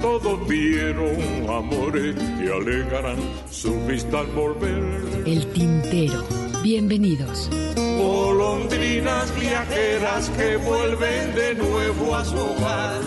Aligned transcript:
Todos 0.00 0.48
vieron 0.48 1.16
amores 1.48 2.14
que 2.16 2.52
alegarán 2.52 3.18
su 3.50 3.74
vista 3.86 4.20
al 4.20 4.26
volver. 4.28 5.24
El 5.26 5.46
tintero. 5.52 6.24
Bienvenidos. 6.62 7.50
Golondrinas 7.98 9.34
viajeras 9.38 10.30
que 10.30 10.56
vuelven 10.56 11.34
de 11.34 11.54
nuevo 11.54 12.14
a 12.14 12.24
su 12.24 12.36
hogar. 12.36 13.00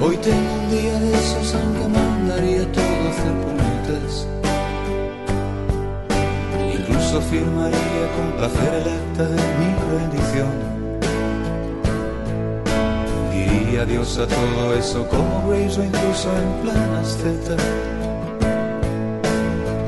Hoy 0.00 0.16
tengo 0.16 0.61
firmaría 7.32 8.04
con 8.14 8.26
placer 8.36 8.74
el 8.74 8.88
acta 9.00 9.24
de 9.24 9.40
mi 9.58 9.70
rendición. 9.92 10.54
Diría 13.32 13.82
adiós 13.82 14.18
a 14.18 14.26
todo 14.26 14.74
eso 14.74 15.08
como 15.08 15.48
Grace 15.48 15.80
o 15.80 15.84
incluso 15.84 16.28
en 16.42 16.50
plan 16.62 16.90
asceta. 17.02 17.56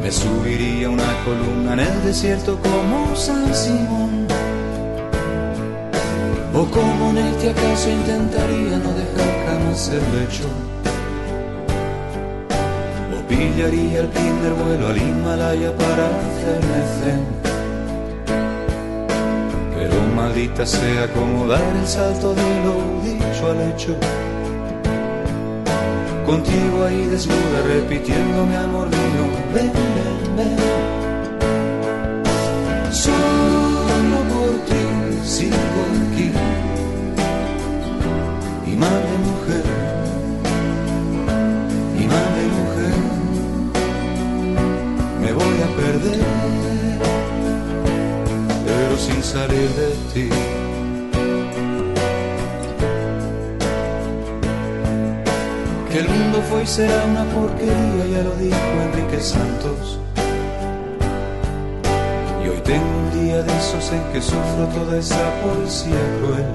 Me 0.02 0.10
subiría 0.10 0.88
una 0.88 1.12
columna 1.26 1.74
en 1.74 1.80
el 1.80 2.04
desierto 2.04 2.58
como 2.62 3.14
San 3.14 3.54
Simón. 3.54 4.26
O 6.54 6.64
como 6.64 7.10
en 7.10 7.18
este 7.18 7.50
acaso 7.50 7.90
intentaría 7.90 8.78
no 8.84 8.90
dejar 9.00 9.30
jamás 9.46 9.88
el 9.88 10.04
lecho. 10.16 10.48
Pillaría 13.28 14.00
el 14.00 14.08
primer 14.08 14.52
vuelo 14.52 14.88
al 14.88 14.96
Himalaya 14.96 15.72
para 15.76 16.06
hacerme 16.06 16.80
zen. 17.00 17.24
Pero 19.74 19.94
maldita 20.14 20.66
sea 20.66 21.12
como 21.12 21.46
dar 21.46 21.62
el 21.76 21.86
salto 21.86 22.34
de 22.34 22.42
lo 22.64 22.74
dicho 23.02 23.50
al 23.50 23.60
hecho. 23.72 23.96
Contigo 26.26 26.84
ahí 26.84 27.06
desnuda 27.06 27.62
repitiéndome 27.66 28.56
amor 28.56 28.88
mío, 28.88 29.24
ven, 29.54 29.72
ven, 29.72 30.36
ven. 30.36 31.03
Fue 56.50 56.62
y 56.62 56.66
será 56.66 57.04
una 57.04 57.24
porquería, 57.24 58.06
ya 58.10 58.22
lo 58.22 58.34
dijo 58.36 58.56
Enrique 58.84 59.20
Santos. 59.20 59.98
Y 62.44 62.48
hoy 62.48 62.60
tengo 62.64 62.84
un 62.84 63.20
día 63.20 63.42
de 63.42 63.56
esos 63.56 63.92
en 63.92 64.02
que 64.12 64.20
sufro 64.20 64.66
toda 64.74 64.98
esa 64.98 65.30
poesía 65.42 66.00
cruel. 66.18 66.46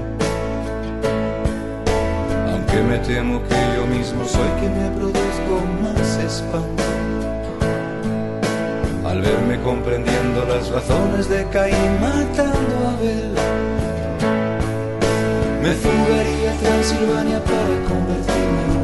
Aunque 2.52 2.82
me 2.82 2.98
temo 2.98 3.40
que 3.48 3.56
yo 3.76 3.86
mismo 3.86 4.24
soy 4.24 4.48
quien 4.60 4.72
me 4.80 4.90
produzco 4.96 5.52
más 5.82 6.16
espanto. 6.18 6.82
Al 9.06 9.20
verme 9.22 9.60
comprendiendo 9.62 10.44
las 10.44 10.70
razones 10.70 11.28
de 11.28 11.44
Caín 11.48 12.00
matando 12.00 12.74
a 12.86 12.92
Abel. 12.92 13.34
Me 15.62 15.72
fugaría 15.72 16.52
a 16.52 16.54
Transilvania 16.54 17.44
para 17.44 17.76
convertirme 17.88 18.62
en 18.64 18.79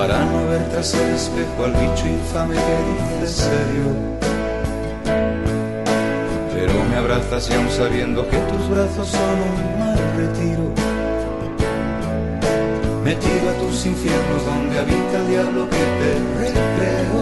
Para 0.00 0.24
no 0.24 0.48
ver 0.48 0.66
tras 0.70 0.94
el 0.94 1.10
espejo 1.10 1.62
al 1.62 1.72
bicho 1.72 2.06
infame 2.08 2.54
que 2.54 2.76
dice 3.20 3.42
serio. 3.42 3.84
Pero 6.54 6.72
me 6.88 6.96
abrazas 6.96 7.50
y 7.50 7.52
aún 7.52 7.68
sabiendo 7.68 8.26
que 8.26 8.38
tus 8.38 8.70
brazos 8.70 9.08
son 9.08 9.20
un 9.20 9.78
mal 9.78 9.98
retiro. 10.16 10.72
Metido 13.04 13.50
a 13.50 13.52
tus 13.60 13.84
infiernos 13.84 14.46
donde 14.46 14.78
habita 14.78 15.18
el 15.18 15.28
diablo 15.28 15.68
que 15.68 15.76
te 15.76 16.12
recreo. 16.44 17.20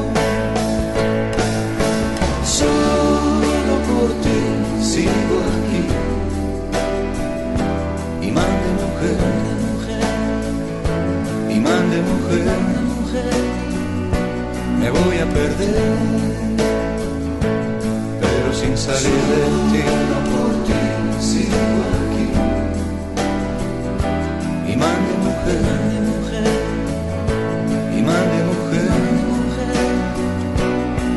Solo 2.44 3.74
por 3.90 4.08
ti 4.22 4.38
sigo 4.84 5.36
aquí. 5.58 5.82
Imán 8.24 8.54
de 8.62 8.70
mujer, 8.84 9.18
imán 11.50 11.90
de 11.90 12.00
mujer, 12.02 12.67
me 14.80 14.88
voy 14.90 15.16
a 15.18 15.26
perder, 15.26 15.96
pero 18.20 18.48
sin 18.54 18.76
salir 18.76 19.20
de 19.32 19.42
ti, 19.70 19.82
no 20.10 20.18
por 20.32 20.52
ti 20.66 20.80
sigo 21.20 21.62
aquí. 21.98 22.26
Imán 24.72 25.00
de 25.08 25.14
mujer, 25.26 25.62
imán 28.00 28.26
de 28.34 28.40
mujer, 28.50 28.90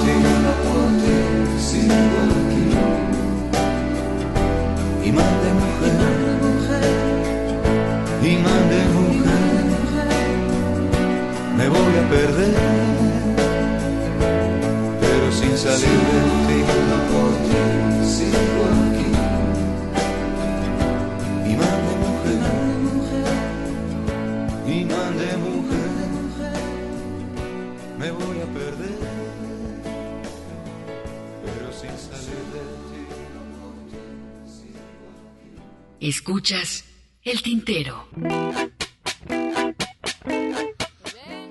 Escuchas 36.01 36.83
el 37.21 37.43
tintero. 37.43 38.07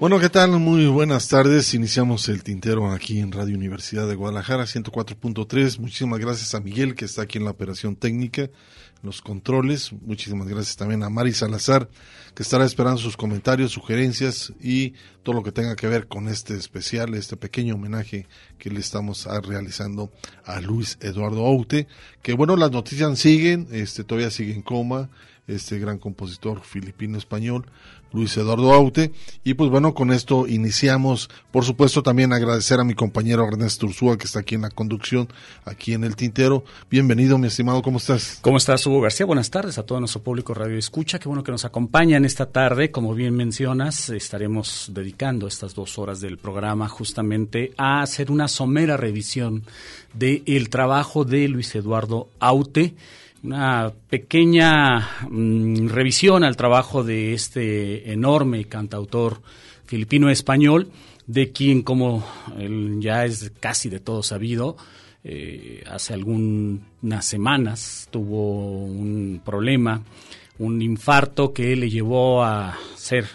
Bueno, 0.00 0.18
¿qué 0.18 0.28
tal? 0.28 0.50
Muy 0.58 0.88
buenas 0.88 1.28
tardes. 1.28 1.72
Iniciamos 1.72 2.28
el 2.28 2.42
tintero 2.42 2.90
aquí 2.90 3.20
en 3.20 3.30
Radio 3.30 3.54
Universidad 3.54 4.08
de 4.08 4.16
Guadalajara, 4.16 4.64
104.3. 4.64 5.78
Muchísimas 5.78 6.18
gracias 6.18 6.52
a 6.56 6.60
Miguel, 6.60 6.96
que 6.96 7.04
está 7.04 7.22
aquí 7.22 7.38
en 7.38 7.44
la 7.44 7.52
operación 7.52 7.94
técnica, 7.94 8.50
los 9.02 9.22
controles. 9.22 9.92
Muchísimas 9.92 10.48
gracias 10.48 10.76
también 10.76 11.02
a 11.02 11.10
Mari 11.10 11.32
Salazar, 11.32 11.88
que 12.34 12.42
estará 12.42 12.64
esperando 12.64 13.00
sus 13.00 13.16
comentarios, 13.16 13.72
sugerencias 13.72 14.52
y 14.60 14.94
todo 15.22 15.34
lo 15.34 15.42
que 15.42 15.52
tenga 15.52 15.76
que 15.76 15.88
ver 15.88 16.06
con 16.06 16.28
este 16.28 16.56
especial, 16.56 17.14
este 17.14 17.36
pequeño 17.36 17.74
homenaje 17.74 18.26
que 18.58 18.70
le 18.70 18.80
estamos 18.80 19.26
realizando 19.46 20.12
a 20.44 20.60
Luis 20.60 20.98
Eduardo 21.00 21.46
Aute. 21.46 21.86
Que 22.22 22.34
bueno, 22.34 22.56
las 22.56 22.70
noticias 22.70 23.18
siguen, 23.18 23.68
este 23.70 24.04
todavía 24.04 24.30
sigue 24.30 24.54
en 24.54 24.62
coma, 24.62 25.08
este 25.46 25.78
gran 25.78 25.98
compositor 25.98 26.62
filipino-español, 26.62 27.66
Luis 28.12 28.36
Eduardo 28.36 28.72
Aute. 28.72 29.12
Y 29.44 29.54
pues 29.54 29.70
bueno, 29.70 29.94
con 29.94 30.12
esto 30.12 30.46
iniciamos. 30.46 31.30
Por 31.50 31.64
supuesto, 31.64 32.02
también 32.02 32.32
agradecer 32.32 32.80
a 32.80 32.84
mi 32.84 32.94
compañero 32.94 33.46
Ernesto 33.46 33.86
Ursúa, 33.86 34.18
que 34.18 34.26
está 34.26 34.40
aquí 34.40 34.54
en 34.54 34.62
la 34.62 34.70
conducción, 34.70 35.28
aquí 35.64 35.94
en 35.94 36.04
el 36.04 36.16
Tintero. 36.16 36.64
Bienvenido, 36.90 37.38
mi 37.38 37.46
estimado, 37.46 37.82
¿cómo 37.82 37.98
estás? 37.98 38.38
¿Cómo 38.42 38.56
estás, 38.56 38.86
Hugo 38.86 39.00
García? 39.00 39.26
Buenas 39.26 39.50
tardes 39.50 39.78
a 39.78 39.84
todo 39.84 40.00
nuestro 40.00 40.22
público 40.22 40.54
Radio 40.54 40.76
Escucha. 40.76 41.18
Qué 41.18 41.28
bueno 41.28 41.44
que 41.44 41.52
nos 41.52 41.64
acompañan 41.64 42.24
esta 42.24 42.46
tarde. 42.46 42.90
Como 42.90 43.14
bien 43.14 43.34
mencionas, 43.34 44.10
estaremos 44.10 44.90
dedicando 44.92 45.46
estas 45.46 45.74
dos 45.74 45.98
horas 45.98 46.20
del 46.20 46.38
programa 46.38 46.88
justamente 46.88 47.72
a 47.76 48.02
hacer 48.02 48.30
una 48.30 48.48
somera 48.48 48.96
revisión 48.96 49.64
del 50.14 50.68
trabajo 50.70 51.24
de 51.24 51.48
Luis 51.48 51.74
Eduardo 51.74 52.28
Aute 52.40 52.94
una 53.42 53.92
pequeña 54.08 55.08
mm, 55.28 55.88
revisión 55.88 56.44
al 56.44 56.56
trabajo 56.56 57.02
de 57.02 57.32
este 57.32 58.12
enorme 58.12 58.66
cantautor 58.66 59.40
filipino-español, 59.86 60.90
de 61.26 61.52
quien, 61.52 61.82
como 61.82 62.24
ya 62.98 63.24
es 63.24 63.52
casi 63.60 63.88
de 63.88 64.00
todo 64.00 64.22
sabido, 64.22 64.76
eh, 65.22 65.84
hace 65.90 66.14
algunas 66.14 67.24
semanas 67.24 68.08
tuvo 68.10 68.84
un 68.84 69.40
problema, 69.44 70.02
un 70.58 70.80
infarto 70.82 71.52
que 71.52 71.76
le 71.76 71.90
llevó 71.90 72.42
a 72.42 72.76
ser 72.96 73.26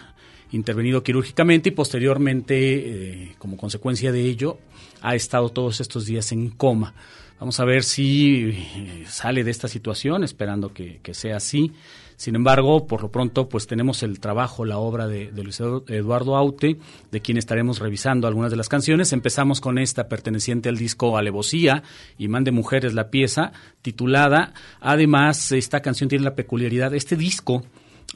intervenido 0.52 1.02
quirúrgicamente 1.02 1.70
y 1.70 1.72
posteriormente, 1.72 2.54
eh, 2.56 3.34
como 3.38 3.56
consecuencia 3.56 4.12
de 4.12 4.22
ello, 4.22 4.58
ha 5.02 5.14
estado 5.14 5.48
todos 5.50 5.80
estos 5.80 6.06
días 6.06 6.32
en 6.32 6.50
coma. 6.50 6.94
Vamos 7.38 7.60
a 7.60 7.66
ver 7.66 7.84
si 7.84 8.48
eh, 8.48 9.04
sale 9.06 9.44
de 9.44 9.50
esta 9.50 9.68
situación, 9.68 10.24
esperando 10.24 10.72
que, 10.72 11.00
sea 11.12 11.36
así. 11.36 11.72
Sin 12.16 12.34
embargo, 12.34 12.86
por 12.86 13.02
lo 13.02 13.10
pronto, 13.10 13.46
pues 13.46 13.66
tenemos 13.66 14.02
el 14.02 14.20
trabajo, 14.20 14.64
la 14.64 14.78
obra 14.78 15.06
de, 15.06 15.30
Luis 15.32 15.60
Eduardo 15.60 16.36
Aute, 16.36 16.78
de 17.12 17.20
quien 17.20 17.36
estaremos 17.36 17.78
revisando 17.78 18.26
algunas 18.26 18.50
de 18.50 18.56
las 18.56 18.70
canciones. 18.70 19.12
Empezamos 19.12 19.60
con 19.60 19.76
esta 19.76 20.08
perteneciente 20.08 20.70
al 20.70 20.78
disco 20.78 21.18
Alevosía, 21.18 21.82
Imán 22.16 22.44
de 22.44 22.52
Mujeres, 22.52 22.94
la 22.94 23.10
pieza, 23.10 23.52
titulada. 23.82 24.54
Además, 24.80 25.52
esta 25.52 25.80
canción 25.80 26.08
tiene 26.08 26.24
la 26.24 26.34
peculiaridad, 26.34 26.94
este 26.94 27.16
disco 27.16 27.64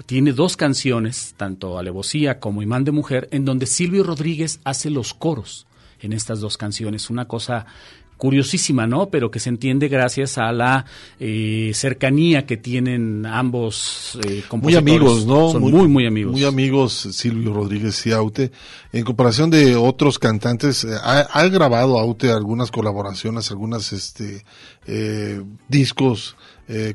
tiene 0.07 0.33
dos 0.33 0.57
canciones, 0.57 1.35
tanto 1.37 1.79
Alevosía 1.79 2.41
como 2.41 2.63
Imán 2.63 2.85
de 2.85 2.93
Mujer, 2.93 3.29
en 3.33 3.45
donde 3.45 3.67
Silvio 3.67 4.03
Rodríguez 4.03 4.61
hace 4.65 4.89
los 4.89 5.13
coros 5.13 5.67
en 6.01 6.13
estas 6.13 6.41
dos 6.41 6.57
canciones. 6.57 7.11
Una 7.11 7.27
cosa 7.27 7.67
curiosísima, 8.21 8.87
¿no? 8.87 9.09
Pero 9.09 9.31
que 9.33 9.41
se 9.41 9.49
entiende 9.49 9.89
gracias 9.89 10.39
a 10.39 10.53
la 10.53 10.85
eh, 11.19 11.73
cercanía 11.75 12.47
que 12.47 12.57
tienen 12.57 13.27
ambos 13.27 14.19
eh, 14.25 14.45
Muy 14.53 14.77
amigos, 14.77 15.27
¿no? 15.27 15.51
Son 15.51 15.63
muy, 15.63 15.89
muy, 15.89 16.07
amigos. 16.07 16.33
Muy 16.33 16.45
amigos 16.45 17.09
Silvio 17.11 17.53
Rodríguez 17.53 18.07
y 18.07 18.13
Aute. 18.13 18.53
En 18.93 19.05
comparación 19.05 19.51
de 19.51 19.75
otros 19.75 20.19
cantantes, 20.19 20.85
eh, 20.85 20.95
ha, 21.03 21.47
grabado 21.49 21.99
Aute 21.99 22.31
algunas 22.31 22.71
colaboraciones, 22.71 23.51
algunas 23.51 23.93
este, 23.93 24.45
eh, 24.87 25.43
discos 25.69 26.37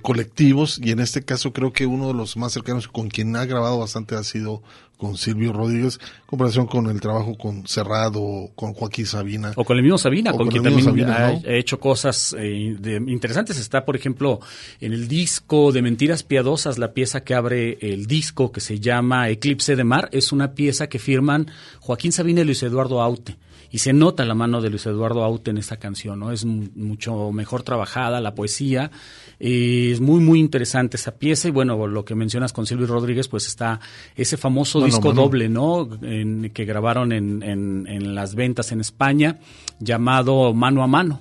colectivos 0.01 0.79
y 0.81 0.91
en 0.91 0.99
este 0.99 1.23
caso 1.23 1.51
creo 1.51 1.73
que 1.73 1.85
uno 1.85 2.07
de 2.07 2.13
los 2.13 2.37
más 2.37 2.53
cercanos 2.53 2.87
con 2.87 3.09
quien 3.09 3.35
ha 3.35 3.45
grabado 3.45 3.79
bastante 3.79 4.15
ha 4.15 4.23
sido 4.23 4.61
con 4.97 5.17
Silvio 5.17 5.51
Rodríguez, 5.51 5.99
en 6.01 6.25
comparación 6.25 6.67
con 6.67 6.87
el 6.87 7.01
trabajo 7.01 7.37
con 7.37 7.67
Cerrado, 7.67 8.49
con 8.55 8.73
Joaquín 8.73 9.05
Sabina. 9.05 9.51
O 9.55 9.63
con 9.63 9.77
el 9.77 9.83
mismo 9.83 9.97
Sabina, 9.97 10.31
con, 10.31 10.47
quien 10.47 10.63
también 10.63 11.09
ha, 11.09 11.33
hecho 11.45 11.79
cosas 11.79 12.35
eh, 12.37 12.75
interesantes. 13.07 13.59
Está, 13.59 13.85
por 13.85 13.95
ejemplo, 13.95 14.39
en 14.79 14.93
el 14.93 15.07
disco 15.07 15.71
de 15.71 15.81
Mentiras 15.81 16.23
Piadosas, 16.23 16.77
la 16.77 16.93
pieza 16.93 17.23
que 17.23 17.33
abre 17.33 17.77
el 17.81 18.05
disco 18.05 18.51
que 18.51 18.61
se 18.61 18.79
llama 18.79 19.29
Eclipse 19.29 19.75
de 19.75 19.83
Mar, 19.83 20.09
es 20.11 20.31
una 20.31 20.53
pieza 20.53 20.87
que 20.87 20.99
firman 20.99 21.47
Joaquín 21.79 22.11
Sabina 22.11 22.41
y 22.41 22.45
Luis 22.45 22.63
Eduardo 22.63 23.01
Aute 23.01 23.37
y 23.75 23.79
se 23.79 23.91
nota 23.91 24.23
la 24.23 24.35
mano 24.35 24.61
de 24.61 24.69
Luis 24.69 24.85
Eduardo 24.85 25.21
Aute 25.21 25.51
en 25.51 25.57
esta 25.57 25.75
canción, 25.75 26.17
¿no? 26.17 26.31
Es 26.31 26.45
mucho 26.45 27.33
mejor 27.33 27.63
trabajada 27.63 28.21
la 28.21 28.33
poesía, 28.33 28.89
eh, 29.37 29.89
es 29.91 29.99
muy, 29.99 30.21
muy 30.21 30.39
interesante 30.39 30.95
esa 30.95 31.17
pieza 31.17 31.49
y 31.49 31.51
bueno, 31.51 31.85
lo 31.85 32.05
que 32.05 32.15
mencionas 32.15 32.53
con 32.53 32.65
Silvio 32.65 32.87
Rodríguez, 32.87 33.27
pues 33.27 33.47
está 33.47 33.81
ese 34.15 34.37
famoso 34.37 34.79
disco 34.79 35.11
doble, 35.11 35.49
¿no? 35.49 35.89
En, 36.03 36.51
que 36.53 36.63
grabaron 36.63 37.11
en, 37.11 37.43
en, 37.43 37.85
en 37.89 38.15
las 38.15 38.33
ventas 38.33 38.71
en 38.71 38.79
España, 38.79 39.39
llamado 39.81 40.53
Mano 40.53 40.81
a 40.81 40.87
Mano, 40.87 41.19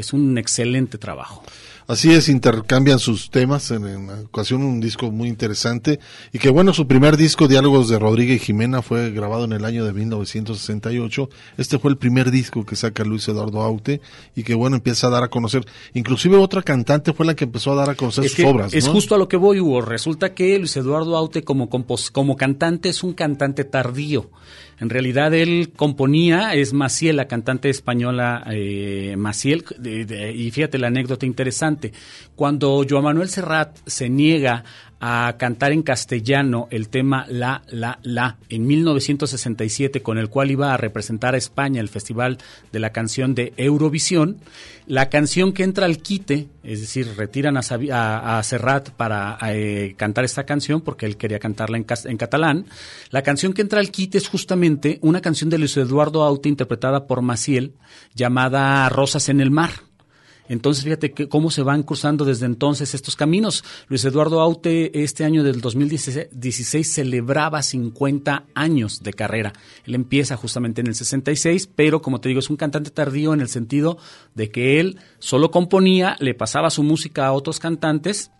que 0.00 0.06
es 0.06 0.14
un 0.14 0.38
excelente 0.38 0.96
trabajo. 0.96 1.42
Así 1.86 2.10
es, 2.12 2.30
intercambian 2.30 2.98
sus 2.98 3.30
temas 3.30 3.70
en, 3.70 3.84
en, 3.84 4.08
ocasión 4.08 4.62
un 4.62 4.80
disco 4.80 5.10
muy 5.10 5.28
interesante 5.28 5.98
y 6.32 6.38
que 6.38 6.48
bueno, 6.48 6.72
su 6.72 6.86
primer 6.86 7.18
disco, 7.18 7.48
Diálogos 7.48 7.90
de 7.90 7.98
Rodríguez 7.98 8.40
y 8.40 8.44
Jimena, 8.46 8.80
fue 8.80 9.10
grabado 9.10 9.44
en 9.44 9.52
el 9.52 9.64
año 9.66 9.84
de 9.84 9.92
1968. 9.92 11.28
Este 11.58 11.78
fue 11.78 11.90
el 11.90 11.98
primer 11.98 12.30
disco 12.30 12.64
que 12.64 12.76
saca 12.76 13.04
Luis 13.04 13.28
Eduardo 13.28 13.60
Aute 13.60 14.00
y 14.34 14.42
que 14.42 14.54
bueno, 14.54 14.76
empieza 14.76 15.08
a 15.08 15.10
dar 15.10 15.24
a 15.24 15.28
conocer. 15.28 15.66
Inclusive 15.92 16.36
otra 16.36 16.62
cantante 16.62 17.12
fue 17.12 17.26
la 17.26 17.34
que 17.34 17.44
empezó 17.44 17.72
a 17.72 17.74
dar 17.74 17.90
a 17.90 17.94
conocer 17.94 18.26
sus 18.26 18.44
obras. 18.46 18.72
Es 18.72 18.88
justo 18.88 19.16
a 19.16 19.18
lo 19.18 19.28
que 19.28 19.36
voy, 19.36 19.60
Hugo. 19.60 19.82
Resulta 19.82 20.32
que 20.32 20.58
Luis 20.58 20.74
Eduardo 20.78 21.14
Aute 21.14 21.42
como, 21.42 21.68
como 21.68 22.36
cantante 22.36 22.88
es 22.88 23.02
un 23.02 23.12
cantante 23.12 23.64
tardío. 23.64 24.30
En 24.80 24.88
realidad 24.88 25.34
él 25.34 25.72
componía, 25.76 26.54
es 26.54 26.72
Maciel, 26.72 27.16
la 27.16 27.28
cantante 27.28 27.68
española 27.68 28.42
eh, 28.50 29.14
Maciel, 29.18 29.64
y 29.84 30.50
fíjate 30.50 30.78
la 30.78 30.86
anécdota 30.86 31.26
interesante, 31.26 31.92
cuando 32.34 32.84
Joan 32.88 33.04
Manuel 33.04 33.28
Serrat 33.28 33.76
se 33.86 34.08
niega 34.08 34.64
a 35.00 35.36
cantar 35.38 35.72
en 35.72 35.82
castellano 35.82 36.68
el 36.70 36.90
tema 36.90 37.24
La, 37.28 37.62
La, 37.68 37.98
La 38.02 38.36
en 38.50 38.66
1967, 38.66 40.02
con 40.02 40.18
el 40.18 40.28
cual 40.28 40.50
iba 40.50 40.74
a 40.74 40.76
representar 40.76 41.34
a 41.34 41.38
España 41.38 41.80
el 41.80 41.88
Festival 41.88 42.36
de 42.70 42.80
la 42.80 42.90
Canción 42.90 43.34
de 43.34 43.54
Eurovisión. 43.56 44.36
La 44.86 45.08
canción 45.08 45.52
que 45.52 45.62
entra 45.62 45.86
al 45.86 45.98
quite, 45.98 46.48
es 46.62 46.80
decir, 46.80 47.08
retiran 47.16 47.56
a, 47.56 48.42
Serrat 48.42 48.90
para 48.90 49.38
eh, 49.48 49.94
cantar 49.96 50.24
esta 50.24 50.44
canción 50.44 50.82
porque 50.82 51.06
él 51.06 51.16
quería 51.16 51.38
cantarla 51.38 51.78
en, 51.78 51.86
en, 52.04 52.16
catalán. 52.18 52.66
La 53.10 53.22
canción 53.22 53.52
que 53.54 53.62
entra 53.62 53.80
al 53.80 53.90
quite 53.90 54.18
es 54.18 54.28
justamente 54.28 54.98
una 55.00 55.22
canción 55.22 55.48
de 55.48 55.58
Luis 55.58 55.76
Eduardo 55.76 56.24
Aute 56.24 56.48
interpretada 56.48 57.06
por 57.06 57.22
Maciel 57.22 57.72
llamada 58.14 58.88
Rosas 58.88 59.28
en 59.28 59.40
el 59.40 59.50
Mar 59.50 59.89
entonces, 60.50 60.82
fíjate 60.82 61.12
que, 61.12 61.28
cómo 61.28 61.52
se 61.52 61.62
van 61.62 61.84
cruzando 61.84 62.24
desde 62.24 62.44
entonces 62.44 62.92
estos 62.92 63.14
caminos. 63.14 63.62
Luis 63.86 64.04
Eduardo 64.04 64.40
Aute 64.40 65.04
este 65.04 65.24
año 65.24 65.44
del 65.44 65.60
2016 65.60 66.92
celebraba 66.92 67.62
50 67.62 68.46
años 68.52 69.00
de 69.04 69.12
carrera. 69.12 69.52
Él 69.84 69.94
empieza 69.94 70.36
justamente 70.36 70.80
en 70.80 70.88
el 70.88 70.96
66, 70.96 71.70
pero 71.76 72.02
como 72.02 72.20
te 72.20 72.30
digo, 72.30 72.40
es 72.40 72.50
un 72.50 72.56
cantante 72.56 72.90
tardío 72.90 73.32
en 73.32 73.40
el 73.40 73.48
sentido 73.48 73.96
de 74.34 74.50
que 74.50 74.80
él 74.80 74.98
solo 75.20 75.52
componía, 75.52 76.16
le 76.18 76.34
pasaba 76.34 76.70
su 76.70 76.82
música 76.82 77.28
a 77.28 77.32
otros 77.32 77.60
cantantes 77.60 78.32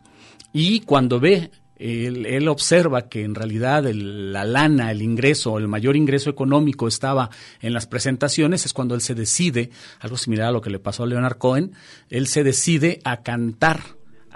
y 0.52 0.80
cuando 0.80 1.20
ve 1.20 1.52
él, 1.80 2.48
observa 2.48 3.08
que 3.08 3.24
en 3.24 3.34
realidad 3.34 3.84
la 3.92 4.44
lana, 4.44 4.90
el 4.90 5.00
ingreso, 5.00 5.58
el 5.58 5.66
mayor 5.66 5.96
ingreso 5.96 6.28
económico 6.28 6.86
estaba 6.86 7.30
en 7.62 7.72
las 7.72 7.86
presentaciones, 7.86 8.66
es 8.66 8.72
cuando 8.72 8.94
él 8.94 9.00
se 9.00 9.14
decide, 9.14 9.70
algo 10.00 10.18
similar 10.18 10.48
a 10.48 10.52
lo 10.52 10.60
que 10.60 10.70
le 10.70 10.78
pasó 10.78 11.04
a 11.04 11.06
Leonard 11.06 11.38
Cohen, 11.38 11.72
él 12.10 12.26
se 12.26 12.44
decide 12.44 13.00
a 13.04 13.22
cantar 13.22 13.80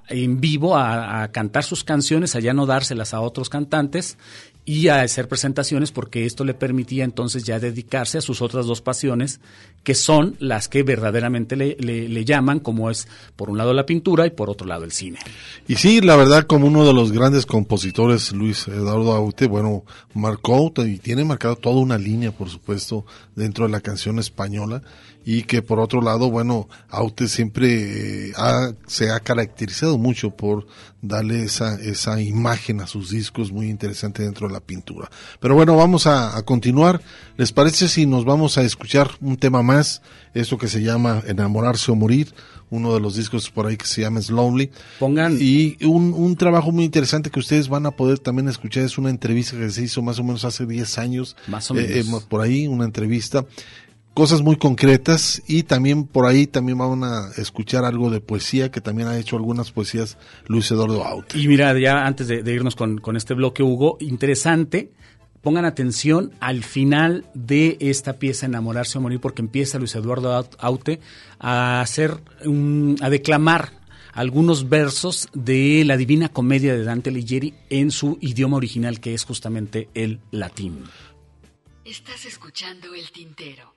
en 0.09 0.41
vivo, 0.41 0.77
a, 0.77 1.23
a 1.23 1.33
cantar 1.33 1.65
sus 1.65 1.85
canciones, 1.85 2.35
a 2.35 2.41
ya 2.41 2.55
no 2.55 2.67
dárselas 2.67 3.15
a 3.15 3.21
otros 3.21 3.49
cantantes 3.49 4.19
y 4.67 4.89
a 4.89 5.03
hacer 5.03 5.29
presentaciones 5.29 5.93
porque 5.93 6.25
esto 6.25 6.45
le 6.45 6.55
permitía 6.55 7.05
entonces 7.05 7.45
ya 7.45 7.61
dedicarse 7.61 8.19
a 8.19 8.23
sus 8.23 8.41
otras 8.41 8.67
dos 8.67 8.81
pasiones 8.81 9.41
que 9.83 9.95
son 9.95 10.37
las 10.39 10.69
que 10.69 10.83
verdaderamente 10.83 11.57
le, 11.57 11.77
le, 11.77 12.25
llaman 12.25 12.61
como 12.61 12.91
es 12.91 13.07
por 13.37 13.51
un 13.51 13.59
lado 13.59 13.75
la 13.75 13.85
pintura 13.85 14.27
y 14.27 14.31
por 14.31 14.49
otro 14.49 14.67
lado 14.67 14.85
el 14.85 14.93
cine. 14.93 15.19
Y 15.69 15.75
sí, 15.77 16.01
la 16.01 16.17
verdad 16.17 16.47
como 16.47 16.67
uno 16.67 16.87
de 16.87 16.95
los 16.95 17.13
grandes 17.13 17.45
compositores 17.45 18.33
Luis 18.33 18.67
Eduardo 18.67 19.13
Aute, 19.13 19.47
bueno, 19.47 19.85
marcó 20.15 20.73
y 20.79 20.99
tiene 20.99 21.25
marcado 21.25 21.57
toda 21.57 21.81
una 21.81 21.99
línea 21.99 22.33
por 22.33 22.49
supuesto 22.49 23.05
dentro 23.37 23.67
de 23.67 23.73
la 23.73 23.83
canción 23.83 24.19
española 24.19 24.83
y 25.25 25.43
que 25.43 25.63
por 25.63 25.81
otro 25.81 26.03
lado, 26.03 26.31
bueno, 26.31 26.69
Aute 26.89 27.29
siempre 27.29 28.29
eh, 28.29 28.33
se 28.87 29.11
ha 29.11 29.21
caracterizado 29.21 29.97
mucho 29.97 30.31
por 30.31 30.67
darle 31.01 31.45
esa, 31.45 31.75
esa 31.77 32.21
imagen 32.21 32.81
a 32.81 32.87
sus 32.87 33.11
discos 33.11 33.53
muy 33.53 33.69
interesante 33.69 34.23
dentro 34.23 34.49
de 34.49 34.55
la 34.55 34.61
pintura. 34.61 35.11
Pero 35.41 35.55
bueno, 35.55 35.77
vamos 35.77 36.07
a, 36.07 36.43
continuar. 36.45 37.01
¿Les 37.37 37.53
parece 37.53 37.89
si 37.89 38.07
nos 38.07 38.25
vamos 38.25 38.59
a 38.59 38.63
escuchar 38.63 39.11
un 39.21 39.37
tema 39.37 39.63
más? 39.63 40.03
Esto 40.35 40.59
que 40.59 40.69
se 40.69 40.83
llama 40.83 41.23
Enamorarse 41.27 41.93
o 41.93 41.95
Morir, 41.95 42.35
uno 42.71 42.93
de 42.95 43.01
los 43.01 43.17
discos 43.17 43.51
por 43.51 43.67
ahí 43.67 43.77
que 43.77 43.87
se 43.87 44.01
llama 44.01 44.21
Slowly. 44.21 44.71
Pongan. 44.99 45.37
Y 45.39 45.77
un, 45.85 46.13
un 46.13 46.37
trabajo 46.37 46.73
muy 46.73 46.85
interesante 46.85 47.31
que 47.31 47.39
ustedes 47.39 47.69
van 47.69 47.87
a 47.87 47.93
poder 47.93 48.19
también 48.19 48.49
escuchar 48.49 48.83
es 48.83 48.99
una 48.99 49.11
entrevista 49.11 49.57
que 49.57 49.71
se 49.71 49.83
hizo 49.83 50.03
más 50.03 50.19
o 50.19 50.25
menos 50.25 50.45
hace 50.45 50.67
10 50.67 50.99
años. 50.99 51.37
Más 51.47 51.71
o 51.71 51.75
menos. 51.75 51.91
Eh, 51.91 52.05
por 52.29 52.41
ahí, 52.41 52.67
una 52.67 52.85
entrevista 52.85 53.45
cosas 54.15 54.43
muy 54.43 54.57
concretas 54.57 55.43
y 55.47 55.65
también 55.65 56.07
por 56.07 56.27
ahí 56.27 56.47
también 56.47 56.79
van 56.79 57.05
a 57.05 57.31
escuchar 57.37 57.85
algo 57.85 58.11
de 58.11 58.21
poesía, 58.21 58.71
que 58.71 58.81
también 58.81 59.09
ha 59.09 59.19
hecho 59.19 59.37
algunas 59.37 59.73
poesías 59.73 60.17
Luis 60.47 60.71
Eduardo 60.71 61.05
Aute. 61.05 61.39
Y 61.39 61.49
mira, 61.49 61.79
ya 61.79 62.07
antes 62.07 62.29
de, 62.29 62.53
irnos 62.53 62.77
con, 62.77 62.99
con 62.99 63.17
este 63.17 63.35
bloque, 63.35 63.63
Hugo, 63.63 63.97
interesante 64.01 64.93
pongan 65.43 65.67
atención 65.67 66.33
al 66.41 66.65
final 66.65 67.27
de 67.35 67.77
esta 67.79 68.19
pieza 68.19 68.47
Enamorarse 68.47 68.97
o 68.97 69.01
Morir, 69.03 69.21
porque 69.21 69.43
empieza 69.43 69.79
Luis 69.79 69.95
Eduardo 69.95 70.49
Aute 70.59 71.01
a 71.39 71.83
hacer, 71.83 72.19
a 73.01 73.11
declamar 73.11 73.73
algunos 74.15 74.69
versos 74.69 75.29
de 75.35 75.85
la 75.85 75.97
Divina 75.97 76.31
Comedia 76.31 76.75
de 76.75 76.85
Dante 76.85 77.11
Alighieri 77.11 77.55
en 77.69 77.91
su 77.91 78.17
idioma 78.21 78.57
original, 78.57 79.01
que 79.01 79.13
es 79.13 79.25
justamente 79.25 79.89
el 79.93 80.21
latín. 80.31 80.85
Estás 81.85 82.25
escuchando 82.25 82.95
el 82.95 83.11
tintero. 83.11 83.74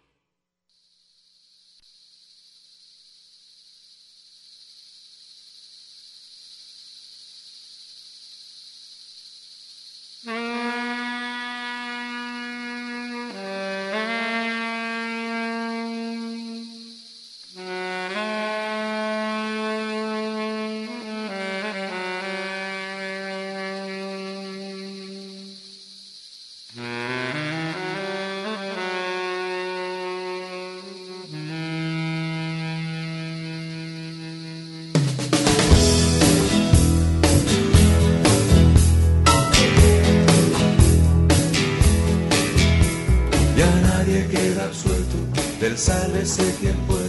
Sálvese 45.77 46.55
quien 46.59 46.75
pueda, 46.87 47.06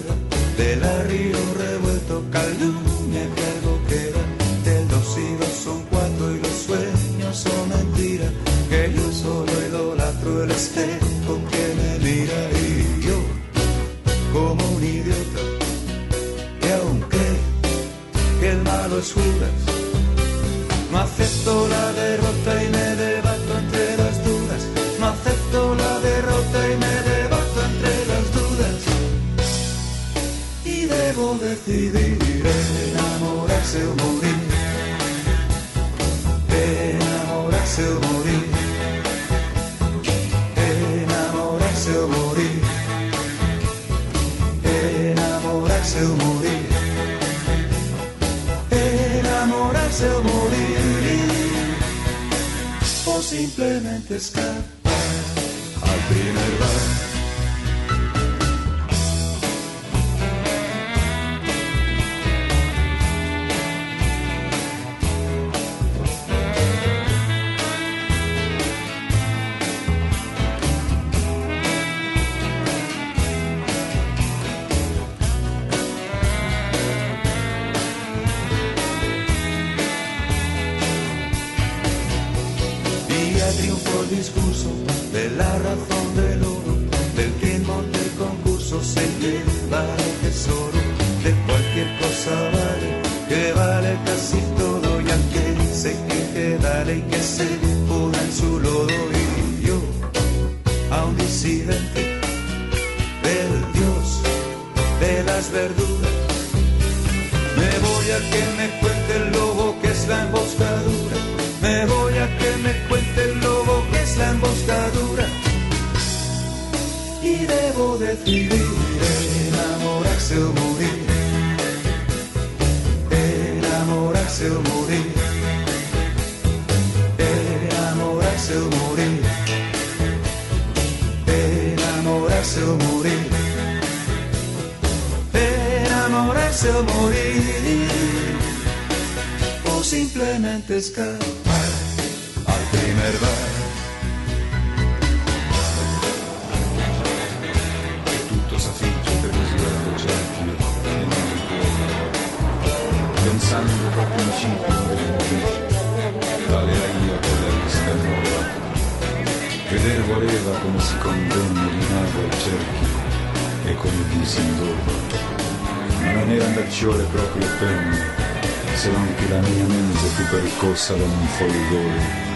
da 170.86 171.02
un 171.02 171.26
folgore 171.26 172.26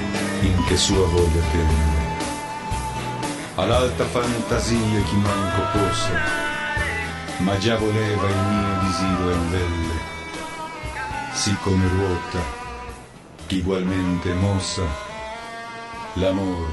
in 0.40 0.64
che 0.66 0.76
sua 0.76 1.06
voglia 1.06 1.40
tenne. 1.52 2.10
All'alta 3.54 4.04
fantasia 4.04 5.00
chi 5.04 5.14
manco 5.14 5.78
possa, 5.78 6.20
ma 7.38 7.56
già 7.58 7.76
voleva 7.76 8.28
il 8.28 8.36
mio 8.36 8.80
disiro 8.80 9.30
in 9.30 9.50
velle, 9.50 9.94
sì 11.32 11.56
come 11.62 11.86
ruota, 11.86 12.40
ugualmente 13.48 14.34
mossa, 14.34 14.82
l'amore 16.14 16.72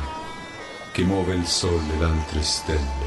che 0.92 1.04
muove 1.04 1.36
il 1.36 1.46
sole 1.46 1.94
e 1.96 2.00
l'altre 2.00 2.42
stelle. 2.42 2.99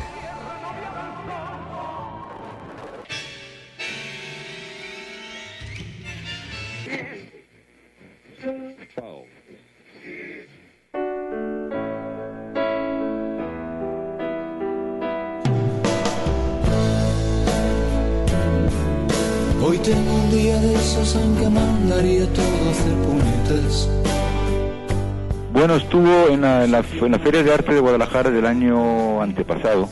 Bueno, 25.53 25.77
estuvo 25.77 26.29
en 26.29 26.41
la, 26.41 26.65
en, 26.65 26.73
la, 26.73 26.83
Feria 26.83 27.45
de 27.45 27.55
Arte 27.55 27.73
de 27.73 27.79
Guadalajara 27.79 28.33
del 28.33 28.45
año 28.45 29.23
antepasado. 29.23 29.89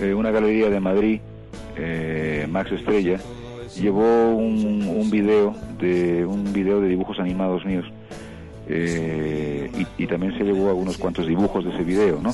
eh, 0.00 0.14
una 0.14 0.30
galería 0.30 0.70
de 0.70 0.80
Madrid, 0.80 1.20
eh, 1.76 2.46
Max 2.48 2.72
Estrella, 2.72 3.20
llevó 3.78 4.30
un, 4.34 4.88
un 4.88 5.10
video 5.10 5.54
de 5.78 6.24
un 6.24 6.50
video 6.54 6.80
de 6.80 6.88
dibujos 6.88 7.18
animados 7.18 7.66
míos 7.66 7.84
eh, 8.68 9.70
y, 9.98 10.06
también 10.06 10.36
se 10.38 10.44
llevó 10.44 10.70
algunos 10.70 10.96
cuantos 10.96 11.26
dibujos 11.26 11.62
de 11.62 11.74
ese 11.74 11.84
video, 11.84 12.20
¿no? 12.22 12.32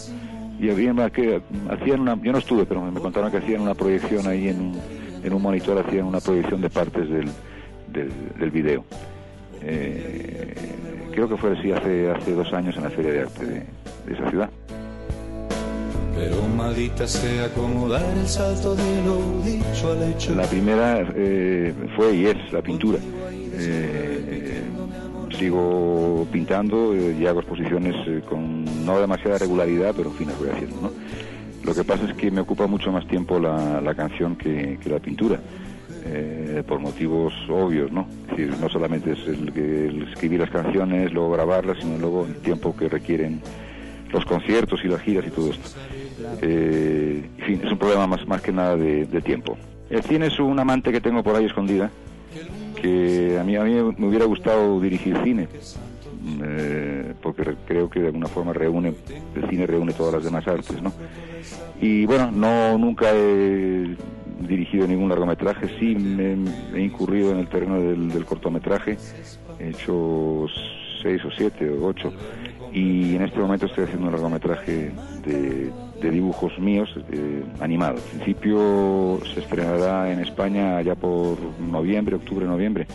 Y 0.61 0.71
había 0.71 1.11
que 1.11 1.43
hacían 1.69 1.99
una, 1.99 2.17
yo 2.23 2.31
no 2.31 2.39
estuve, 2.39 2.65
pero 2.65 2.81
me 2.81 3.01
contaron 3.01 3.33
que 3.33 3.39
hacían 3.39 3.61
una 3.63 3.75
proyección 3.75 4.29
ahí 4.29 4.47
en 4.47 4.61
un, 4.61 4.75
en 5.25 5.33
un 5.33 5.43
monitor, 5.43 5.79
hacían 5.79 6.05
una 6.05 6.21
proyección 6.21 6.61
de 6.61 6.71
partes 6.71 7.09
del, 7.09 7.29
del, 7.89 8.11
del 8.39 8.51
video. 8.51 8.85
Eh, 9.63 10.55
creo 11.13 11.29
que 11.29 11.37
fue 11.37 11.59
así 11.59 11.73
hace, 11.73 12.11
hace 12.11 12.33
dos 12.33 12.53
años 12.53 12.77
en 12.77 12.83
la 12.83 12.91
Feria 12.91 13.13
de 13.13 13.21
Arte 13.21 13.47
de, 13.47 13.55
de 14.07 14.13
esa 14.13 14.31
ciudad. 14.31 14.51
Pero 16.15 16.43
maldita 16.57 17.09
sea 17.09 17.49
como 17.55 17.89
dar 17.89 18.05
el 18.17 18.29
salto 18.29 18.77
de 18.77 19.03
lo 19.05 19.43
dicho 19.43 19.93
al 19.93 20.13
hecho. 20.13 20.35
La 20.35 20.47
primera 20.47 21.05
eh, 21.17 21.75
fue 21.97 22.15
y 22.15 22.27
es 22.27 22.53
la 22.53 22.63
pintura. 22.63 22.99
Eh, 23.57 24.63
sigo 25.39 26.27
pintando 26.31 26.95
y 26.95 27.27
hago 27.27 27.41
exposiciones 27.41 27.95
con 28.29 28.65
no 28.87 29.01
demasiada 29.01 29.39
regularidad, 29.39 29.93
pero 29.97 30.11
en 30.11 30.17
fin, 30.17 30.29
las 30.29 30.39
voy 30.39 30.49
haciendo. 30.51 30.77
¿no? 30.83 31.04
Lo 31.65 31.75
que 31.75 31.83
pasa 31.85 32.05
es 32.09 32.15
que 32.15 32.31
me 32.31 32.41
ocupa 32.43 32.67
mucho 32.67 32.93
más 32.93 33.07
tiempo 33.09 33.39
la, 33.41 33.81
la 33.81 33.95
canción 33.95 34.37
que, 34.37 34.79
que 34.83 34.91
la 34.91 34.99
pintura. 34.99 35.41
eh, 36.07 36.63
por 36.67 36.81
motivos 36.81 37.33
obvios, 37.49 37.91
¿no? 37.91 38.07
Es 38.25 38.37
decir, 38.37 38.55
no 38.61 38.69
solamente 38.69 39.13
es 39.13 39.27
el, 39.27 39.49
el 39.57 40.09
escribir 40.13 40.41
las 40.41 40.51
canciones, 40.51 41.13
luego 41.13 41.31
grabarlas, 41.33 41.79
sino 41.81 41.97
luego 41.99 42.27
el 42.27 42.37
tiempo 42.37 42.77
que 42.77 42.89
requieren 42.89 43.41
los 44.13 44.25
conciertos 44.27 44.81
y 44.85 44.89
las 44.89 45.01
giras 45.01 45.25
y 45.27 45.31
todo 45.31 45.51
esto. 45.51 45.71
Eh, 46.43 47.25
en 47.39 47.45
fin, 47.47 47.61
es 47.65 47.73
un 47.73 47.79
problema 47.79 48.07
más, 48.07 48.27
más 48.29 48.41
que 48.43 48.53
nada 48.53 48.77
de, 48.77 49.07
de 49.07 49.21
tiempo. 49.23 49.57
El 49.91 50.03
cine 50.03 50.27
es 50.27 50.39
un 50.39 50.59
amante 50.59 50.93
que 50.93 51.01
tengo 51.01 51.23
por 51.23 51.37
ahí 51.37 51.47
escondida, 51.47 51.91
que 52.81 53.39
a 53.41 53.45
mí, 53.45 53.57
a 53.57 53.65
mí 53.65 53.73
me 53.97 54.07
hubiera 54.09 54.25
gustado 54.27 54.81
dirigir 54.81 55.17
cine, 55.25 55.49
eh, 56.43 57.15
porque 57.23 57.45
re- 57.45 57.57
creo 57.67 57.89
que 57.91 58.01
de 58.01 58.07
alguna 58.09 58.29
forma 58.29 58.53
reúne, 58.53 58.95
el 59.35 59.49
cine 59.49 59.67
reúne 59.67 59.93
todas 59.93 60.15
las 60.15 60.25
demás 60.25 60.47
artes, 60.49 60.81
¿no? 60.83 60.93
Y 61.81 62.07
bueno, 62.07 62.31
no 62.31 62.79
nunca 62.79 63.11
he 63.13 63.97
dirigido 64.41 64.87
ningún 64.87 65.09
largometraje, 65.09 65.69
sí 65.79 65.95
me 65.95 66.37
he 66.75 66.81
incurrido 66.81 67.33
en 67.33 67.39
el 67.39 67.49
terreno 67.49 67.81
del, 67.81 68.11
del 68.11 68.25
cortometraje, 68.25 68.97
he 69.59 69.69
hecho 69.71 70.47
seis 71.03 71.25
o 71.25 71.31
siete 71.31 71.69
o 71.71 71.87
ocho, 71.87 72.13
y 72.73 73.15
en 73.15 73.23
este 73.23 73.39
momento 73.39 73.67
estoy 73.67 73.85
haciendo 73.85 74.07
un 74.07 74.13
largometraje 74.13 74.93
de, 75.25 75.71
de 76.01 76.11
dibujos 76.11 76.59
míos 76.59 76.89
eh, 77.13 77.43
animados. 77.61 78.01
Principio 78.01 79.21
se 79.33 79.41
estrenará 79.41 80.11
en 80.13 80.21
España 80.21 80.81
ya 80.83 80.95
por 80.95 81.39
noviembre, 81.61 82.17
octubre, 82.17 82.47
noviembre, 82.47 82.87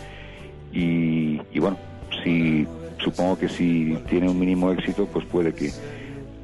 y, 0.72 1.40
y 1.52 1.58
bueno, 1.60 1.78
si 2.22 2.66
supongo 3.02 3.38
que 3.38 3.48
si 3.48 3.96
tiene 4.08 4.28
un 4.28 4.38
mínimo 4.38 4.70
éxito, 4.72 5.06
pues 5.06 5.24
puede 5.26 5.52
que 5.52 5.72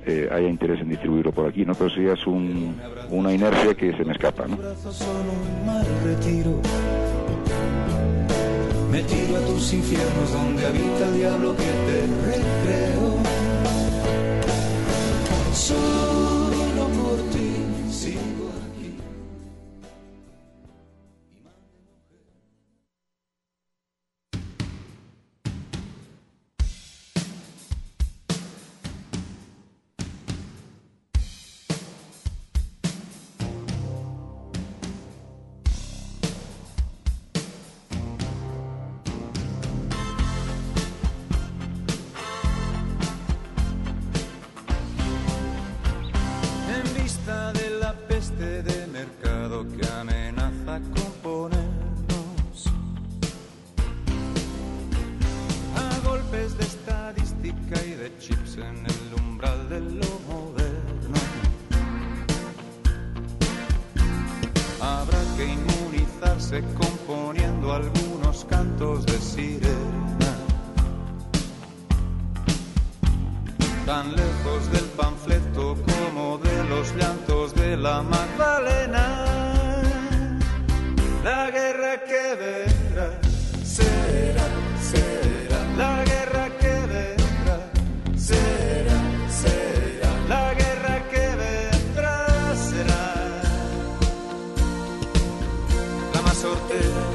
eh, 0.06 0.28
haya 0.30 0.48
interés 0.48 0.80
en 0.80 0.88
distribuirlo 0.88 1.32
por 1.32 1.48
aquí, 1.48 1.64
¿no? 1.64 1.74
Pero 1.74 1.86
eso 1.86 2.00
ya 2.00 2.12
es 2.12 2.26
un, 2.26 2.76
una 3.10 3.32
inercia 3.32 3.74
que 3.74 3.92
se 3.96 4.04
me 4.04 4.12
escapa, 4.12 4.46
¿no? 4.46 4.56
Me 8.90 9.00
a 9.00 9.40
tus 9.46 9.72
infiernos 9.74 10.32
donde 10.32 10.66
habita 10.66 11.10
diablo 11.12 11.56
que 11.56 11.64
te 11.64 12.06
recreo. 12.24 13.16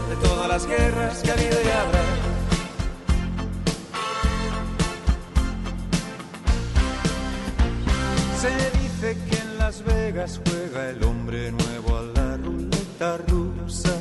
De 0.10 0.16
todas 0.22 0.48
las 0.48 0.66
guerras 0.66 1.22
que 1.22 1.30
ha 1.30 1.34
habido 1.34 1.58
y 1.62 1.70
habrá. 1.70 2.02
Se 8.40 8.80
dice 8.80 9.18
que 9.30 9.38
en 9.38 9.58
Las 9.58 9.84
Vegas 9.84 10.42
juega 10.46 10.90
el 10.90 11.04
hombre 11.04 11.52
nuevo 11.52 11.98
a 11.98 12.02
la 12.02 12.38
ruleta 12.38 13.18
rusa. 13.28 13.96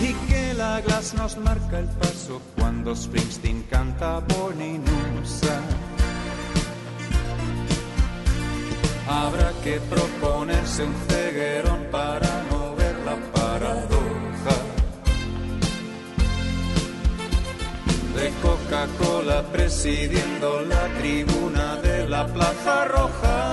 Y 0.00 0.12
que 0.28 0.54
la 0.54 0.80
glass 0.80 1.14
nos 1.14 1.36
marca 1.38 1.78
el 1.78 1.86
paso 1.86 2.42
cuando 2.58 2.94
Springsteen 2.94 3.62
canta 3.70 4.20
Boninusa. 4.20 5.61
Habrá 9.20 9.52
que 9.62 9.78
proponerse 9.94 10.84
un 10.84 10.94
ceguerón 11.08 11.80
para 11.90 12.30
no 12.50 12.74
ver 12.76 12.96
la 13.08 13.16
paradoja. 13.36 14.56
de 18.16 18.30
Coca-Cola 18.40 19.42
presidiendo 19.52 20.62
la 20.62 20.84
tribuna 20.98 21.76
de 21.76 22.08
la 22.08 22.26
Plaza 22.26 22.84
Roja. 22.86 23.52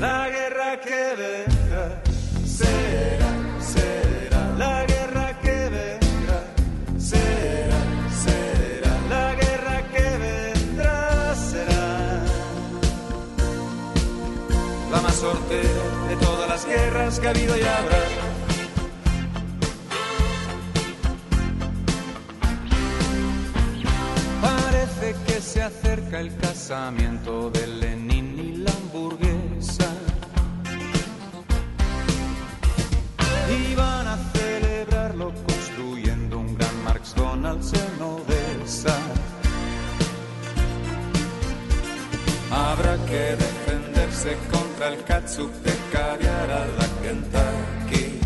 La 0.00 0.28
guerra 0.28 0.80
que 0.80 1.02
vendrá 1.20 1.55
La 14.96 15.02
más 15.02 15.16
sortera 15.16 16.08
de 16.08 16.16
todas 16.16 16.48
las 16.48 16.64
guerras 16.64 17.20
que 17.20 17.26
ha 17.26 17.30
habido 17.30 17.54
y 17.54 17.60
habrá. 17.60 17.98
Parece 24.40 25.14
que 25.26 25.40
se 25.42 25.62
acerca 25.62 26.20
el 26.20 26.34
casamiento 26.38 27.50
de 27.50 27.66
Lenin 27.66 28.38
y 28.38 28.56
la 28.56 28.70
hamburguesa. 28.70 29.86
Y 33.50 33.74
van 33.74 34.06
a 34.06 34.16
celebrarlo 34.32 35.34
construyendo 35.46 36.38
un 36.38 36.56
gran 36.56 36.84
McDonald's 36.84 37.70
en 37.74 38.02
Odessa. 38.02 38.96
Habrá 42.50 42.96
que 43.04 43.55
rivolgerse 44.16 44.36
contra 44.50 44.88
il 44.88 45.02
katsup 45.02 45.52
de 45.62 45.72
caviar 45.90 46.48
la 46.48 46.88
Kentucky. 47.02 48.18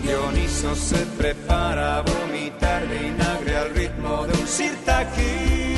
Dioniso 0.00 0.74
se 0.74 1.06
prepara 1.16 1.96
a 1.96 2.02
vomitar 2.02 2.86
vinagre 2.86 3.56
al 3.56 3.70
ritmo 3.70 4.26
de 4.26 4.38
un 4.38 4.46
sirtaki. 4.46 5.76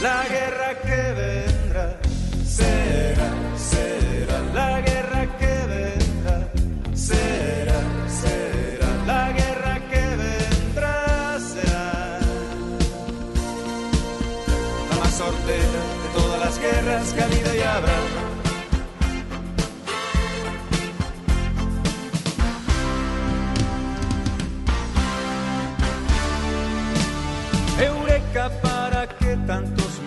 La 0.00 0.24
guerra 0.28 0.74
que 0.80 1.12
vendrá 1.12 1.98
será 2.44 3.41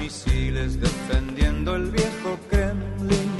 misiles 0.05 0.79
defendiendo 0.79 1.75
el 1.75 1.89
viejo 1.89 2.37
Kremlin. 2.51 3.31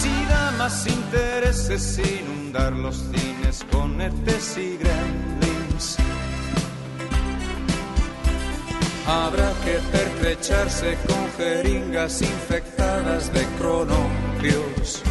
Si 0.00 0.14
da 0.28 0.50
más 0.58 0.84
intereses 0.88 2.00
inundar 2.18 2.72
los 2.72 2.96
cines 2.96 3.64
con 3.70 4.00
ETs 4.00 4.56
y 4.58 4.76
gremlins. 4.78 5.96
Habrá 9.06 9.52
que 9.64 9.76
pertrecharse 9.96 10.98
con 11.06 11.22
jeringas 11.38 12.22
infectadas 12.22 13.32
de 13.32 13.44
cronopios. 13.58 15.04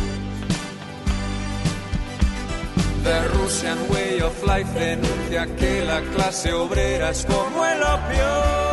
The 3.10 3.28
Russian 3.40 3.90
Way 3.90 4.22
of 4.22 4.44
Life 4.44 4.72
denuncia 4.80 5.48
que 5.56 5.84
la 5.84 6.00
clase 6.14 6.54
obrera 6.54 7.10
es 7.10 7.26
como 7.26 7.66
el 7.66 7.82
opio. 7.82 8.70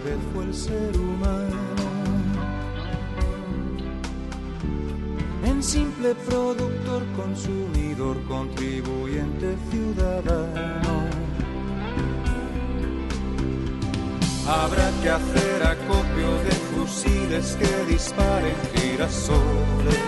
Vez 0.00 0.18
fue 0.32 0.44
el 0.44 0.54
ser 0.54 0.96
humano 0.96 1.70
en 5.44 5.62
simple 5.62 6.14
productor, 6.14 7.04
consumidor, 7.16 8.22
contribuyente, 8.24 9.56
ciudadano. 9.70 11.04
Habrá 14.48 14.90
que 15.02 15.10
hacer 15.10 15.62
acopio 15.62 16.32
de 16.44 16.50
fusiles 16.72 17.56
que 17.56 17.92
disparen 17.92 18.56
girasoles. 18.74 20.00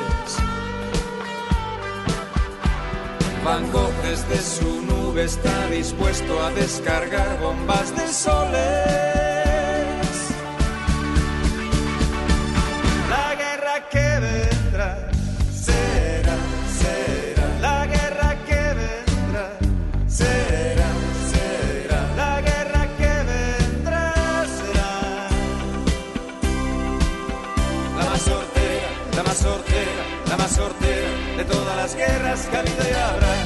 Van 3.45 3.71
Gogh 3.73 3.93
desde 4.03 4.41
su 4.41 4.83
nube 4.83 5.25
está 5.25 5.69
dispuesto 5.69 6.43
a 6.43 6.51
descargar 6.53 7.41
bombas 7.41 7.95
de 7.97 8.09
soles. 8.09 9.22
De 31.43 31.55
todas 31.55 31.77
las 31.77 31.97
guerras 31.97 32.47
que 32.47 32.57
ha 32.57 32.61
habido 32.61 32.89
y 32.89 32.93
habrá. 32.93 33.42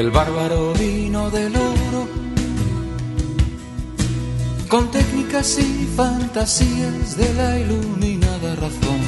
El 0.00 0.10
bárbaro 0.10 0.72
vino 0.72 1.28
del 1.28 1.54
oro 1.54 2.08
con 4.66 4.90
técnicas 4.90 5.58
y 5.58 5.86
fantasías 5.94 7.18
de 7.18 7.34
la 7.34 7.58
iluminada 7.58 8.56
razón. 8.56 9.00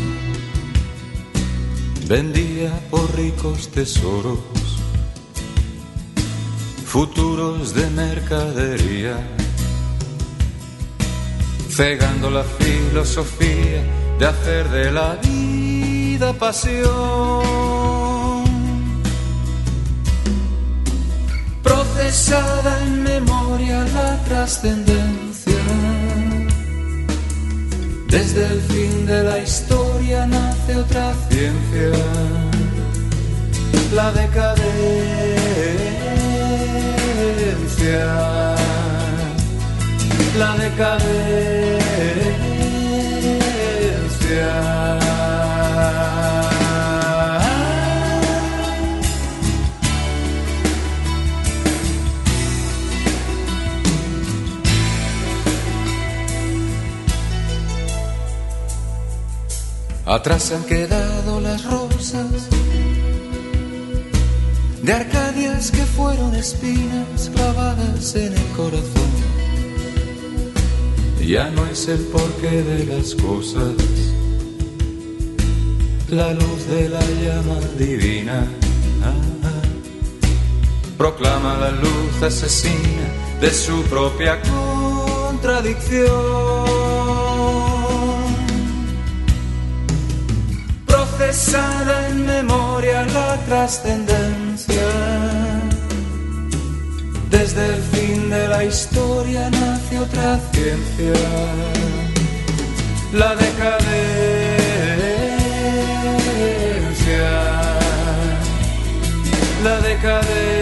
Vendía 2.06 2.70
por 2.90 3.16
ricos 3.16 3.68
tesoros, 3.68 4.40
futuros 6.84 7.72
de 7.74 7.88
mercadería, 7.88 9.16
cegando 11.70 12.30
la 12.30 12.44
filosofía 12.44 13.82
de 14.18 14.26
hacer 14.26 14.68
de 14.68 14.92
la 14.92 15.14
vida 15.14 16.34
pasión. 16.34 17.71
Procesada 22.12 22.72
en 22.84 23.02
memoria 23.04 23.84
la 23.94 24.22
trascendencia. 24.24 25.62
Desde 28.06 28.46
el 28.52 28.60
fin 28.60 29.06
de 29.06 29.22
la 29.22 29.38
historia 29.38 30.26
nace 30.26 30.76
otra 30.76 31.14
ciencia, 31.30 31.90
la 33.94 34.12
decadencia, 34.12 34.54
la 40.36 40.56
decadencia. 40.58 41.12
Atrás 60.12 60.52
han 60.52 60.62
quedado 60.64 61.40
las 61.40 61.64
rosas 61.64 62.48
de 64.82 64.92
Arcadias 64.92 65.70
que 65.70 65.86
fueron 65.86 66.34
espinas 66.34 67.30
clavadas 67.34 68.14
en 68.14 68.34
el 68.34 68.46
corazón. 68.54 69.10
Ya 71.18 71.50
no 71.52 71.64
es 71.64 71.88
el 71.88 72.00
porqué 72.00 72.62
de 72.62 72.84
las 72.84 73.14
cosas, 73.14 73.72
la 76.10 76.34
luz 76.34 76.66
de 76.66 76.90
la 76.90 77.00
llama 77.00 77.58
divina. 77.78 78.46
Ah, 79.02 79.14
ah. 79.44 79.62
Proclama 80.98 81.56
la 81.56 81.70
luz 81.70 82.22
asesina 82.22 83.08
de 83.40 83.50
su 83.50 83.82
propia 83.84 84.42
contradicción. 84.42 86.41
Procesada 91.32 92.08
en 92.08 92.26
memoria 92.26 93.06
la 93.06 93.38
trascendencia. 93.46 94.88
Desde 97.30 97.66
el 97.68 97.82
fin 97.92 98.28
de 98.28 98.48
la 98.48 98.64
historia 98.64 99.48
nace 99.48 99.98
otra 99.98 100.38
ciencia, 100.52 101.14
la 103.14 103.34
decadencia, 103.34 103.82
la 109.64 109.80
decadencia. 109.80 110.61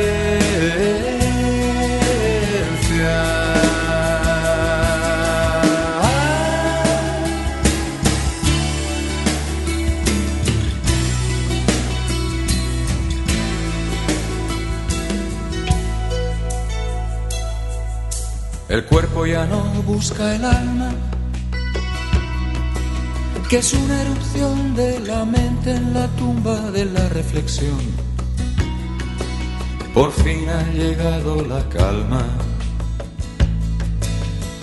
Busca 20.00 20.34
el 20.34 20.42
alma, 20.46 20.90
que 23.50 23.58
es 23.58 23.70
una 23.74 24.00
erupción 24.00 24.74
de 24.74 24.98
la 25.00 25.26
mente 25.26 25.72
en 25.72 25.92
la 25.92 26.06
tumba 26.20 26.70
de 26.70 26.86
la 26.86 27.06
reflexión. 27.10 27.78
Por 29.92 30.10
fin 30.10 30.48
ha 30.48 30.62
llegado 30.72 31.44
la 31.44 31.62
calma 31.68 32.24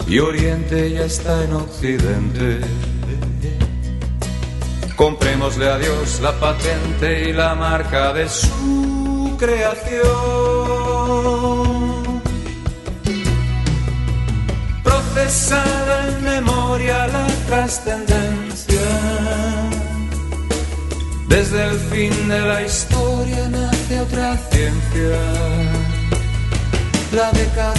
y 0.08 0.18
Oriente 0.18 0.92
ya 0.92 1.06
está 1.06 1.44
en 1.44 1.54
Occidente. 1.54 2.62
Comprémosle 4.96 5.68
a 5.70 5.78
Dios 5.78 6.20
la 6.20 6.34
patente 6.40 7.30
y 7.30 7.34
la 7.34 7.54
marca 7.54 8.12
de 8.12 8.28
su 8.28 9.36
creación. 9.38 10.47
Procesada 15.28 16.08
en 16.08 16.24
memoria 16.24 17.06
la 17.08 17.28
trascendencia. 17.48 18.88
Desde 21.28 21.66
el 21.66 21.78
fin 21.92 22.30
de 22.30 22.40
la 22.40 22.62
historia 22.62 23.50
nace 23.50 24.00
otra 24.00 24.38
ciencia, 24.50 25.20
la 27.12 27.30
decadencia. 27.34 27.78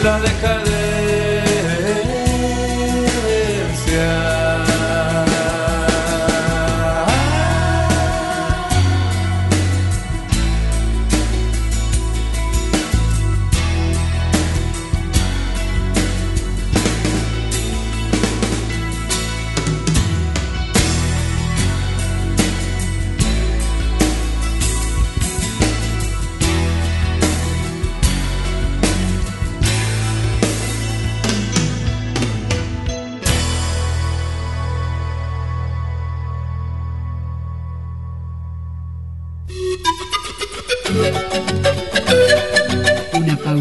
la 0.05 0.19
decadencia. 0.19 1.34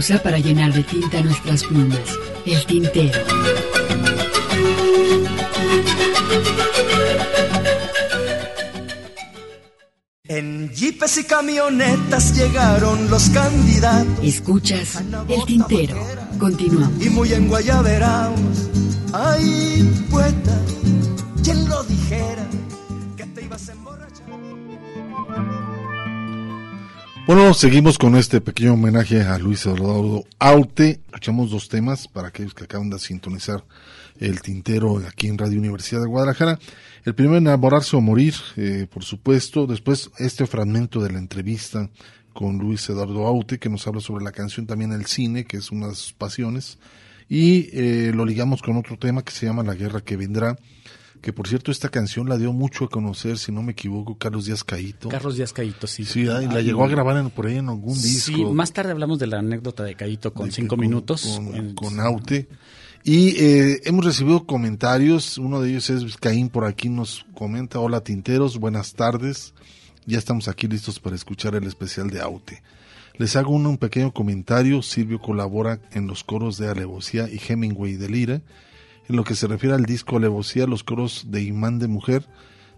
Pausa 0.05 0.23
para 0.23 0.39
llenar 0.39 0.71
de 0.71 0.83
tinta 0.83 1.23
nuestras 1.23 1.65
plumas. 1.65 1.99
El 2.45 2.67
tintero. 2.67 3.19
En 10.25 10.71
jeepes 10.75 11.17
y 11.17 11.25
camionetas 11.25 12.37
llegaron 12.37 13.09
los 13.09 13.31
candidatos 13.31 14.23
Escuchas 14.23 15.03
el 15.27 15.43
tintero. 15.47 15.97
Continuamos. 16.39 17.03
y 17.03 17.09
muy 17.09 17.33
enguayaberaos. 17.33 18.41
Ay, 19.11 19.91
Bueno, 27.37 27.53
seguimos 27.53 27.99
con 27.99 28.15
este 28.15 28.41
pequeño 28.41 28.75
homenaje 28.75 29.23
a 29.23 29.37
Luis 29.39 29.67
Eduardo 29.67 30.25
Aute. 30.39 31.01
Escuchamos 31.07 31.51
dos 31.51 31.69
temas 31.69 32.07
para 32.07 32.29
aquellos 32.29 32.55
que 32.55 32.63
acaban 32.63 32.91
de 32.91 33.01
sintonizar 33.01 33.65
el 34.21 34.41
tintero 34.41 34.99
aquí 34.99 35.27
en 35.27 35.37
Radio 35.37 35.59
Universidad 35.59 36.01
de 36.01 36.07
Guadalajara. 36.07 36.61
El 37.05 37.17
primero, 37.17 37.39
enamorarse 37.39 37.97
o 37.97 38.01
morir, 38.01 38.35
eh, 38.57 38.87
por 38.89 39.03
supuesto. 39.03 39.67
Después, 39.67 40.13
este 40.19 40.47
fragmento 40.47 41.03
de 41.03 41.11
la 41.11 41.19
entrevista 41.19 41.91
con 42.33 42.59
Luis 42.59 42.89
Eduardo 42.89 43.27
Aute, 43.27 43.59
que 43.59 43.69
nos 43.69 43.85
habla 43.89 44.01
sobre 44.01 44.23
la 44.23 44.31
canción 44.31 44.69
también 44.69 44.93
El 44.93 45.07
cine, 45.07 45.45
que 45.45 45.57
es 45.57 45.73
una 45.73 45.89
de 45.89 45.97
sus 45.97 46.13
pasiones. 46.13 46.79
Y 47.29 47.69
eh, 47.73 48.13
lo 48.15 48.25
ligamos 48.25 48.63
con 48.63 48.77
otro 48.77 48.97
tema 48.97 49.25
que 49.25 49.33
se 49.33 49.47
llama 49.47 49.65
La 49.65 49.75
guerra 49.75 50.03
que 50.03 50.17
vendrá. 50.17 50.57
Que 51.25 51.33
por 51.33 51.49
cierto, 51.49 51.71
esta 51.73 51.89
canción 51.89 52.29
la 52.29 52.37
dio 52.37 52.53
mucho 52.53 52.85
a 52.85 52.89
conocer, 52.91 53.39
si 53.39 53.51
no 53.51 53.63
me 53.63 53.73
equivoco, 53.73 54.19
Carlos 54.19 54.45
Díaz 54.45 54.63
Caíto. 54.63 55.09
Carlos 55.09 55.37
Díaz 55.37 55.55
Caíto, 55.55 55.87
sí. 55.87 56.05
Sí, 56.05 56.29
ah, 56.29 56.43
y 56.43 56.47
la 56.49 56.61
llegó 56.61 56.85
a 56.85 56.89
grabar 56.89 57.17
en, 57.17 57.31
por 57.31 57.47
ahí 57.47 57.57
en 57.57 57.71
algún 57.71 57.95
disco. 57.95 58.37
Sí, 58.37 58.45
más 58.45 58.75
tarde 58.75 58.91
hablamos 58.93 59.19
de 59.19 59.27
la 59.29 59.39
anécdota 59.39 59.85
de 59.85 59.95
Caíto 59.95 60.35
con 60.35 60.47
de 60.47 60.53
cinco 60.53 60.77
con- 60.77 60.81
minutos. 60.81 61.23
Con, 61.23 61.55
En- 61.55 61.75
con 61.75 61.99
Aute. 61.99 62.47
Y 63.05 63.37
eh, 63.43 63.81
hemos 63.85 64.05
recibido 64.05 64.45
comentarios. 64.45 65.39
Uno 65.39 65.63
de 65.63 65.71
ellos 65.71 65.89
es 65.89 66.15
Caín 66.19 66.51
por 66.51 66.67
aquí 66.67 66.91
nos 66.91 67.25
comenta: 67.35 67.79
Hola 67.81 68.03
Tinteros, 68.03 68.59
buenas 68.59 68.93
tardes. 68.93 69.55
Ya 70.05 70.19
estamos 70.19 70.47
aquí 70.49 70.69
listos 70.69 71.01
para 71.01 71.17
escuchar 71.17 71.55
el 71.55 71.65
especial 71.65 72.11
de 72.11 72.21
Aute. 72.21 72.63
Les 73.17 73.35
hago 73.37 73.53
un, 73.55 73.65
un 73.65 73.79
pequeño 73.79 74.13
comentario. 74.13 74.83
Silvio 74.83 75.21
colabora 75.23 75.81
en 75.93 76.07
los 76.07 76.23
coros 76.23 76.59
de 76.59 76.69
Alevosía 76.69 77.29
y 77.31 77.41
Hemingway 77.49 77.95
de 77.97 78.11
Lira. 78.11 78.43
En 79.09 79.17
lo 79.17 79.25
que 79.25 79.35
se 79.35 79.47
refiere 79.47 79.75
al 79.75 79.85
disco 79.85 80.17
Alevosía, 80.17 80.67
los 80.67 80.83
coros 80.83 81.27
de 81.29 81.43
Imán 81.43 81.79
de 81.79 81.89
Mujer 81.89 82.27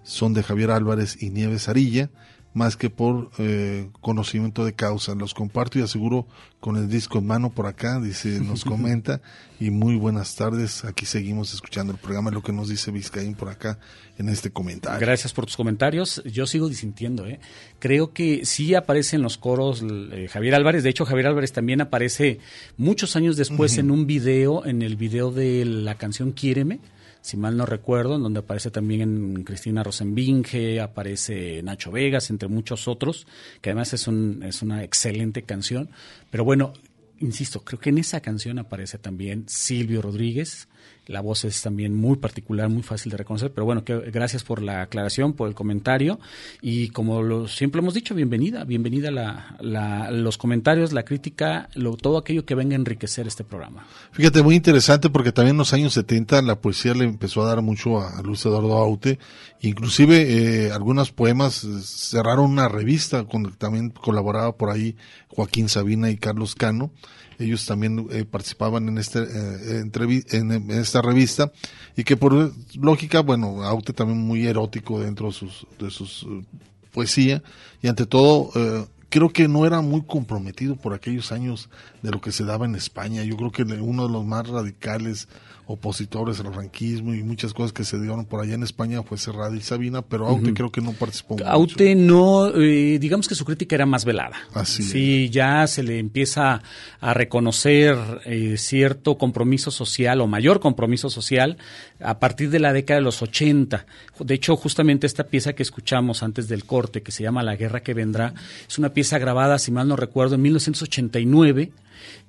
son 0.02 0.34
de 0.34 0.42
Javier 0.42 0.70
Álvarez 0.70 1.22
y 1.22 1.30
Nieves 1.30 1.68
Arilla, 1.68 2.10
más 2.56 2.74
que 2.74 2.88
por 2.88 3.30
eh, 3.36 3.90
conocimiento 4.00 4.64
de 4.64 4.72
causa. 4.72 5.14
Los 5.14 5.34
comparto 5.34 5.78
y 5.78 5.82
aseguro 5.82 6.26
con 6.58 6.78
el 6.78 6.88
disco 6.88 7.18
en 7.18 7.26
mano 7.26 7.50
por 7.50 7.66
acá, 7.66 8.00
dice, 8.00 8.40
nos 8.40 8.64
comenta. 8.64 9.20
y 9.60 9.68
muy 9.68 9.94
buenas 9.96 10.36
tardes, 10.36 10.86
aquí 10.86 11.04
seguimos 11.04 11.52
escuchando 11.52 11.92
el 11.92 11.98
programa, 11.98 12.30
lo 12.30 12.42
que 12.42 12.52
nos 12.52 12.70
dice 12.70 12.90
Vizcaín 12.90 13.34
por 13.34 13.50
acá 13.50 13.78
en 14.16 14.30
este 14.30 14.50
comentario. 14.50 15.00
Gracias 15.00 15.34
por 15.34 15.44
tus 15.44 15.54
comentarios. 15.54 16.22
Yo 16.24 16.46
sigo 16.46 16.70
disintiendo, 16.70 17.26
¿eh? 17.26 17.40
Creo 17.78 18.14
que 18.14 18.46
sí 18.46 18.74
aparece 18.74 19.16
en 19.16 19.22
los 19.22 19.36
coros 19.36 19.84
eh, 19.84 20.26
Javier 20.32 20.54
Álvarez. 20.54 20.82
De 20.82 20.88
hecho, 20.88 21.04
Javier 21.04 21.26
Álvarez 21.26 21.52
también 21.52 21.82
aparece 21.82 22.38
muchos 22.78 23.16
años 23.16 23.36
después 23.36 23.76
en 23.76 23.90
un 23.90 24.06
video, 24.06 24.64
en 24.64 24.80
el 24.80 24.96
video 24.96 25.30
de 25.30 25.66
la 25.66 25.96
canción 25.96 26.32
Quiéreme, 26.32 26.80
si 27.26 27.36
mal 27.36 27.56
no 27.56 27.66
recuerdo, 27.66 28.14
en 28.14 28.22
donde 28.22 28.38
aparece 28.38 28.70
también 28.70 29.42
Cristina 29.42 29.82
Rosenbinge, 29.82 30.80
aparece 30.80 31.60
Nacho 31.60 31.90
Vegas, 31.90 32.30
entre 32.30 32.48
muchos 32.48 32.86
otros, 32.86 33.26
que 33.60 33.70
además 33.70 33.92
es, 33.94 34.06
un, 34.06 34.44
es 34.44 34.62
una 34.62 34.84
excelente 34.84 35.42
canción. 35.42 35.90
Pero 36.30 36.44
bueno, 36.44 36.72
insisto, 37.18 37.64
creo 37.64 37.80
que 37.80 37.90
en 37.90 37.98
esa 37.98 38.20
canción 38.20 38.60
aparece 38.60 38.98
también 38.98 39.42
Silvio 39.48 40.02
Rodríguez. 40.02 40.68
La 41.06 41.20
voz 41.20 41.44
es 41.44 41.62
también 41.62 41.94
muy 41.94 42.16
particular, 42.16 42.68
muy 42.68 42.82
fácil 42.82 43.12
de 43.12 43.18
reconocer, 43.18 43.52
pero 43.52 43.64
bueno, 43.64 43.84
que, 43.84 43.94
gracias 44.10 44.42
por 44.42 44.60
la 44.60 44.82
aclaración, 44.82 45.34
por 45.34 45.46
el 45.48 45.54
comentario 45.54 46.18
y 46.60 46.88
como 46.88 47.22
lo, 47.22 47.46
siempre 47.46 47.80
hemos 47.80 47.94
dicho, 47.94 48.12
bienvenida, 48.14 48.64
bienvenida 48.64 49.12
la, 49.12 49.56
la- 49.60 50.10
los 50.10 50.36
comentarios, 50.36 50.92
la 50.92 51.04
crítica, 51.04 51.68
lo, 51.74 51.96
todo 51.96 52.18
aquello 52.18 52.44
que 52.44 52.56
venga 52.56 52.72
a 52.74 52.80
enriquecer 52.80 53.28
este 53.28 53.44
programa. 53.44 53.86
Fíjate, 54.10 54.42
muy 54.42 54.56
interesante 54.56 55.08
porque 55.08 55.30
también 55.30 55.54
en 55.54 55.58
los 55.58 55.72
años 55.72 55.92
70 55.94 56.42
la 56.42 56.60
poesía 56.60 56.92
le 56.94 57.04
empezó 57.04 57.42
a 57.44 57.46
dar 57.48 57.62
mucho 57.62 58.00
a 58.00 58.20
Luis 58.22 58.44
Eduardo 58.44 58.76
Aute. 58.76 59.20
Inclusive 59.60 60.66
eh, 60.66 60.72
algunos 60.72 61.12
poemas 61.12 61.62
eh, 61.64 61.68
cerraron 61.82 62.50
una 62.50 62.68
revista 62.68 63.24
con 63.24 63.52
también 63.54 63.90
colaboraba 63.90 64.56
por 64.56 64.70
ahí 64.70 64.96
Joaquín 65.28 65.68
Sabina 65.68 66.10
y 66.10 66.16
Carlos 66.16 66.54
Cano. 66.56 66.90
Ellos 67.38 67.66
también 67.66 68.06
eh, 68.10 68.24
participaban 68.24 68.88
en, 68.88 68.98
este, 68.98 69.20
eh, 69.20 69.84
en, 70.32 70.52
en 70.52 70.70
esta 70.70 71.02
revista 71.02 71.52
y 71.96 72.04
que 72.04 72.16
por 72.16 72.52
lógica, 72.74 73.20
bueno, 73.20 73.62
Aute 73.62 73.92
también 73.92 74.18
muy 74.18 74.46
erótico 74.46 75.00
dentro 75.00 75.28
de 75.28 75.32
sus, 75.32 75.66
de 75.78 75.90
sus 75.90 76.24
eh, 76.24 76.44
poesía 76.92 77.42
y 77.82 77.88
ante 77.88 78.06
todo 78.06 78.50
eh, 78.54 78.86
creo 79.08 79.30
que 79.30 79.48
no 79.48 79.66
era 79.66 79.80
muy 79.80 80.02
comprometido 80.02 80.76
por 80.76 80.94
aquellos 80.94 81.32
años 81.32 81.68
de 82.02 82.10
lo 82.10 82.20
que 82.20 82.32
se 82.32 82.44
daba 82.44 82.66
en 82.66 82.74
España. 82.74 83.22
Yo 83.24 83.36
creo 83.36 83.52
que 83.52 83.62
uno 83.62 84.06
de 84.06 84.12
los 84.12 84.24
más 84.24 84.48
radicales 84.48 85.28
opositores 85.68 86.38
al 86.38 86.52
franquismo 86.54 87.12
y 87.12 87.24
muchas 87.24 87.52
cosas 87.52 87.72
que 87.72 87.82
se 87.82 87.98
dieron 87.98 88.24
por 88.24 88.40
allá 88.40 88.54
en 88.54 88.62
España 88.62 89.02
fue 89.02 89.18
cerrada 89.18 89.54
y 89.56 89.60
Sabina, 89.60 90.00
pero 90.00 90.28
Aute 90.28 90.54
creo 90.54 90.70
que 90.70 90.80
no 90.80 90.92
participó. 90.92 91.34
mucho. 91.34 91.46
Aute 91.48 91.96
no, 91.96 92.54
eh, 92.54 92.98
digamos 93.00 93.26
que 93.26 93.34
su 93.34 93.44
crítica 93.44 93.74
era 93.74 93.84
más 93.84 94.04
velada. 94.04 94.36
Así 94.54 94.82
es. 94.82 94.90
Sí, 94.90 95.28
ya 95.28 95.66
se 95.66 95.82
le 95.82 95.98
empieza 95.98 96.62
a 97.00 97.14
reconocer 97.14 97.96
eh, 98.26 98.54
cierto 98.58 99.18
compromiso 99.18 99.72
social 99.72 100.20
o 100.20 100.28
mayor 100.28 100.60
compromiso 100.60 101.10
social 101.10 101.58
a 102.00 102.20
partir 102.20 102.50
de 102.50 102.60
la 102.60 102.72
década 102.72 103.00
de 103.00 103.04
los 103.04 103.20
80. 103.20 103.86
De 104.20 104.34
hecho, 104.34 104.56
justamente 104.56 105.08
esta 105.08 105.24
pieza 105.24 105.54
que 105.54 105.64
escuchamos 105.64 106.22
antes 106.22 106.46
del 106.46 106.64
corte, 106.64 107.02
que 107.02 107.10
se 107.10 107.24
llama 107.24 107.42
La 107.42 107.56
Guerra 107.56 107.82
que 107.82 107.92
Vendrá, 107.92 108.34
es 108.68 108.78
una 108.78 108.90
pieza 108.90 109.18
grabada, 109.18 109.58
si 109.58 109.72
mal 109.72 109.88
no 109.88 109.96
recuerdo, 109.96 110.36
en 110.36 110.42
1989 110.42 111.72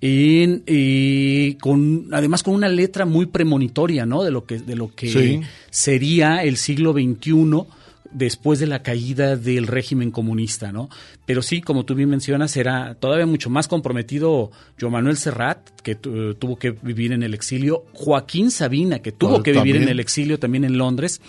en, 0.01 0.63
eh, 0.67 1.57
con 1.61 2.07
además 2.11 2.43
con 2.43 2.53
una 2.53 2.69
letra 2.69 3.05
muy 3.05 3.25
premonitoria 3.25 4.05
no 4.05 4.23
de 4.23 4.31
lo 4.31 4.45
que 4.45 4.59
de 4.59 4.75
lo 4.75 4.93
que 4.93 5.07
Sí. 5.09 5.41
sería 5.69 6.43
el 6.43 6.57
siglo 6.57 6.93
XXI 6.93 7.63
después 8.11 8.59
de 8.59 8.67
la 8.67 8.81
caída 8.83 9.35
del 9.35 9.67
régimen 9.67 10.11
comunista, 10.11 10.71
¿no? 10.71 10.89
Pero 11.25 11.41
sí, 11.41 11.61
como 11.61 11.83
tú 11.83 11.93
bien 11.93 12.09
mencionas, 12.09 12.55
era 12.55 12.95
todavía 12.95 13.25
mucho 13.25 13.49
más 13.49 13.67
comprometido 13.67 14.49
Joan 14.79 14.93
Manuel 14.93 15.17
Serrat, 15.17 15.59
que 15.83 15.95
tu- 15.95 16.33
tuvo 16.35 16.55
que 16.57 16.71
vivir 16.71 17.11
en 17.11 17.21
el 17.21 17.33
exilio, 17.33 17.83
Joaquín 17.93 18.49
Sabina, 18.49 18.99
que 18.99 19.11
tuvo 19.11 19.43
que 19.43 19.51
vivir 19.51 19.75
en 19.75 19.89
el 19.89 19.99
exilio 19.99 20.39
también 20.39 20.63
en 20.63 20.77
Londres. 20.77 21.19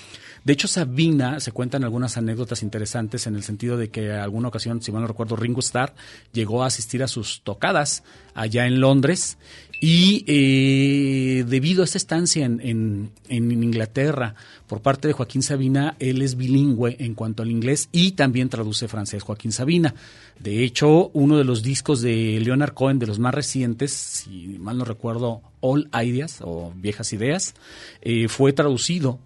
De 0.49 0.55
hecho, 0.55 0.67
Sabina, 0.67 1.41
se 1.41 1.53
cuentan 1.53 1.85
algunas 1.85 2.17
anécdotas 2.17 2.63
interesantes 2.63 3.27
en 3.27 3.35
el 3.35 3.43
sentido 3.43 3.77
de 3.77 3.91
que 3.91 4.13
alguna 4.13 4.49
ocasión, 4.49 4.81
si 4.81 4.91
mal 4.91 5.03
no 5.03 5.07
recuerdo, 5.07 5.37
Ringo 5.37 5.61
Starr 5.61 5.93
llegó 6.33 6.63
a 6.63 6.69
asistir 6.69 7.03
a 7.03 7.07
sus 7.07 7.43
tocadas 7.43 8.03
allá 8.33 8.67
en 8.67 8.81
Londres 8.81 9.37
y 9.79 10.25
eh, 10.27 11.45
debido 11.47 11.83
a 11.83 11.85
esta 11.85 11.99
estancia 11.99 12.47
en, 12.47 13.11
Inglaterra 13.29 14.37
por 14.67 14.81
parte 14.81 15.07
de 15.07 15.13
Joaquín 15.13 15.43
Sabina, 15.43 15.97
él 15.99 16.23
es 16.23 16.39
bilingüe 16.39 16.97
en 16.99 17.15
cuanto 17.15 17.43
al 17.43 17.51
inglés 17.51 17.91
y 17.93 18.13
también 18.13 18.49
traduce 18.49 18.89
francés 18.89 19.23
Joaquín 19.23 19.53
Sabina. 19.53 19.95
De 20.41 20.65
hecho, 20.65 21.11
uno 21.13 21.37
de 21.37 21.45
los 21.45 21.63
discos 21.63 22.01
de 22.01 22.41
Leonard 22.43 22.73
Cohen, 22.73 22.99
de 22.99 23.07
los 23.07 23.19
más 23.19 23.35
recientes, 23.35 23.93
si 23.93 24.57
mal 24.59 24.79
no 24.79 24.87
recuerdo, 24.87 25.43
All 25.61 25.91
Ideas 25.93 26.39
o 26.41 26.73
Viejas 26.75 27.13
Ideas, 27.13 27.55
eh, 28.01 28.29
fue 28.29 28.55
traducido 28.55 29.19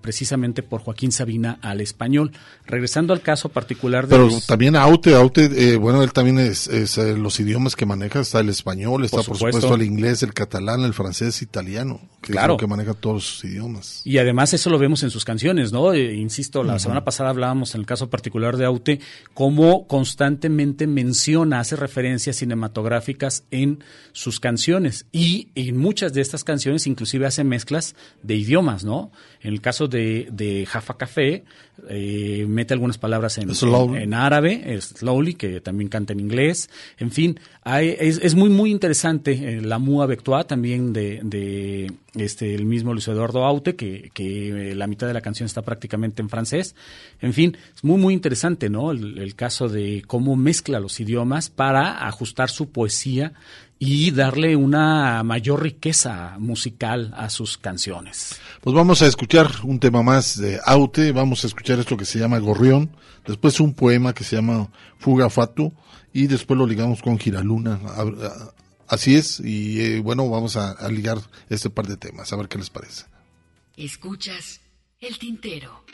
precisamente 0.00 0.62
por 0.62 0.80
Joaquín 0.80 1.12
Sabina 1.12 1.58
al 1.62 1.80
español. 1.80 2.32
Regresando 2.66 3.12
al 3.12 3.20
caso 3.20 3.48
particular 3.48 4.06
de 4.06 4.10
Pero 4.16 4.28
los- 4.28 4.46
también 4.46 4.76
Aute, 4.76 5.14
Aute, 5.14 5.50
eh, 5.72 5.76
bueno, 5.76 6.02
él 6.02 6.12
también 6.12 6.38
es, 6.38 6.68
es, 6.68 6.98
eh, 6.98 7.16
los 7.16 7.38
idiomas 7.40 7.76
que 7.76 7.86
maneja, 7.86 8.20
está 8.20 8.40
el 8.40 8.48
español, 8.48 9.04
está 9.04 9.18
por, 9.18 9.24
supuesto. 9.24 9.60
supuesto 9.60 9.74
el 9.74 9.82
inglés, 9.86 10.22
el 10.22 10.32
catalán, 10.34 10.80
el 10.82 10.94
francés, 10.94 11.42
italiano, 11.42 12.00
que 12.20 12.32
Claro. 12.32 12.54
es 12.54 12.56
lo 12.56 12.58
que 12.58 12.66
maneja 12.66 12.94
todos 12.94 13.24
sus 13.24 13.44
idiomas. 13.44 14.00
Y 14.04 14.18
además 14.18 14.52
eso 14.54 14.70
lo 14.70 14.78
vemos 14.78 15.02
en 15.02 15.10
sus 15.10 15.24
canciones, 15.24 15.72
¿no? 15.72 15.92
Eh, 15.92 16.14
insisto, 16.14 16.62
la 16.62 16.78
semana 16.78 17.04
pasada 17.04 17.30
hablábamos 17.30 17.74
en 17.74 17.80
el 17.80 17.86
caso 17.86 18.10
particular 18.10 18.56
de 18.56 18.64
Aute, 18.64 19.00
cómo 19.34 19.86
constantemente 19.86 20.86
menciona, 20.86 21.60
hace 21.60 21.76
referencias 21.76 22.36
cinematográficas 22.36 23.44
en 23.50 23.82
sus 24.12 24.40
canciones. 24.40 25.06
Y 25.12 25.48
en 25.54 25.76
muchas 25.76 26.12
de 26.12 26.20
estas 26.20 26.44
canciones 26.44 26.86
inclusive 26.86 27.26
hace 27.26 27.44
mezclas 27.44 27.94
de 28.22 28.36
idiomas, 28.36 28.84
¿no? 28.84 29.10
En 29.40 29.52
el 29.52 29.60
caso 29.60 29.71
de, 29.80 30.28
de 30.30 30.66
Jaffa 30.66 30.96
Café, 30.96 31.44
eh, 31.88 32.44
mete 32.48 32.74
algunas 32.74 32.98
palabras 32.98 33.38
en, 33.38 33.54
en- 33.94 34.02
en 34.02 34.14
árabe, 34.14 34.78
Slowly, 34.80 35.34
que 35.34 35.60
también 35.60 35.88
canta 35.88 36.12
en 36.12 36.20
inglés. 36.20 36.70
En 36.98 37.10
fin, 37.10 37.40
hay- 37.64 37.96
es, 37.98 38.18
es 38.22 38.34
muy, 38.34 38.50
muy 38.50 38.70
interesante 38.70 39.32
eh, 39.32 39.60
la 39.62 39.78
Mua 39.78 40.06
Bectua 40.06 40.44
también 40.44 40.92
de, 40.92 41.20
de 41.24 41.90
este, 42.14 42.54
el 42.54 42.66
mismo 42.66 42.92
Luis 42.92 43.08
Eduardo 43.08 43.44
Aute, 43.44 43.74
que, 43.74 44.10
que 44.14 44.72
eh, 44.72 44.74
la 44.74 44.86
mitad 44.86 45.06
de 45.06 45.14
la 45.14 45.20
canción 45.22 45.46
está 45.46 45.62
prácticamente 45.62 46.22
en 46.22 46.28
francés. 46.28 46.74
En 47.20 47.32
fin, 47.32 47.56
es 47.74 47.82
muy, 47.82 47.98
muy 47.98 48.14
interesante, 48.14 48.68
¿no? 48.70 48.92
El, 48.92 49.18
el 49.18 49.34
caso 49.34 49.68
de 49.68 50.02
cómo 50.06 50.36
mezcla 50.36 50.78
los 50.78 51.00
idiomas 51.00 51.50
para 51.50 52.06
ajustar 52.06 52.50
su 52.50 52.70
poesía 52.70 53.32
y 53.84 54.12
darle 54.12 54.54
una 54.54 55.24
mayor 55.24 55.60
riqueza 55.60 56.36
musical 56.38 57.12
a 57.16 57.28
sus 57.28 57.58
canciones. 57.58 58.38
Pues 58.60 58.76
vamos 58.76 59.02
a 59.02 59.08
escuchar 59.08 59.50
un 59.64 59.80
tema 59.80 60.04
más 60.04 60.40
de 60.40 60.60
Aute, 60.64 61.10
vamos 61.10 61.42
a 61.42 61.48
escuchar 61.48 61.80
esto 61.80 61.96
que 61.96 62.04
se 62.04 62.20
llama 62.20 62.38
Gorrión, 62.38 62.94
después 63.26 63.58
un 63.58 63.74
poema 63.74 64.12
que 64.14 64.22
se 64.22 64.36
llama 64.36 64.70
Fuga 64.98 65.28
Fatu 65.28 65.72
y 66.12 66.28
después 66.28 66.56
lo 66.56 66.64
ligamos 66.64 67.02
con 67.02 67.18
Giraluna. 67.18 67.80
Así 68.86 69.16
es, 69.16 69.40
y 69.40 69.80
eh, 69.80 69.98
bueno, 69.98 70.30
vamos 70.30 70.54
a, 70.54 70.70
a 70.70 70.88
ligar 70.88 71.18
este 71.48 71.68
par 71.68 71.88
de 71.88 71.96
temas, 71.96 72.32
a 72.32 72.36
ver 72.36 72.46
qué 72.46 72.58
les 72.58 72.70
parece. 72.70 73.06
Escuchas 73.76 74.60
el 75.00 75.18
tintero. 75.18 75.84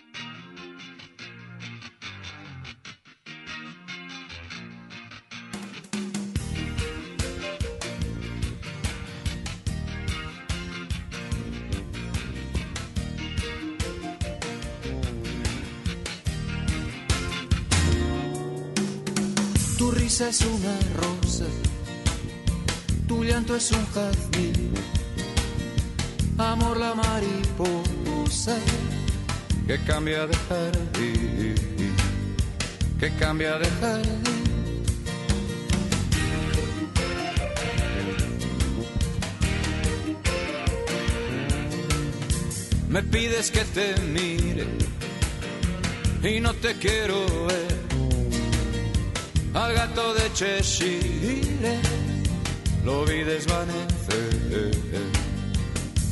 Risa 20.18 20.30
es 20.30 20.40
una 20.40 20.76
rosa, 20.96 21.44
tu 23.06 23.22
llanto 23.22 23.54
es 23.54 23.70
un 23.70 23.86
jazmín. 23.92 24.74
Amor 26.38 26.76
la 26.76 26.94
mariposa 26.94 28.56
que 29.66 29.78
cambia 29.84 30.26
de 30.26 30.36
jardín, 30.48 31.54
que 32.98 33.10
cambia 33.16 33.58
de 33.58 33.70
jardín. 33.80 34.22
Me 42.88 43.02
pides 43.02 43.50
que 43.50 43.64
te 43.64 44.00
mire 44.00 44.66
y 46.24 46.40
no 46.40 46.54
te 46.54 46.74
quiero 46.74 47.24
ver 47.46 47.77
al 49.54 49.74
gato 49.74 50.14
de 50.14 50.32
Cheshire. 50.32 51.80
Lo 52.84 53.04
vi 53.04 53.22
desvanecer, 53.22 54.70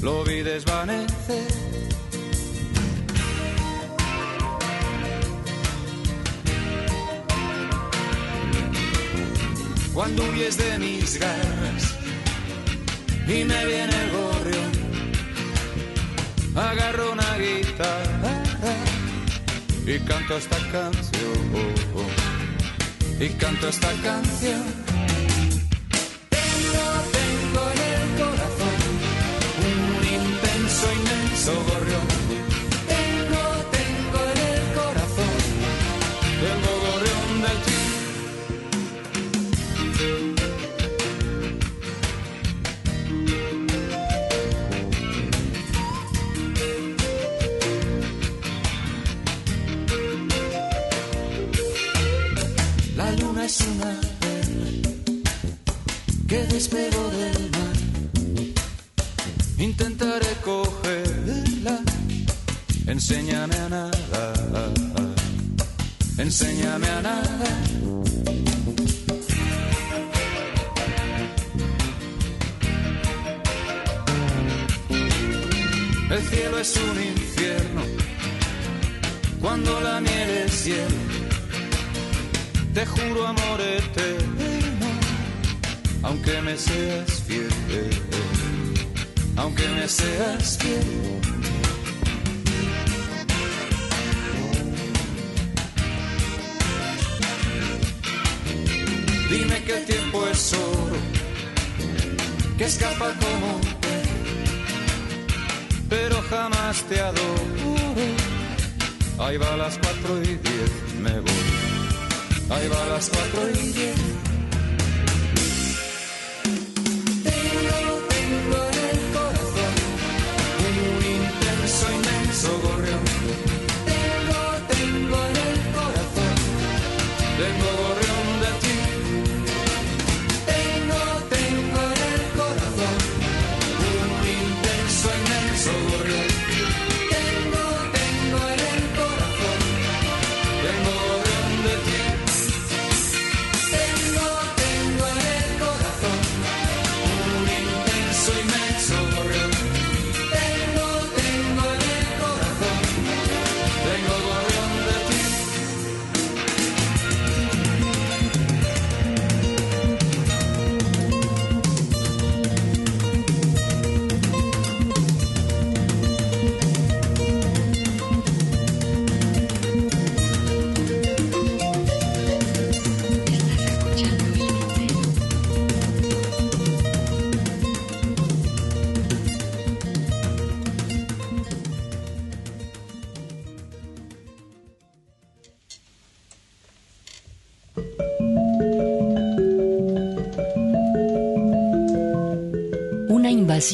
lo 0.03 0.25
vi 0.25 0.43
desvanecer. 0.43 1.67
Cuando 9.95 10.23
huyes 10.25 10.59
de 10.59 10.79
mis 10.79 11.19
garras 11.19 11.95
y 13.27 13.45
me 13.45 13.67
viene 13.67 13.95
el 14.05 14.11
gorrión, 14.11 14.73
agarro 16.55 17.13
una 17.13 17.39
guitarra 17.39 18.43
y 19.87 19.99
canto 20.01 20.37
esta 20.37 20.59
canción 20.71 22.16
y 23.21 23.29
canto 23.31 23.69
esta 23.69 23.93
canción. 24.03 24.86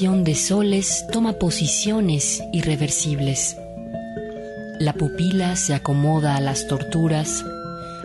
De 0.00 0.34
soles 0.34 1.06
toma 1.12 1.34
posiciones 1.34 2.42
irreversibles. 2.50 3.58
La 4.80 4.94
pupila 4.94 5.54
se 5.54 5.74
acomoda 5.74 6.34
a 6.34 6.40
las 6.40 6.66
torturas, 6.66 7.44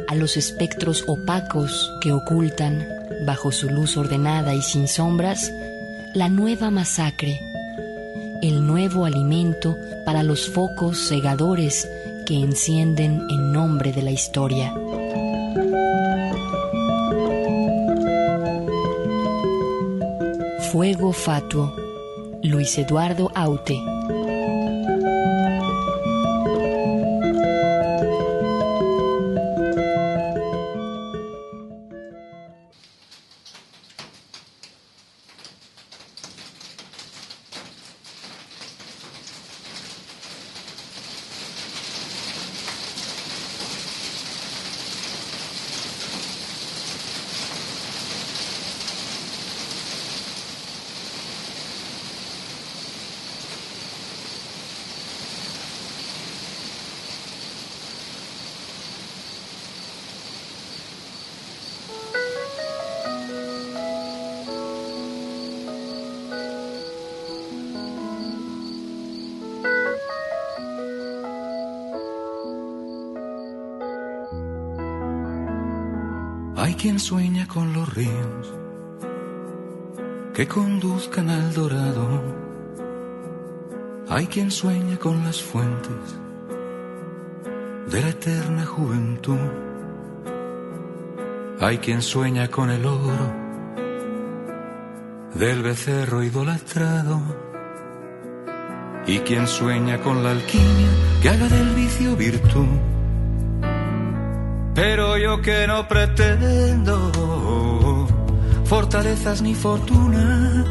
a 0.09 0.13
los 0.15 0.35
espectros 0.35 1.05
opacos 1.07 1.89
que 2.01 2.11
ocultan, 2.11 2.85
bajo 3.25 3.53
su 3.53 3.69
luz 3.69 3.95
ordenada 3.95 4.53
y 4.53 4.61
sin 4.61 4.89
sombras, 4.89 5.49
la 6.13 6.27
nueva 6.27 6.71
masacre, 6.71 7.39
el 8.41 8.67
nuevo 8.67 9.05
alimento 9.05 9.77
para 10.05 10.23
los 10.23 10.49
focos 10.49 11.07
cegadores 11.07 11.89
que 12.25 12.35
encienden 12.35 13.25
en 13.29 13.53
nombre 13.53 13.93
de 13.93 14.01
la 14.01 14.11
historia. 14.11 14.73
Fuego 20.71 21.13
fatuo, 21.13 21.73
Luis 22.43 22.77
Eduardo 22.77 23.31
Aute. 23.33 23.79
Con 77.47 77.73
los 77.73 77.93
ríos 77.93 78.53
que 80.33 80.47
conduzcan 80.47 81.29
al 81.29 81.53
dorado. 81.53 82.21
Hay 84.09 84.27
quien 84.27 84.51
sueña 84.51 84.97
con 84.97 85.23
las 85.23 85.41
fuentes 85.41 86.19
de 87.89 88.01
la 88.01 88.09
eterna 88.09 88.65
juventud. 88.65 89.39
Hay 91.59 91.79
quien 91.79 92.01
sueña 92.01 92.49
con 92.49 92.69
el 92.69 92.85
oro 92.85 93.33
del 95.33 95.63
becerro 95.63 96.23
idolatrado. 96.23 97.21
Y 99.07 99.19
quien 99.19 99.47
sueña 99.47 100.01
con 100.01 100.23
la 100.23 100.31
alquimia 100.31 100.89
que 101.21 101.29
haga 101.29 101.47
del 101.47 101.69
vicio 101.75 102.15
virtud. 102.15 102.96
Yo 105.21 105.41
que 105.41 105.65
no 105.65 105.87
pretendo 105.87 106.95
fortalezas 108.65 109.41
ni 109.41 109.55
fortuna, 109.55 110.63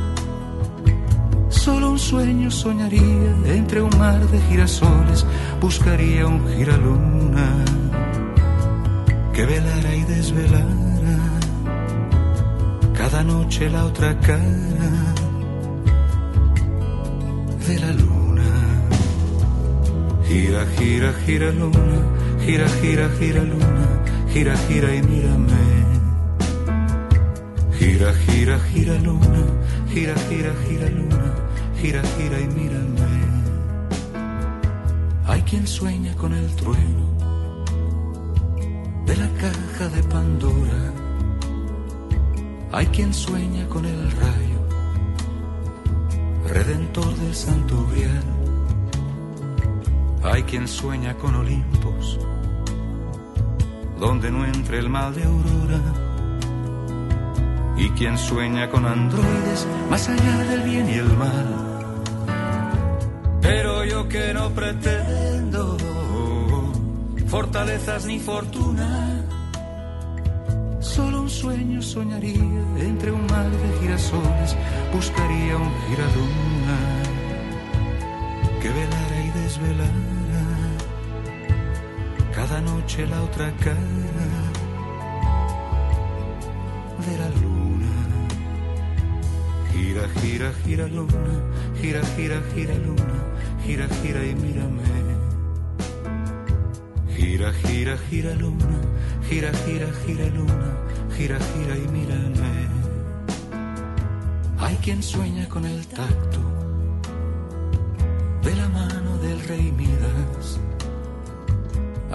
solo 1.49 1.91
un 1.91 1.99
sueño 1.99 2.51
soñaría 2.51 3.35
entre 3.47 3.83
un 3.83 3.99
mar 3.99 4.21
de 4.29 4.41
girasoles, 4.43 5.27
buscaría 5.61 6.27
un 6.27 6.47
giraluna 6.49 7.65
que 9.33 9.47
velara 9.47 9.95
y 9.95 10.05
desvelara 10.05 11.19
cada 12.95 13.25
noche 13.25 13.69
la 13.69 13.85
otra 13.85 14.19
cara 14.21 15.15
de 17.67 17.79
la 17.81 17.93
luna. 17.93 18.45
Gira, 20.29 20.67
gira, 20.79 21.13
gira 21.25 21.51
luna, 21.51 21.99
gira, 22.45 22.69
gira, 22.81 23.09
gira 23.19 23.43
luna, 23.43 23.66
gira, 24.37 24.55
gira 24.69 24.95
y 24.95 25.03
mírame. 25.03 25.65
Gira, 27.79 28.13
gira, 28.27 28.59
gira 28.71 28.95
luna, 28.99 29.45
gira, 29.89 30.15
gira, 30.29 30.53
gira 30.69 30.89
luna, 30.91 31.35
gira, 31.81 32.03
gira 32.17 32.41
y 32.41 32.49
mírame. 32.49 33.17
Hay 35.27 35.41
quien 35.43 35.67
sueña 35.67 36.15
con 36.17 36.35
el 36.35 36.49
trueno 36.55 37.07
de 39.07 39.17
la 39.17 39.29
caja 39.41 39.89
de 39.89 40.03
Pandora. 40.03 40.93
Hay 42.73 42.87
quien 42.89 43.15
sueña 43.15 43.67
con 43.69 43.87
el 43.87 44.11
rayo, 44.23 44.61
redentor 46.47 47.17
del 47.17 47.35
santo 47.35 47.87
grial. 47.91 48.27
Hay 50.23 50.43
quien 50.43 50.69
sueña 50.69 51.15
con 51.15 51.37
Olimpos, 51.37 52.19
donde 53.99 54.31
no 54.31 54.45
entre 54.45 54.79
el 54.79 54.89
mal 54.89 55.15
de 55.15 55.25
aurora. 55.25 55.81
Y 57.77 57.91
quien 57.91 58.17
sueña 58.17 58.71
con 58.71 58.87
androides 58.87 59.67
más 59.91 60.09
allá 60.09 60.39
del 60.45 60.63
bien 60.63 60.89
y 60.89 60.95
el 60.95 61.17
mal. 61.17 61.95
Pero 63.43 63.85
yo 63.85 64.09
que 64.09 64.33
no 64.35 64.51
pretendo 64.51 65.77
fortalezas 67.27 68.07
ni 68.07 68.19
fortuna, 68.19 69.17
Solo 70.81 71.23
un 71.23 71.29
sueño 71.29 71.83
soñaría 71.83 72.63
entre 72.79 73.11
un 73.11 73.27
mar 73.27 73.51
de 73.51 73.81
girasoles, 73.81 74.57
buscaría 74.95 75.57
un 75.57 75.71
giraduna 75.89 76.79
que 78.63 78.69
velara 78.69 79.21
y 79.21 79.31
desvelara 79.43 80.16
noche 82.87 83.07
la 83.07 83.21
otra 83.21 83.51
cara 83.57 83.81
de 87.05 87.19
la 87.19 87.29
luna. 87.41 87.93
Gira, 89.73 90.09
gira, 90.21 90.53
gira 90.65 90.87
luna, 90.87 91.35
gira, 91.81 92.01
gira, 92.17 92.41
gira 92.55 92.75
luna, 92.75 93.19
gira, 93.65 93.89
gira 94.03 94.25
y 94.25 94.35
mírame. 94.37 94.83
Gira, 97.17 97.53
gira, 97.65 97.99
gira 98.09 98.35
luna, 98.37 98.81
gira, 99.29 99.51
gira, 99.65 99.89
gira 100.07 100.27
luna, 100.37 100.71
gira, 101.17 101.39
gira 101.39 101.77
y 101.77 101.89
mírame. 101.89 102.69
Hay 104.59 104.77
quien 104.77 105.03
sueña 105.03 105.49
con 105.49 105.65
el 105.65 105.85
tacto 105.89 106.56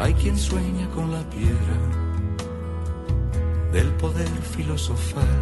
Hay 0.02 0.16
quien 0.16 0.36
sueña 0.36 0.90
con 0.96 1.12
la 1.12 1.22
piedra 1.30 1.78
del 3.72 3.88
poder 3.90 4.28
filosofal. 4.56 5.38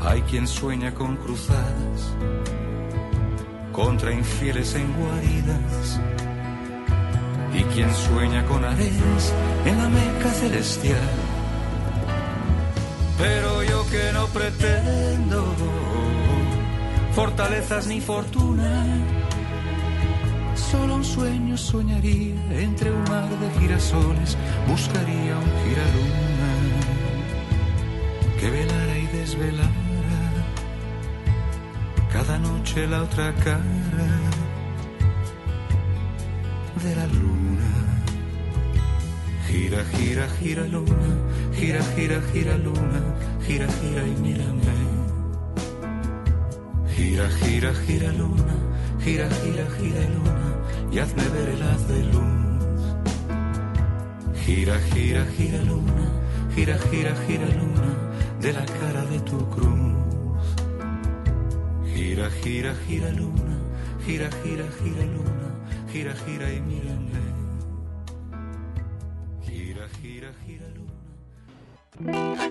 Hay 0.00 0.22
quien 0.22 0.48
sueña 0.48 0.94
con 0.94 1.16
cruzadas 1.16 2.14
contra 3.72 4.10
infieles 4.10 4.74
en 4.74 4.90
guaridas. 4.94 6.00
Y 7.52 7.62
quien 7.74 7.94
sueña 7.94 8.42
con 8.46 8.64
arenas 8.64 9.34
en 9.66 9.76
la 9.76 9.88
meca 9.90 10.30
celestial. 10.30 11.10
Pero 13.18 13.64
yo 13.64 13.86
que 13.90 14.12
no 14.14 14.26
pretendo 14.28 15.44
fortalezas 17.12 17.86
ni 17.86 18.00
fortuna, 18.00 19.25
solo 20.70 20.96
un 20.96 21.04
sueño 21.04 21.56
soñaría 21.56 22.34
entre 22.58 22.90
un 22.90 23.04
mar 23.04 23.28
de 23.28 23.48
girasoles, 23.60 24.36
buscaría 24.66 25.38
un 25.38 25.50
giraluna 25.62 26.50
que 28.38 28.50
velara 28.50 28.98
y 28.98 29.06
desvelara 29.18 29.86
cada 32.12 32.38
noche 32.38 32.86
la 32.86 33.02
otra 33.02 33.32
cara 33.34 34.10
de 36.82 36.96
la 36.96 37.06
luna. 37.06 37.72
Gira, 39.46 39.84
gira, 39.96 40.26
gira 40.40 40.64
luna, 40.66 41.12
gira, 41.54 41.82
gira, 41.94 42.20
gira 42.32 42.56
luna, 42.56 43.00
gira, 43.46 43.66
gira 43.80 44.02
y 44.06 44.14
mírame. 44.24 44.76
Gira, 46.96 47.28
gira, 47.40 47.72
gira 47.86 48.12
luna, 48.12 48.56
gira, 49.04 49.28
gira, 49.42 49.64
gira 49.78 50.02
luna 50.14 50.45
y 50.90 50.98
hazme 50.98 51.28
ver 51.28 51.48
el 51.48 51.62
haz 51.62 51.88
de 51.88 52.04
luz. 52.04 52.46
Gira, 54.44 54.78
gira, 54.92 55.24
gira 55.36 55.62
luna, 55.62 56.10
gira, 56.54 56.78
gira, 56.78 57.14
gira 57.26 57.46
luna 57.46 57.90
de 58.40 58.52
la 58.52 58.64
cara 58.64 59.04
de 59.06 59.20
tu 59.20 59.38
cruz. 59.50 60.46
Gira, 61.94 62.30
gira, 62.30 62.74
gira 62.86 63.10
luna, 63.10 63.58
gira, 64.06 64.30
gira, 64.42 64.66
gira 64.80 65.04
luna, 65.14 65.48
gira, 65.92 66.14
gira 66.24 66.52
y 66.52 66.60
mírame. 66.60 67.06
Gira, 69.46 69.88
gira, 70.00 70.30
gira 70.46 70.68
luna. 70.76 72.45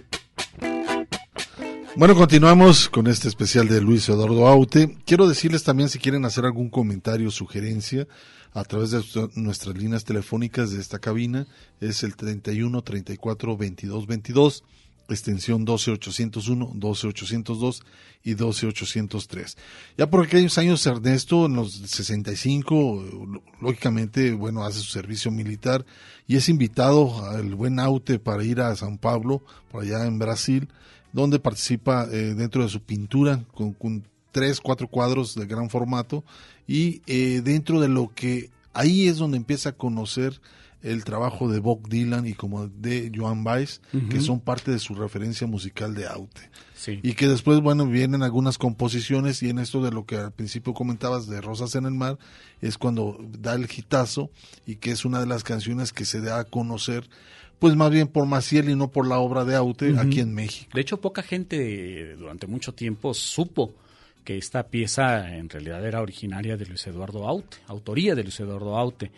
Bueno, 1.97 2.13
continuamos 2.13 2.89
con 2.89 3.07
este 3.07 3.29
especial 3.29 3.69
de 3.69 3.79
Luis 3.79 4.09
Eduardo 4.09 4.47
Aute. 4.47 4.97
Quiero 5.05 5.29
decirles 5.29 5.63
también 5.63 5.87
si 5.87 5.97
quieren 5.97 6.25
hacer 6.25 6.43
algún 6.43 6.69
comentario 6.69 7.29
o 7.29 7.31
sugerencia 7.31 8.05
a 8.53 8.65
través 8.65 8.91
de 8.91 9.01
nuestras 9.35 9.77
líneas 9.77 10.03
telefónicas 10.03 10.71
de 10.71 10.81
esta 10.81 10.99
cabina, 10.99 11.47
es 11.79 12.03
el 12.03 12.17
31 12.17 12.81
34 12.81 13.55
22 13.55 14.07
22, 14.07 14.63
extensión 15.07 15.63
12801, 15.63 16.71
12802 16.75 17.83
y 18.25 18.33
12803. 18.33 19.57
Ya 19.97 20.09
por 20.09 20.25
aquellos 20.25 20.57
años 20.57 20.85
Ernesto, 20.85 21.45
en 21.45 21.55
los 21.55 21.75
65, 21.75 23.39
lógicamente, 23.61 24.33
bueno, 24.33 24.65
hace 24.65 24.79
su 24.79 24.91
servicio 24.91 25.31
militar 25.31 25.85
y 26.27 26.35
es 26.35 26.49
invitado 26.49 27.25
al 27.25 27.55
buen 27.55 27.79
Aute 27.79 28.19
para 28.19 28.43
ir 28.43 28.59
a 28.59 28.75
San 28.75 28.97
Pablo, 28.97 29.41
por 29.71 29.83
allá 29.83 30.05
en 30.05 30.19
Brasil, 30.19 30.67
donde 31.15 31.39
participa 31.39 32.07
eh, 32.11 32.35
dentro 32.35 32.61
de 32.61 32.69
su 32.69 32.81
pintura 32.81 33.45
con, 33.53 33.71
con, 33.71 34.03
tres, 34.33 34.59
cuatro 34.59 34.89
cuadros 34.89 35.33
de 35.33 35.45
gran 35.45 35.69
formato 35.69 36.25
y 36.67 37.01
eh, 37.07 37.41
dentro 37.41 37.79
de 37.79 37.87
lo 37.87 38.11
que 38.13 38.49
ahí 38.73 39.07
es 39.07 39.15
donde 39.15 39.37
empieza 39.37 39.69
a 39.69 39.71
conocer 39.71 40.41
el 40.83 41.05
trabajo 41.05 41.49
de 41.49 41.59
Bob 41.59 41.87
Dylan 41.87 42.27
y 42.27 42.33
como 42.33 42.67
de 42.67 43.09
Joan 43.15 43.45
Baez, 43.45 43.79
uh 43.93 43.97
-huh. 43.97 44.09
que 44.09 44.19
son 44.19 44.41
parte 44.41 44.71
de 44.71 44.79
su 44.79 44.93
referencia 44.93 45.47
musical 45.47 45.95
de 45.95 46.05
Aute. 46.05 46.51
Sí. 46.75 46.99
Y 47.01 47.13
que 47.13 47.29
después, 47.29 47.61
bueno, 47.61 47.87
vienen 47.87 48.21
algunas 48.21 48.57
composiciones 48.57 49.41
y 49.41 49.49
en 49.49 49.59
esto 49.59 49.81
de 49.81 49.91
lo 49.91 50.05
que 50.05 50.17
al 50.17 50.33
principio 50.33 50.73
comentabas 50.73 51.27
de 51.27 51.39
Rosas 51.39 51.75
en 51.75 51.85
el 51.85 51.93
Mar, 51.93 52.19
es 52.61 52.77
cuando 52.77 53.17
da 53.39 53.55
el 53.55 53.69
hitazo 53.73 54.31
y 54.67 54.75
que 54.75 54.91
es 54.91 55.05
una 55.05 55.21
de 55.21 55.27
las 55.27 55.45
canciones 55.45 55.93
que 55.93 56.03
se 56.03 56.19
da 56.19 56.39
a 56.39 56.43
conocer 56.43 57.09
pues 57.59 57.75
más 57.75 57.91
bien 57.91 58.07
por 58.07 58.25
Maciel 58.25 58.69
y 58.69 58.75
no 58.75 58.89
por 58.89 59.07
la 59.07 59.19
obra 59.19 59.45
de 59.45 59.55
Aute 59.55 59.91
uh 59.91 59.95
-huh. 59.95 60.07
aquí 60.07 60.19
en 60.19 60.33
México. 60.33 60.71
De 60.73 60.81
hecho, 60.81 61.01
poca 61.01 61.21
gente 61.21 62.15
durante 62.15 62.47
mucho 62.47 62.73
tiempo 62.73 63.13
supo 63.13 63.73
que 64.23 64.37
esta 64.37 64.63
pieza 64.67 65.35
en 65.35 65.49
realidad 65.49 65.85
era 65.85 66.01
originaria 66.01 66.57
de 66.57 66.65
Luis 66.65 66.85
Eduardo 66.87 67.27
Aute, 67.27 67.57
autoría 67.67 68.15
de 68.15 68.23
Luis 68.23 68.39
Eduardo 68.39 68.75
Aute. 68.77 69.11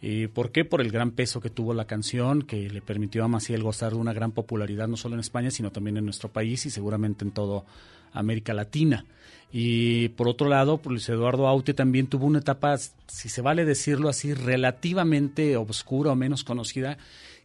Eh, 0.00 0.28
¿Por 0.32 0.50
qué? 0.50 0.64
Por 0.64 0.80
el 0.80 0.90
gran 0.90 1.10
peso 1.12 1.40
que 1.40 1.50
tuvo 1.50 1.74
la 1.74 1.84
canción, 1.84 2.42
que 2.42 2.68
le 2.70 2.80
permitió 2.80 3.24
a 3.24 3.28
Maciel 3.28 3.62
gozar 3.62 3.92
de 3.92 3.98
una 3.98 4.12
gran 4.12 4.32
popularidad 4.32 4.88
no 4.88 4.96
solo 4.96 5.14
en 5.14 5.20
España, 5.20 5.50
sino 5.50 5.70
también 5.70 5.96
en 5.96 6.04
nuestro 6.04 6.28
país 6.28 6.64
y 6.66 6.70
seguramente 6.70 7.24
en 7.24 7.32
toda 7.32 7.64
América 8.12 8.54
Latina. 8.54 9.04
Y 9.52 10.08
por 10.10 10.28
otro 10.28 10.48
lado, 10.48 10.78
pues 10.78 10.92
Luis 10.92 11.08
Eduardo 11.08 11.46
Aute 11.46 11.74
también 11.74 12.06
tuvo 12.06 12.26
una 12.26 12.38
etapa, 12.38 12.76
si 12.78 13.28
se 13.28 13.42
vale 13.42 13.64
decirlo 13.64 14.08
así, 14.08 14.32
relativamente 14.32 15.56
obscura 15.56 16.12
o 16.12 16.16
menos 16.16 16.42
conocida, 16.42 16.96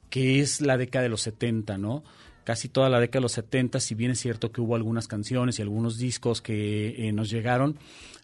que 0.09 0.39
es 0.39 0.61
la 0.61 0.77
década 0.77 1.03
de 1.03 1.09
los 1.09 1.21
70, 1.21 1.77
¿no? 1.77 2.03
Casi 2.43 2.69
toda 2.69 2.89
la 2.89 2.99
década 2.99 3.19
de 3.19 3.23
los 3.23 3.33
70, 3.33 3.79
si 3.79 3.93
bien 3.93 4.11
es 4.11 4.19
cierto 4.19 4.51
que 4.51 4.61
hubo 4.61 4.75
algunas 4.75 5.07
canciones 5.07 5.59
y 5.59 5.61
algunos 5.61 5.97
discos 5.97 6.41
que 6.41 7.07
eh, 7.07 7.11
nos 7.11 7.29
llegaron, 7.29 7.77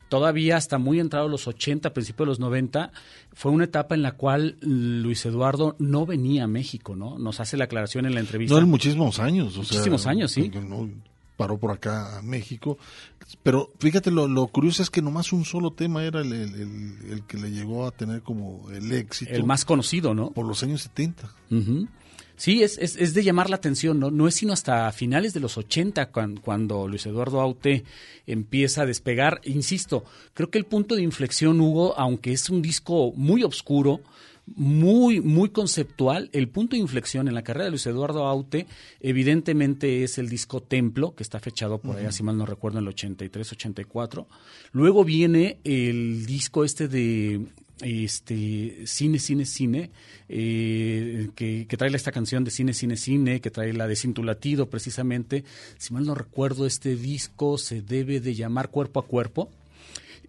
todavía 0.08 0.58
hasta 0.58 0.78
muy 0.78 1.00
entrado 1.00 1.28
los 1.28 1.48
80, 1.48 1.94
principios 1.94 2.26
de 2.26 2.30
los 2.30 2.40
90, 2.40 2.92
fue 3.34 3.52
una 3.52 3.66
etapa 3.66 3.96
en 3.96 4.02
la 4.02 4.14
cual 4.14 4.58
Luis 4.62 5.26
Eduardo 5.26 5.76
no 5.80 6.06
venía 6.06 6.46
a 6.46 6.48
México, 6.48 6.96
¿no? 6.96 7.18
Nos 7.18 7.40
hace 7.40 7.58
la 7.58 7.66
aclaración 7.66 8.06
en 8.06 8.14
la 8.14 8.20
entrevista. 8.20 8.56
No, 8.56 8.62
en 8.62 8.70
muchísimos 8.70 9.20
años. 9.20 9.56
O 9.56 9.60
muchísimos 9.60 10.04
sea, 10.04 10.12
años, 10.12 10.32
sí. 10.32 10.50
No, 10.50 10.90
paró 11.38 11.58
por 11.58 11.72
acá 11.72 12.18
a 12.18 12.22
México. 12.22 12.78
Pero 13.42 13.72
fíjate, 13.80 14.12
lo, 14.12 14.28
lo, 14.28 14.48
curioso 14.48 14.84
es 14.84 14.90
que 14.90 15.02
nomás 15.02 15.34
un 15.34 15.46
solo 15.46 15.72
tema 15.72 16.04
era 16.04 16.22
el, 16.22 16.34
el, 16.34 16.56
el, 16.56 17.12
el, 17.12 17.24
que 17.26 17.38
le 17.38 17.52
llegó 17.52 17.86
a 17.88 17.92
tener 17.92 18.22
como 18.22 18.70
el 18.72 18.92
éxito. 18.92 19.32
El 19.32 19.46
más 19.46 19.66
conocido, 19.66 20.14
¿no? 20.14 20.32
Por 20.32 20.46
los 20.46 20.62
años 20.64 20.82
70. 20.84 21.32
Uh 21.50 21.56
-huh. 21.56 21.88
Sí, 22.36 22.64
es, 22.64 22.78
es, 22.80 22.96
es, 22.96 23.14
de 23.14 23.24
llamar 23.24 23.50
la 23.50 23.58
atención, 23.58 24.00
¿no? 24.00 24.10
No 24.10 24.28
es 24.28 24.36
sino 24.36 24.54
hasta 24.54 24.92
finales 24.92 25.34
de 25.34 25.40
los 25.40 25.58
80 25.58 26.08
cuando, 26.08 26.42
cuando, 26.42 26.88
Luis 26.88 27.06
Eduardo 27.06 27.40
Aute 27.40 27.84
empieza 28.26 28.82
a 28.82 28.86
despegar. 28.86 29.40
Insisto, 29.44 30.04
creo 30.34 30.50
que 30.50 30.58
el 30.58 30.66
punto 30.66 30.96
de 30.96 31.04
inflexión, 31.04 31.62
Hugo, 31.62 31.98
aunque 31.98 32.34
es 32.34 32.50
un 32.50 32.62
disco 32.62 33.14
muy 33.16 33.44
oscuro, 33.44 34.02
muy, 34.46 35.22
muy 35.22 35.50
conceptual. 35.50 36.30
El 36.34 36.50
punto 36.50 36.76
de 36.76 36.82
inflexión 36.82 37.28
en 37.28 37.34
la 37.34 37.44
carrera 37.44 37.66
de 37.66 37.72
Luis 37.72 37.86
Eduardo 37.86 38.26
Aute, 38.26 38.68
evidentemente, 39.00 40.04
es 40.04 40.18
el 40.18 40.30
disco 40.30 40.62
Templo, 40.62 41.16
que 41.16 41.24
está 41.24 41.40
fechado 41.40 41.80
por 41.80 41.96
allá, 41.96 42.08
uh 42.08 42.12
-huh. 42.12 42.14
si 42.14 42.24
mal 42.24 42.38
no 42.38 42.46
recuerdo, 42.46 42.80
en 42.80 42.86
el 42.88 42.94
83-84. 42.94 44.28
Luego 44.72 45.04
viene 45.04 45.60
el 45.64 46.26
disco 46.26 46.64
este 46.64 46.88
de 46.88 47.48
este 47.82 48.86
cine 48.86 49.20
cine 49.20 49.46
cine 49.46 49.90
eh, 50.30 51.30
que, 51.36 51.66
que, 51.68 51.78
trae 51.78 51.94
esta 51.96 52.12
canción 52.12 52.44
de 52.44 52.52
cine 52.52 52.74
cine 52.74 52.96
cine 52.96 53.42
que 53.42 53.50
trae 53.50 53.74
la 53.74 53.88
de 53.88 53.96
Cintulatido 53.96 54.70
precisamente 54.70 55.44
si 55.80 55.92
mal 55.92 56.06
no 56.06 56.14
recuerdo 56.14 56.66
este 56.68 56.96
disco 56.96 57.58
se 57.58 57.82
debe 57.82 58.22
de 58.22 58.36
llamar 58.36 58.70
cuerpo 58.70 59.00
a 59.00 59.08
cuerpo 59.08 59.50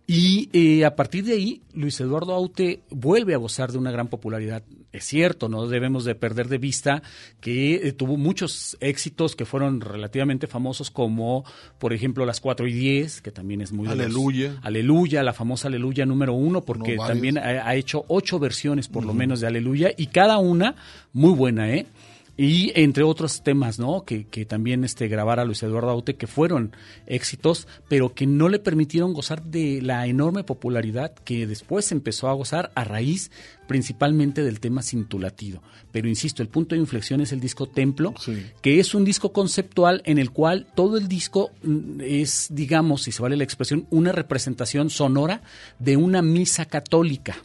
y 0.06 0.50
eh, 0.52 0.84
a 0.84 0.96
partir 0.96 1.24
de 1.24 1.32
ahí, 1.32 1.62
Luis 1.72 1.98
Eduardo 1.98 2.34
Aute 2.34 2.82
vuelve 2.90 3.32
a 3.32 3.38
gozar 3.38 3.72
de 3.72 3.78
una 3.78 3.90
gran 3.90 4.08
popularidad. 4.08 4.62
Es 4.92 5.04
cierto, 5.04 5.48
no 5.48 5.66
debemos 5.66 6.04
de 6.04 6.14
perder 6.14 6.48
de 6.48 6.58
vista 6.58 7.02
que 7.40 7.76
eh, 7.76 7.92
tuvo 7.92 8.18
muchos 8.18 8.76
éxitos 8.80 9.34
que 9.34 9.46
fueron 9.46 9.80
relativamente 9.80 10.46
famosos, 10.46 10.90
como 10.90 11.44
por 11.78 11.94
ejemplo 11.94 12.26
Las 12.26 12.40
4 12.40 12.68
y 12.68 12.72
10, 12.74 13.22
que 13.22 13.30
también 13.30 13.62
es 13.62 13.72
muy... 13.72 13.88
Aleluya. 13.88 14.52
Los, 14.52 14.64
Aleluya, 14.64 15.22
la 15.22 15.32
famosa 15.32 15.68
Aleluya 15.68 16.04
número 16.04 16.34
uno, 16.34 16.60
porque 16.60 16.96
no 16.96 17.06
también 17.06 17.38
ha, 17.38 17.66
ha, 17.66 17.74
hecho 17.74 18.04
ocho 18.08 18.38
versiones 18.38 18.88
por 18.88 19.02
uh 19.02 19.06
-huh. 19.06 19.08
lo 19.08 19.14
menos 19.14 19.40
de 19.40 19.46
Aleluya 19.46 19.90
y 19.96 20.08
cada 20.08 20.36
una 20.38 20.76
muy 21.14 21.32
buena, 21.32 21.72
¿eh? 21.72 21.86
Y 22.36 22.72
entre 22.74 23.04
otros 23.04 23.42
temas, 23.42 23.78
¿no? 23.78 24.04
Que, 24.04 24.26
que 24.26 24.44
también 24.44 24.84
este, 24.84 25.08
grabara 25.08 25.44
Luis 25.44 25.62
Eduardo 25.62 25.90
Aute, 25.90 26.16
que 26.16 26.26
fueron 26.26 26.74
éxitos, 27.06 27.68
pero 27.88 28.14
que 28.14 28.26
no 28.26 28.48
le 28.48 28.58
permitieron 28.58 29.12
gozar 29.12 29.42
de 29.44 29.80
la 29.82 30.06
enorme 30.06 30.42
popularidad 30.44 31.14
que 31.14 31.46
después 31.46 31.92
empezó 31.92 32.28
a 32.28 32.34
gozar 32.34 32.72
a 32.74 32.84
raíz 32.84 33.30
principalmente 33.68 34.42
del 34.42 34.60
tema 34.60 34.82
cintulatido. 34.82 35.62
Pero 35.92 36.08
insisto, 36.08 36.42
el 36.42 36.48
punto 36.48 36.74
de 36.74 36.80
inflexión 36.80 37.20
es 37.20 37.32
el 37.32 37.40
disco 37.40 37.66
Templo, 37.66 38.14
que 38.62 38.80
es 38.80 38.94
un 38.94 39.04
disco 39.04 39.32
conceptual 39.32 40.02
en 40.04 40.18
el 40.18 40.30
cual 40.30 40.66
todo 40.74 40.96
el 40.96 41.08
disco 41.08 41.50
mm, 41.62 42.00
es, 42.00 42.48
digamos, 42.50 43.02
si 43.02 43.12
se 43.12 43.22
vale 43.22 43.36
la 43.36 43.44
expresión, 43.44 43.86
una 43.90 44.12
representación 44.12 44.90
sonora 44.90 45.42
de 45.78 45.96
una 45.96 46.20
misa 46.20 46.66
católica, 46.66 47.36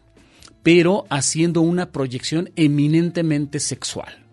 pero 0.64 1.06
haciendo 1.10 1.62
una 1.62 1.92
proyección 1.92 2.52
eminentemente 2.56 3.60
sexual. 3.60 4.29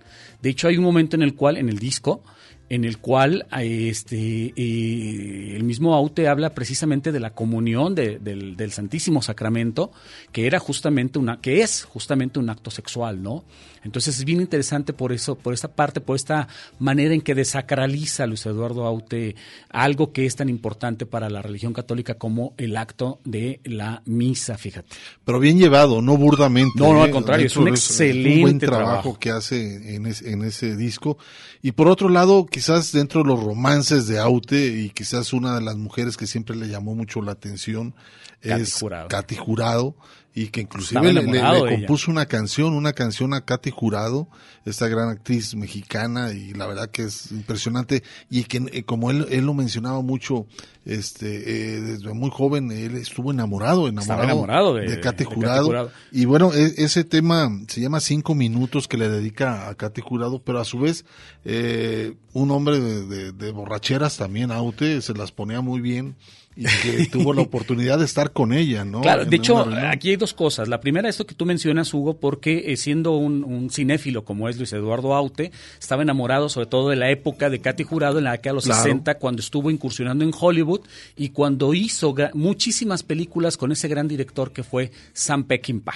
De 0.46 0.50
hecho, 0.50 0.68
hay 0.68 0.76
un 0.76 0.84
momento 0.84 1.16
en 1.16 1.22
el 1.22 1.34
cual, 1.34 1.56
en 1.56 1.68
el 1.68 1.80
disco, 1.80 2.22
en 2.68 2.84
el 2.84 2.98
cual 2.98 3.48
este, 3.58 4.54
eh, 4.56 5.56
el 5.56 5.64
mismo 5.64 5.92
Aute 5.92 6.28
habla 6.28 6.54
precisamente 6.54 7.10
de 7.10 7.18
la 7.18 7.30
comunión 7.30 7.96
del, 7.96 8.22
del, 8.56 8.70
Santísimo 8.70 9.22
Sacramento, 9.22 9.90
que 10.30 10.46
era 10.46 10.60
justamente 10.60 11.18
una, 11.18 11.40
que 11.40 11.62
es 11.62 11.82
justamente 11.82 12.38
un 12.38 12.48
acto 12.48 12.70
sexual, 12.70 13.24
¿no? 13.24 13.44
Entonces 13.86 14.18
es 14.18 14.24
bien 14.24 14.40
interesante 14.40 14.92
por 14.92 15.12
eso, 15.12 15.36
por 15.36 15.54
esta 15.54 15.68
parte, 15.68 16.00
por 16.00 16.16
esta 16.16 16.48
manera 16.78 17.14
en 17.14 17.20
que 17.20 17.34
desacraliza 17.34 18.26
Luis 18.26 18.44
Eduardo 18.44 18.84
Aute 18.84 19.36
algo 19.70 20.12
que 20.12 20.26
es 20.26 20.36
tan 20.36 20.48
importante 20.48 21.06
para 21.06 21.30
la 21.30 21.42
religión 21.42 21.72
católica 21.72 22.14
como 22.14 22.54
el 22.58 22.76
acto 22.76 23.20
de 23.24 23.60
la 23.64 24.02
misa, 24.04 24.58
fíjate. 24.58 24.88
Pero 25.24 25.40
bien 25.40 25.58
llevado, 25.58 26.02
no 26.02 26.16
burdamente. 26.16 26.78
No, 26.78 26.92
no, 26.92 27.02
al 27.02 27.08
¿eh? 27.08 27.12
contrario, 27.12 27.46
es 27.46 27.56
un 27.56 27.68
excelente 27.68 28.36
un 28.36 28.42
buen 28.42 28.58
trabajo, 28.58 29.18
que 29.18 29.30
hace 29.30 29.94
en, 29.94 30.06
en 30.06 30.44
ese 30.44 30.76
disco. 30.76 31.18
Y 31.62 31.72
por 31.72 31.88
otro 31.88 32.08
lado, 32.08 32.46
quizás 32.46 32.92
dentro 32.92 33.22
de 33.22 33.28
los 33.28 33.42
romances 33.42 34.06
de 34.06 34.18
Aute 34.18 34.66
y 34.66 34.90
quizás 34.90 35.32
una 35.32 35.54
de 35.54 35.62
las 35.62 35.76
mujeres 35.76 36.16
que 36.16 36.26
siempre 36.26 36.56
le 36.56 36.68
llamó 36.68 36.94
mucho 36.94 37.22
la 37.22 37.32
atención 37.32 37.94
es 38.42 38.84
Katy 39.08 39.36
Jurado 39.36 39.94
y 40.36 40.48
que 40.48 40.60
inclusive 40.60 41.14
le, 41.14 41.24
compuso 41.24 42.10
una 42.10 42.26
canción, 42.26 42.74
una 42.74 42.92
canción 42.92 43.32
a 43.32 43.46
Katy 43.46 43.70
Jurado, 43.70 44.28
esta 44.66 44.86
gran 44.86 45.08
actriz 45.08 45.54
mexicana 45.54 46.30
y 46.34 46.52
la 46.52 46.66
verdad 46.66 46.90
que 46.90 47.04
es 47.04 47.32
impresionante 47.32 48.02
y 48.28 48.44
que 48.44 48.58
eh, 48.70 48.82
como 48.82 49.10
él, 49.10 49.26
él 49.30 49.46
lo 49.46 49.54
mencionaba 49.54 50.02
mucho, 50.02 50.46
este, 50.84 51.76
eh, 51.76 51.80
desde 51.80 52.12
muy 52.12 52.28
joven 52.28 52.70
él 52.70 52.96
estuvo 52.96 53.30
enamorado, 53.30 53.88
enamorado, 53.88 54.74
de, 54.74 55.00
Katy 55.00 55.24
Jurado. 55.24 55.90
y 56.12 56.26
bueno, 56.26 56.52
e, 56.52 56.74
ese 56.76 57.04
tema 57.04 57.50
se 57.66 57.80
llama 57.80 58.00
Cinco 58.00 58.34
Minutos 58.34 58.88
que 58.88 58.98
le 58.98 59.08
dedica 59.08 59.70
a 59.70 59.74
Katy 59.74 60.02
Jurado, 60.02 60.42
pero 60.44 60.60
a 60.60 60.66
su 60.66 60.80
vez 60.80 61.06
eh, 61.46 62.14
un 62.34 62.50
hombre 62.50 62.78
de, 62.78 63.32
de 63.32 63.50
borracheras 63.52 64.18
también, 64.18 64.50
Aute, 64.50 65.00
se 65.00 65.14
las 65.14 65.32
ponía 65.32 65.62
muy 65.62 65.80
bien 65.80 66.14
y 66.56 66.64
que 66.64 67.06
tuvo 67.12 67.34
la 67.34 67.42
oportunidad 67.42 67.98
de 67.98 68.06
estar 68.06 68.32
con 68.32 68.52
ella, 68.52 68.84
¿no? 68.84 69.02
Claro, 69.02 69.24
de 69.24 69.36
hecho, 69.36 69.58
aquí 69.58 70.10
hay 70.10 70.16
dos 70.16 70.32
cosas. 70.32 70.68
La 70.68 70.80
primera, 70.80 71.08
esto 71.08 71.26
que 71.26 71.34
tú 71.34 71.44
mencionas, 71.44 71.92
Hugo, 71.92 72.18
porque 72.18 72.72
eh, 72.72 72.76
siendo 72.76 73.16
un, 73.16 73.68
cinéfilo 73.70 74.24
como 74.24 74.48
es 74.48 74.56
Luis 74.56 74.72
Eduardo 74.72 75.14
Aute, 75.14 75.52
estaba 75.78 76.02
enamorado 76.02 76.48
sobre 76.48 76.66
todo 76.66 76.88
de 76.88 76.96
la 76.96 77.10
época 77.10 77.50
de 77.50 77.60
Katy 77.60 77.84
Jurado, 77.84 78.18
en 78.18 78.24
la 78.24 78.38
que 78.38 78.48
a 78.48 78.52
los 78.52 78.64
60, 78.64 79.18
cuando 79.18 79.40
estuvo 79.40 79.70
incursionando 79.70 80.24
en 80.24 80.32
Hollywood 80.38 80.80
y 81.16 81.28
cuando 81.30 81.74
hizo 81.74 82.14
muchísimas 82.34 83.02
películas 83.02 83.56
con 83.56 83.72
ese 83.72 83.88
gran 83.88 84.08
director 84.08 84.52
que 84.52 84.62
fue 84.62 84.90
Sam 85.12 85.44
Peckinpah. 85.44 85.94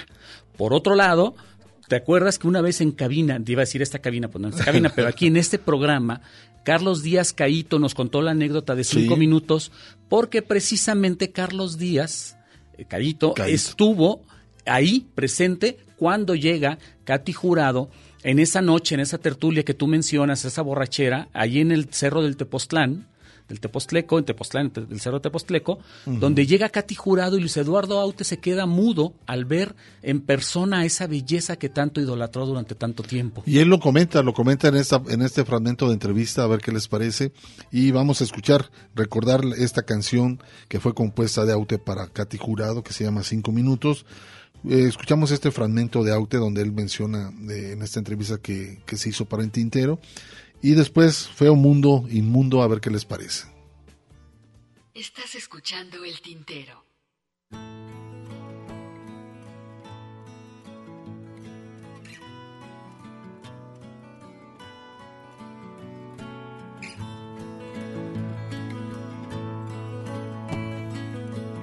Por 0.56 0.74
otro 0.74 0.94
lado, 0.94 1.34
¿Te 1.91 1.97
acuerdas 1.97 2.38
que 2.38 2.47
una 2.47 2.61
vez 2.61 2.80
en 2.80 2.93
cabina, 2.93 3.43
te 3.43 3.51
iba 3.51 3.62
a 3.62 3.66
decir 3.66 3.82
esta 3.82 3.99
cabina, 3.99 4.28
pues 4.28 4.41
no 4.41 4.49
esta 4.49 4.64
cabina, 4.64 4.93
pero 4.95 5.09
aquí 5.09 5.26
en 5.26 5.36
este 5.36 5.59
programa, 5.59 6.20
Carlos 6.64 7.03
Díaz 7.03 7.32
Caíto 7.32 7.80
nos 7.80 7.97
contó 7.97 8.22
la 8.22 8.30
anécdota 8.30 8.76
de 8.76 8.84
cinco 8.84 9.16
minutos, 9.16 9.72
porque 10.09 10.41
precisamente 10.41 11.32
Carlos 11.32 11.78
Díaz 11.78 12.36
eh, 12.78 12.84
Caíto, 12.84 13.34
estuvo 13.45 14.22
ahí 14.66 15.09
presente 15.16 15.78
cuando 15.97 16.36
llega 16.36 16.78
Katy 17.03 17.32
Jurado 17.32 17.91
en 18.22 18.38
esa 18.38 18.62
noche, 18.62 18.95
en 18.95 19.01
esa 19.01 19.18
tertulia 19.18 19.64
que 19.64 19.74
tú 19.74 19.88
mencionas, 19.88 20.45
esa 20.45 20.62
borrachera, 20.62 21.28
ahí 21.32 21.59
en 21.59 21.72
el 21.72 21.93
Cerro 21.93 22.22
del 22.22 22.36
Tepoztlán, 22.36 23.09
del 23.51 23.61
Tepostleco, 23.61 24.18
en 24.18 24.24
Tepoztlán, 24.24 24.72
del 24.72 25.01
Cerro 25.01 25.20
Tepostleco, 25.20 25.80
donde 26.07 26.46
llega 26.46 26.68
Katy 26.68 26.94
Jurado 26.94 27.36
y 27.36 27.40
Luis 27.40 27.57
Eduardo 27.57 27.98
Aute 27.98 28.22
se 28.22 28.38
queda 28.38 28.64
mudo 28.64 29.12
al 29.26 29.44
ver 29.44 29.74
en 30.03 30.20
persona 30.20 30.84
esa 30.84 31.09
belleza 31.09 31.57
que 31.57 31.68
tanto 31.68 32.01
idolatró 32.01 32.46
durante 32.46 32.76
tanto 32.76 33.03
tiempo. 33.03 33.42
Y 33.44 33.59
él 33.59 33.68
lo 33.68 33.80
comenta, 33.80 34.22
lo 34.22 34.32
comenta 34.32 34.68
en, 34.68 34.76
esta, 34.76 35.03
en 35.09 35.22
este 35.22 35.44
fragmento 35.44 35.88
de 35.88 35.94
entrevista, 35.94 36.44
a 36.44 36.46
ver 36.46 36.61
qué 36.61 36.70
les 36.70 36.86
parece. 36.86 37.32
Y 37.72 37.90
vamos 37.90 38.20
a 38.20 38.24
escuchar, 38.24 38.70
recordar 38.94 39.40
esta 39.59 39.82
canción 39.82 40.40
que 40.68 40.78
fue 40.78 40.94
compuesta 40.94 41.44
de 41.44 41.53
Aute 41.53 41.78
para 41.78 42.07
Katy 42.07 42.38
Jurado, 42.38 42.84
que 42.84 42.92
se 42.92 43.03
llama 43.03 43.24
Cinco 43.24 43.51
Minutos. 43.51 44.07
Eh, 44.68 44.84
escuchamos 44.86 45.32
este 45.32 45.51
fragmento 45.51 46.05
de 46.05 46.12
Aute 46.12 46.36
donde 46.36 46.62
él 46.62 46.70
menciona 46.70 47.32
en 47.48 47.82
esta 47.82 47.98
entrevista 47.98 48.38
que, 48.38 48.78
que 48.86 48.96
se 48.96 49.09
hizo 49.09 49.24
para 49.24 49.42
el 49.42 49.51
Tintero 49.51 49.98
y 50.62 50.72
después 50.72 51.28
Feo 51.28 51.54
Mundo, 51.54 52.04
Inmundo, 52.11 52.62
a 52.62 52.68
ver 52.68 52.80
qué 52.80 52.90
les 52.90 53.04
parece. 53.04 53.48
Estás 54.94 55.34
escuchando 55.34 56.04
el 56.04 56.20
tintero. 56.20 56.84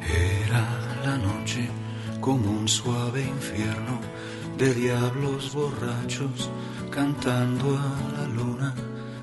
Era 0.10 1.02
la 1.06 1.18
noche 1.18 1.70
como 2.20 2.50
un 2.50 2.68
suave 2.68 3.22
infierno 3.22 4.00
de 4.58 4.74
diablos 4.74 5.54
borrachos 5.54 6.50
cantando 6.90 7.78
a 7.78 8.18
la 8.18 8.28
luna 8.28 8.74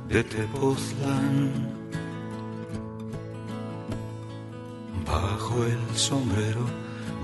de 0.09 0.22
Tepoztlán. 0.22 1.51
Bajo 5.05 5.64
el 5.64 5.97
sombrero 5.97 6.64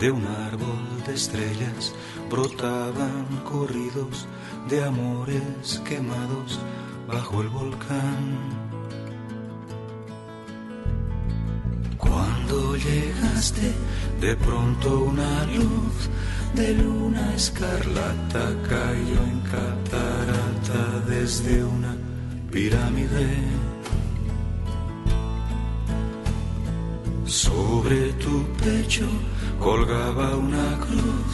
de 0.00 0.10
un 0.10 0.26
árbol 0.26 1.04
de 1.06 1.14
estrellas 1.14 1.94
brotaban 2.28 3.26
corridos 3.44 4.26
de 4.68 4.82
amores 4.82 5.80
quemados 5.84 6.58
bajo 7.06 7.42
el 7.42 7.48
volcán. 7.48 8.69
Cuando 12.50 12.76
llegaste, 12.76 13.72
de 14.20 14.34
pronto 14.34 15.04
una 15.04 15.44
luz 15.46 16.10
de 16.56 16.74
luna 16.74 17.32
escarlata 17.36 18.44
cayó 18.68 19.22
en 19.22 19.40
catarata 19.42 21.00
desde 21.08 21.62
una 21.62 21.94
pirámide. 22.50 23.36
Sobre 27.24 28.12
tu 28.14 28.44
pecho 28.64 29.06
colgaba 29.60 30.36
una 30.36 30.76
cruz 30.78 31.32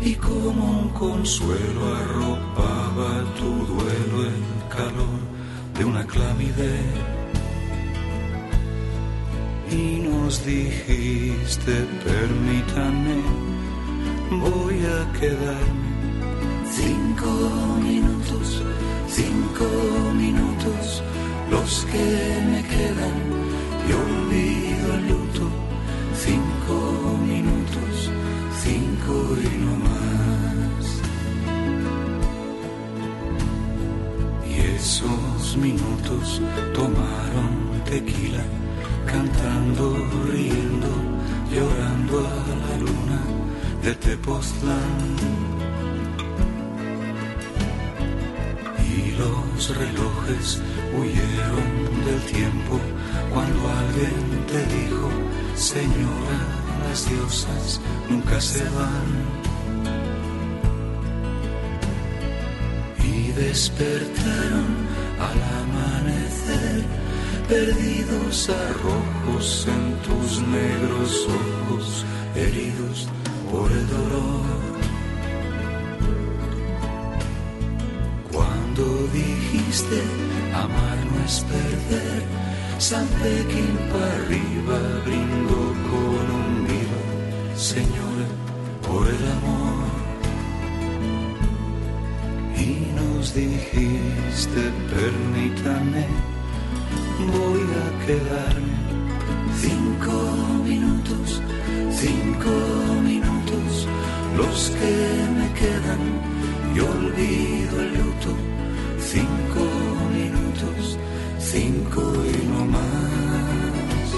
y 0.00 0.14
como 0.14 0.80
un 0.80 0.88
consuelo 0.90 1.96
arropaba 1.96 3.24
tu 3.38 3.66
duelo 3.74 4.26
el 4.26 4.68
calor 4.70 5.20
de 5.76 5.84
una 5.84 6.06
clámide. 6.06 7.15
Y 9.70 10.00
nos 10.08 10.44
dijiste, 10.44 11.86
permítanme, 12.04 13.16
voy 14.30 14.74
a 14.84 15.12
quedarme 15.18 15.86
cinco 16.70 17.26
minutos 17.82 18.62
cinco 19.16 19.64
minutos 20.14 21.02
los 21.50 21.86
que 21.90 22.06
me 22.50 22.62
quedan 22.74 23.16
y 23.88 23.92
olvido 23.92 24.94
el 24.94 25.08
luto. 25.08 25.44
Cinco 26.26 26.76
minutos, 27.32 28.10
cinco 28.64 29.14
y 29.46 29.52
no 29.64 29.74
más. 29.88 30.84
Y 34.50 34.52
esos 34.76 35.56
minutos 35.56 36.40
tomaron 36.74 37.52
tequila, 37.84 38.44
cantando, 39.16 39.84
riendo, 40.30 40.92
llorando 41.50 42.18
a 42.20 42.42
la 42.64 42.74
luna 42.84 43.20
de 43.82 43.94
Tepoztlán 43.94 45.46
los 49.18 49.76
relojes 49.76 50.60
huyeron 50.94 52.04
del 52.04 52.20
tiempo 52.32 52.78
cuando 53.32 53.60
alguien 53.68 54.46
te 54.46 54.60
dijo, 54.76 55.08
señora, 55.54 56.38
las 56.88 57.08
diosas 57.08 57.80
nunca 58.08 58.40
se 58.40 58.64
van. 58.64 59.08
Y 63.04 63.32
despertaron 63.32 64.70
al 65.18 65.38
amanecer, 65.62 66.84
perdidos 67.48 68.50
arrojos 68.50 69.68
en 69.68 69.94
tus 70.02 70.42
negros 70.42 71.28
ojos, 71.28 72.04
heridos 72.34 73.08
por 73.50 73.70
el 73.70 73.86
dolor. 73.88 74.42
Cuando 78.32 78.84
dijiste 79.12 80.02
amar 80.54 80.98
no 81.12 81.24
es 81.24 81.44
perder, 81.44 82.22
San 82.78 83.06
Pekín 83.06 83.78
para 83.92 84.12
arriba 84.16 84.78
brindo 85.04 85.56
con 85.90 86.24
un 86.40 86.66
viva, 86.66 87.56
Señor, 87.56 88.18
por 88.86 89.06
el 89.06 89.22
amor. 89.38 89.86
Y 92.58 92.92
nos 92.96 93.34
dijiste, 93.34 94.72
permítame, 94.90 96.06
voy 97.24 97.62
a 97.62 98.06
quedarme 98.06 98.76
cinco 99.58 100.12
minutos, 100.64 101.40
cinco 101.90 102.50
minutos, 103.02 103.88
los 104.36 104.70
que 104.70 104.94
me 105.38 105.52
quedan, 105.60 106.02
y 106.74 106.80
olvido 106.80 107.80
el 107.80 107.94
luto, 107.94 108.30
cinco 109.00 109.64
minutos, 110.12 110.98
cinco 111.38 112.02
y 112.26 112.46
no 112.46 112.64
más, 112.66 114.08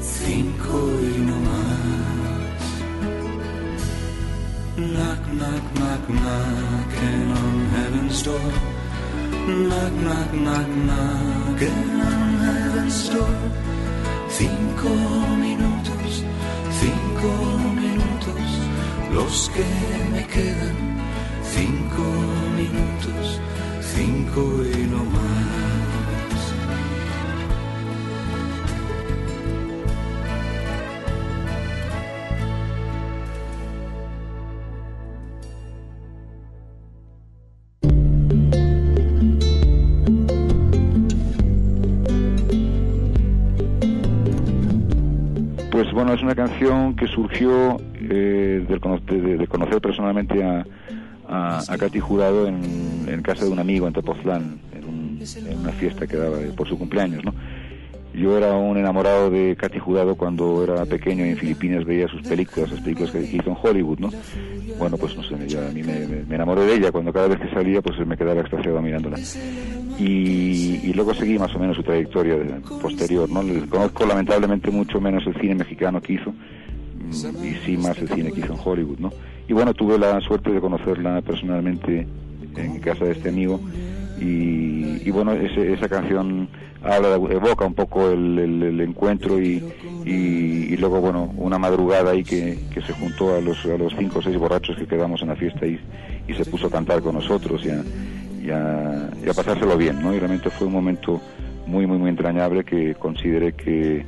cinco 0.00 0.90
y 1.00 1.18
no 1.28 1.36
más. 1.36 1.62
Knock, 4.74 5.22
knock, 5.38 5.64
knock, 5.74 6.08
knocking 6.08 7.30
on 7.30 7.68
heaven's 7.74 8.22
door. 8.22 8.71
Knock, 9.44 9.92
knock, 9.92 10.32
knock, 10.32 10.68
knocking 10.68 12.00
on 12.00 12.34
heaven's 12.44 13.08
door. 13.08 13.36
Cinco 14.28 14.88
minutos, 15.36 16.22
cinco 16.80 17.30
minutos, 17.74 18.42
los 19.12 19.50
que 19.52 19.64
me 20.12 20.24
quedan. 20.28 20.76
Cinco 21.42 22.04
minutos, 22.56 23.40
cinco 23.80 24.42
y 24.64 24.86
no 24.86 25.04
más. 25.06 25.71
Es 46.14 46.22
una 46.22 46.34
canción 46.34 46.94
que 46.96 47.06
surgió 47.06 47.78
eh, 47.94 48.64
cono- 48.80 49.00
de, 49.06 49.36
de 49.38 49.46
conocer 49.46 49.80
personalmente 49.80 50.42
a, 50.42 50.64
a, 51.28 51.58
a 51.68 51.78
Katy 51.78 52.00
Jurado 52.00 52.46
en, 52.46 53.06
en 53.08 53.22
casa 53.22 53.44
de 53.44 53.50
un 53.50 53.58
amigo 53.58 53.86
en 53.86 53.92
Tepoztlán, 53.94 54.58
en, 54.76 54.84
un- 54.84 55.18
en 55.50 55.58
una 55.58 55.72
fiesta 55.72 56.06
que 56.06 56.16
daba 56.16 56.38
por 56.56 56.68
su 56.68 56.76
cumpleaños, 56.78 57.24
¿no? 57.24 57.32
Yo 58.14 58.36
era 58.36 58.54
un 58.54 58.76
enamorado 58.76 59.30
de 59.30 59.56
Katy 59.56 59.78
Jurado 59.78 60.16
cuando 60.16 60.62
era 60.62 60.84
pequeño 60.84 61.24
y 61.24 61.30
en 61.30 61.36
Filipinas 61.38 61.84
veía 61.86 62.06
sus 62.08 62.22
películas, 62.22 62.70
las 62.70 62.80
películas 62.82 63.10
que 63.10 63.22
hizo 63.22 63.48
en 63.50 63.56
Hollywood, 63.62 63.98
¿no? 64.00 64.08
Bueno, 64.78 64.98
pues 64.98 65.16
no 65.16 65.22
sé, 65.22 65.36
ya 65.48 65.68
a 65.68 65.70
mí 65.70 65.82
me- 65.82 66.06
me 66.06 66.34
enamoré 66.34 66.66
de 66.66 66.74
ella, 66.74 66.92
cuando 66.92 67.12
cada 67.12 67.28
vez 67.28 67.38
que 67.38 67.48
salía 67.50 67.80
pues 67.80 67.98
me 68.06 68.16
quedaba 68.16 68.40
extasiado 68.40 68.82
mirándola. 68.82 69.16
Y, 69.98 70.80
y 70.82 70.92
luego 70.94 71.14
seguí 71.14 71.38
más 71.38 71.54
o 71.54 71.58
menos 71.58 71.76
su 71.76 71.82
trayectoria 71.82 72.36
de- 72.36 72.60
posterior, 72.80 73.28
¿no? 73.30 73.42
Conozco 73.68 74.06
lamentablemente 74.06 74.70
mucho 74.70 75.00
menos 75.00 75.26
el 75.26 75.34
cine 75.40 75.54
mexicano 75.56 76.00
que 76.00 76.14
hizo 76.14 76.30
mm, 76.30 77.44
y 77.44 77.54
sí 77.66 77.76
más 77.76 77.98
el 77.98 78.08
cine 78.08 78.32
que 78.32 78.40
hizo 78.40 78.54
en 78.54 78.58
Hollywood, 78.64 78.98
¿no? 78.98 79.12
Y 79.48 79.52
bueno, 79.52 79.74
tuve 79.74 79.98
la 79.98 80.20
suerte 80.20 80.50
de 80.50 80.60
conocerla 80.60 81.20
personalmente 81.22 82.06
en 82.56 82.80
casa 82.80 83.04
de 83.04 83.12
este 83.12 83.28
amigo 83.28 83.60
y, 84.18 85.06
y 85.06 85.10
bueno, 85.10 85.32
ese- 85.32 85.72
esa 85.74 85.88
canción 85.88 86.48
habla, 86.82 87.14
evoca 87.16 87.64
un 87.66 87.74
poco 87.74 88.10
el, 88.10 88.80
encuentro 88.80 89.40
y, 89.40 89.62
y, 90.04 90.76
luego, 90.78 91.00
bueno, 91.00 91.32
una 91.36 91.58
madrugada 91.58 92.10
ahí 92.10 92.24
que, 92.24 92.58
que 92.74 92.80
se 92.82 92.92
juntó 92.92 93.36
a 93.36 93.40
los, 93.40 93.64
a 93.66 93.76
los 93.78 93.92
cinco 93.98 94.18
o 94.18 94.22
seis 94.22 94.36
borrachos 94.36 94.76
que 94.76 94.86
quedamos 94.86 95.22
en 95.22 95.28
la 95.28 95.36
fiesta 95.36 95.64
y, 95.66 95.78
y 96.28 96.34
se 96.34 96.44
puso 96.44 96.66
a 96.66 96.70
cantar 96.70 97.02
con 97.02 97.14
nosotros 97.14 97.64
y 97.64 97.70
y 98.42 98.50
a- 98.50 99.08
y 99.24 99.28
a 99.28 99.32
pasárselo 99.34 99.76
bien, 99.76 100.02
¿no? 100.02 100.14
Y 100.14 100.18
realmente 100.18 100.50
fue 100.50 100.66
un 100.66 100.72
momento 100.72 101.20
muy, 101.66 101.86
muy, 101.86 101.98
muy 101.98 102.10
entrañable 102.10 102.64
que 102.64 102.94
consideré 102.96 103.52
que, 103.52 104.04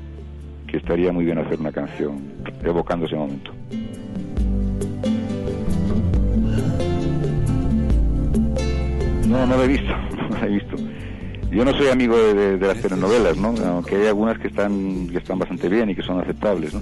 que 0.67 0.77
estaría 0.77 1.13
muy 1.13 1.25
bien 1.25 1.39
hacer 1.39 1.61
una 1.61 1.71
canción 1.73 2.19
evocando 2.65 3.07
ese 3.07 3.17
momento. 3.17 3.53
No, 9.27 9.47
no 9.47 9.57
la 9.57 9.65
he 9.65 9.69
visto, 9.69 9.93
no 10.31 10.39
la 10.39 10.47
he 10.47 10.51
visto. 10.51 10.77
Yo 11.51 11.65
no 11.65 11.73
soy 11.75 11.89
amigo 11.89 12.17
de, 12.17 12.35
de- 12.35 12.59
de 12.59 12.67
las 12.67 12.81
telenovelas, 12.81 13.37
¿no? 13.37 13.55
Aunque 13.67 13.97
hay 13.97 14.07
algunas 14.09 14.39
que 14.39 14.49
están, 14.49 15.09
que 15.09 15.19
están 15.19 15.39
bastante 15.39 15.69
bien 15.69 15.91
y 15.91 15.95
que 15.95 16.03
son 16.03 16.21
aceptables, 16.21 16.75
¿no? 16.75 16.81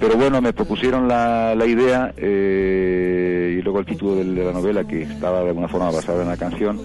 Pero 0.00 0.16
bueno, 0.16 0.40
me 0.40 0.52
propusieron 0.52 1.08
la, 1.08 1.54
la 1.56 1.66
idea 1.66 2.14
eh, 2.16 3.56
y 3.58 3.62
luego 3.62 3.80
el 3.80 3.86
título 3.86 4.14
de, 4.14 4.24
la 4.24 4.52
novela, 4.52 4.84
que 4.84 5.02
estaba 5.02 5.42
de 5.42 5.48
alguna 5.48 5.68
forma 5.68 5.90
basada 5.90 6.22
en 6.22 6.28
la 6.28 6.36
canción, 6.36 6.80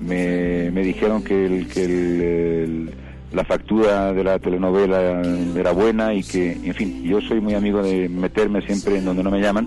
me, 0.00 0.70
me 0.70 0.82
dijeron 0.82 1.22
que, 1.24 1.46
el, 1.46 1.66
que 1.66 2.86
la 3.32 3.44
factura 3.44 4.12
de 4.12 4.22
la 4.22 4.38
telenovela 4.38 5.20
era 5.56 5.72
buena 5.72 6.14
y 6.14 6.22
que, 6.22 6.52
en 6.52 6.74
fin, 6.74 7.02
yo 7.02 7.20
soy 7.22 7.40
muy 7.40 7.54
amigo 7.54 7.82
de 7.82 8.08
meterme 8.08 8.62
siempre 8.62 8.98
en 8.98 9.04
donde 9.04 9.24
no 9.24 9.30
me 9.32 9.40
llaman 9.40 9.66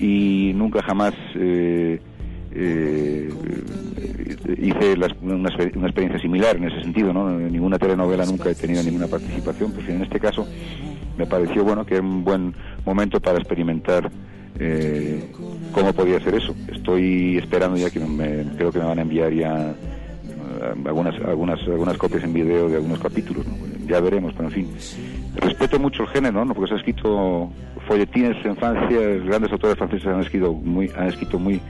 y 0.00 0.52
nunca 0.54 0.82
jamás 0.82 1.14
eh, 1.36 2.00
eh, 2.52 3.30
hice 4.60 4.96
las- 4.96 5.12
una, 5.22 5.34
una 5.36 5.86
experiencia 5.86 6.18
similar 6.20 6.56
en 6.56 6.64
ese 6.64 6.80
sentido, 6.82 7.12
¿no? 7.12 7.30
En 7.38 7.52
ninguna 7.52 7.78
telenovela 7.78 8.24
nunca 8.26 8.50
he 8.50 8.54
tenido 8.54 8.82
ninguna 8.82 9.06
participación, 9.06 9.72
pues 9.72 9.88
en 9.88 10.02
este 10.02 10.18
caso 10.18 10.46
me 11.16 11.26
pareció 11.26 11.64
bueno 11.64 11.84
que 11.84 11.94
era 11.94 12.02
un 12.02 12.24
buen 12.24 12.54
momento 12.84 13.20
para 13.20 13.38
experimentar 13.38 14.10
eh, 14.58 15.32
cómo 15.72 15.92
podía 15.92 16.20
ser 16.20 16.34
eso. 16.34 16.54
Estoy 16.72 17.38
esperando 17.38 17.76
ya 17.76 17.90
que 17.90 18.00
me, 18.00 18.44
creo 18.56 18.70
que 18.70 18.78
me 18.78 18.84
van 18.84 18.98
a 18.98 19.02
enviar 19.02 19.32
ya 19.32 19.70
eh, 19.70 20.74
algunas 20.86 21.14
algunas 21.24 21.60
algunas 21.62 21.96
copias 21.98 22.24
en 22.24 22.32
video 22.32 22.68
de 22.68 22.76
algunos 22.76 23.00
capítulos, 23.00 23.46
¿no? 23.46 23.54
ya 23.86 24.00
veremos, 24.00 24.32
pero 24.34 24.48
en 24.48 24.54
fin. 24.54 24.68
Respeto 25.36 25.78
mucho 25.78 26.04
el 26.04 26.08
género, 26.08 26.44
¿no? 26.44 26.54
Porque 26.54 26.68
se 26.68 26.74
ha 26.74 26.78
escrito 26.78 27.50
folletines 27.86 28.44
en 28.44 28.56
Francia, 28.56 28.98
grandes 29.26 29.52
autores 29.52 29.76
franceses 29.76 30.06
han 30.06 30.20
escrito 30.20 30.52
muy 30.52 30.90
han 30.96 31.08
escrito 31.08 31.38
muy 31.38 31.60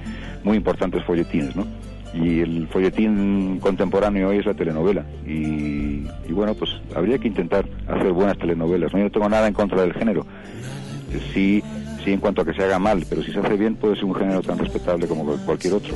muy 0.42 0.56
importantes 0.56 1.02
folletines, 1.04 1.56
¿no? 1.56 1.66
Y 2.14 2.40
el 2.40 2.68
folletín 2.68 3.58
contemporáneo 3.60 4.28
hoy 4.28 4.38
es 4.38 4.46
la 4.46 4.54
telenovela. 4.54 5.04
Y, 5.26 6.04
bueno, 6.30 6.54
pues 6.54 6.70
habría 6.94 7.18
que 7.18 7.28
intentar 7.28 7.66
hacer 7.88 8.12
buenas 8.12 8.38
telenovelas. 8.38 8.92
¿no? 8.92 8.98
Yo 8.98 9.04
no 9.04 9.10
tengo 9.10 9.28
nada 9.28 9.48
en 9.48 9.54
contra 9.54 9.82
del 9.82 9.92
género. 9.94 10.24
Eh, 11.12 11.20
Sí, 11.32 11.62
sí 12.04 12.12
en 12.12 12.20
cuanto 12.20 12.42
a 12.42 12.44
que 12.44 12.54
se 12.54 12.62
haga 12.62 12.78
mal, 12.78 13.04
pero 13.08 13.22
si 13.22 13.32
se 13.32 13.38
hace 13.40 13.56
bien 13.56 13.76
puede 13.76 13.94
ser 13.96 14.04
un 14.04 14.14
género 14.14 14.42
tan 14.42 14.58
respetable 14.58 15.06
como 15.06 15.24
cual- 15.24 15.40
cualquier 15.44 15.74
otro. 15.74 15.94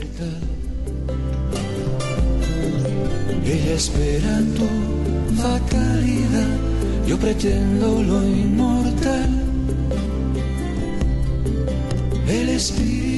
Ella 3.45 3.73
espera 3.75 4.39
tu 4.57 5.41
fatalidad, 5.41 6.49
yo 7.07 7.17
pretendo 7.19 8.03
lo 8.03 8.23
inmortal. 8.27 9.31
El 12.29 12.49
espíritu 12.51 13.18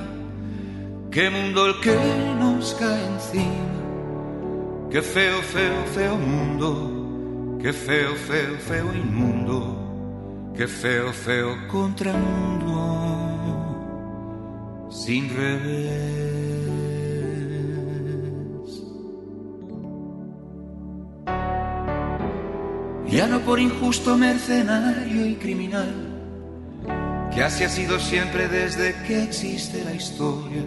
qué 1.11 1.29
mundo 1.29 1.67
el 1.67 1.79
que 1.79 1.95
nos 2.39 2.73
cae 2.73 3.05
encima, 3.05 3.53
qué 4.89 5.03
feo, 5.03 5.39
feo, 5.41 5.85
feo 5.93 6.17
mundo, 6.17 7.59
qué 7.61 7.71
feo, 7.71 8.15
feo, 8.15 8.57
feo 8.67 8.91
inmundo, 8.93 9.77
qué 10.57 10.67
feo, 10.67 11.13
feo 11.13 11.55
contramundo, 11.67 12.92
sin 14.93 15.29
revés. 15.35 16.23
ya 23.13 23.27
no 23.27 23.41
por 23.41 23.59
injusto 23.59 24.17
mercenario 24.17 25.27
y 25.27 25.35
criminal, 25.35 25.93
que 27.31 27.43
así 27.43 27.63
ha 27.63 27.69
sido 27.69 27.99
siempre 27.99 28.47
desde 28.47 28.95
que 29.03 29.21
existe 29.21 29.83
la 29.83 29.93
historia, 29.93 30.63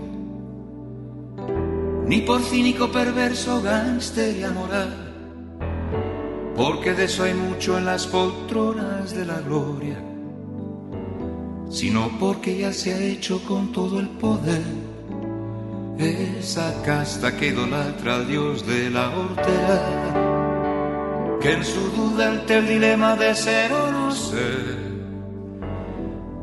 ni 2.06 2.20
por 2.20 2.40
cínico 2.42 2.92
perverso 2.92 3.60
gánster 3.62 4.36
y 4.36 4.44
amoral, 4.44 4.94
porque 6.54 6.94
de 6.94 7.06
eso 7.06 7.24
hay 7.24 7.34
mucho 7.34 7.76
en 7.78 7.84
las 7.84 8.06
poltronas 8.06 9.12
de 9.12 9.26
la 9.26 9.40
gloria, 9.40 9.96
sino 11.70 12.10
porque 12.18 12.58
ya 12.58 12.72
se 12.72 12.94
ha 12.94 13.00
hecho 13.00 13.42
con 13.42 13.72
todo 13.72 14.00
el 14.00 14.08
poder 14.08 14.62
esa 15.98 16.82
casta 16.82 17.36
que 17.36 17.48
idolatra 17.48 18.16
al 18.16 18.28
dios 18.28 18.66
de 18.66 18.90
la 18.90 19.10
hortera 19.16 20.26
que 21.40 21.52
en 21.52 21.64
su 21.64 21.80
duda 21.90 22.28
ante 22.28 22.58
el 22.58 22.66
dilema 22.66 23.14
de 23.16 23.34
ser 23.34 23.72
o 23.72 23.90
no 23.90 24.10
ser, 24.10 24.78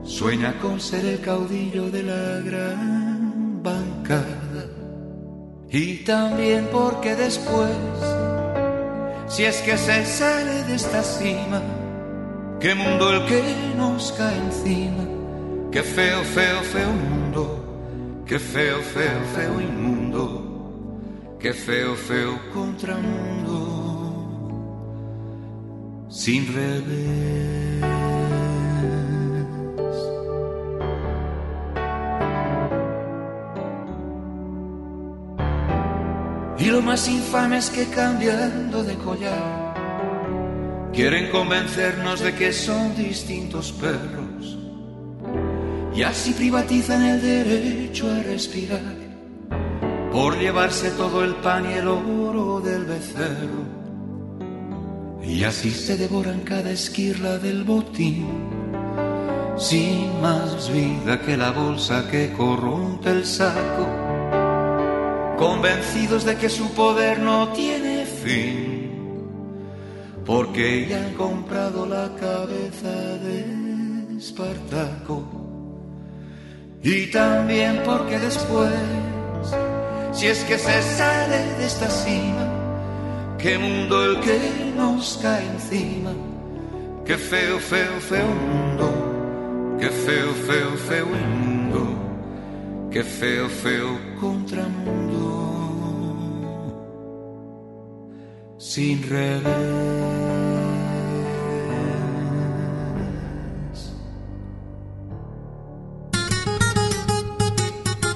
sueña 0.04 0.54
con 0.62 0.80
ser 0.80 1.06
el 1.06 1.20
caudillo 1.20 1.90
de 1.90 2.04
la 2.04 2.40
gran 2.40 3.62
bancada. 3.64 4.66
Y 5.70 6.04
también 6.04 6.70
porque 6.72 7.16
después, 7.16 7.76
si 9.28 9.46
es 9.46 9.62
que 9.62 9.78
se 9.78 10.06
sale 10.06 10.64
de 10.64 10.76
esta 10.76 11.02
cima, 11.02 11.62
qué 12.60 12.76
mundo 12.76 13.12
el 13.12 13.26
que 13.26 13.42
nos 13.76 14.12
cae 14.12 14.38
encima, 14.38 15.04
qué 15.74 15.82
feo, 15.82 16.24
feo, 16.24 16.62
feo 16.62 16.94
mundo, 16.94 18.24
qué 18.28 18.38
feo, 18.38 18.80
feo, 18.84 19.20
feo 19.36 19.60
inmundo, 19.60 20.28
qué 21.40 21.52
feo, 21.52 21.96
feo 21.96 22.40
contramundo 22.54 23.64
sin 26.10 26.54
revés. 26.54 27.84
Y 36.60 36.66
lo 36.66 36.82
más 36.84 37.10
infame 37.10 37.58
es 37.58 37.72
que 37.72 37.88
cambiando 37.88 38.84
de 38.84 38.96
collar, 38.98 39.74
quieren 40.94 41.32
convencernos 41.32 42.20
de 42.20 42.36
que 42.36 42.54
son 42.54 42.96
distintos 42.96 43.72
perros. 43.72 44.33
Y 45.96 46.02
así 46.02 46.34
privatizan 46.34 47.04
el 47.04 47.22
derecho 47.22 48.12
a 48.12 48.24
respirar, 48.24 48.96
por 50.12 50.40
llevarse 50.40 50.90
todo 50.92 51.24
el 51.24 51.36
pan 51.36 51.70
y 51.70 51.74
el 51.74 51.88
oro 51.88 52.60
del 52.62 52.86
becerro. 52.86 53.84
Y 55.24 55.44
así 55.44 55.70
se 55.70 55.96
devoran 55.96 56.42
cada 56.42 56.72
esquirla 56.72 57.38
del 57.38 57.64
botín, 57.64 58.28
sin 59.56 60.20
más 60.20 60.72
vida 60.74 61.22
que 61.22 61.38
la 61.38 61.52
bolsa 61.52 62.10
que 62.10 62.34
corrompe 62.34 63.12
el 63.12 63.26
saco, 63.26 63.88
convencidos 65.38 66.26
de 66.26 66.38
que 66.38 66.50
su 66.50 66.72
poder 66.72 67.20
no 67.20 67.50
tiene 67.50 68.06
fin, 68.06 68.92
porque 70.26 70.88
ya 70.90 71.06
han 71.06 71.14
comprado 71.14 71.86
la 71.86 72.10
cabeza 72.16 73.18
de 73.20 74.18
Espartaco, 74.18 75.43
y 76.84 77.08
también 77.08 77.82
porque 77.86 78.20
después, 78.20 78.74
si 80.12 80.28
es 80.28 80.44
que 80.44 80.58
se 80.58 80.82
sale 80.82 81.38
de 81.58 81.66
esta 81.66 81.90
cima, 81.90 82.50
qué 83.38 83.58
mundo 83.58 84.04
el 84.04 84.20
que 84.20 84.38
nos 84.76 85.18
cae 85.22 85.46
encima, 85.48 86.12
qué 87.06 87.18
feo, 87.18 87.58
feo, 87.60 88.02
feo 88.02 88.28
mundo, 88.28 89.78
qué 89.80 89.90
feo, 89.90 90.34
feo, 90.34 90.72
feo 90.90 91.06
mundo, 91.06 92.90
qué 92.92 93.02
feo, 93.02 93.48
feo 93.48 93.98
contramundo, 94.20 95.24
sin 98.58 99.02
revés. 99.10 100.53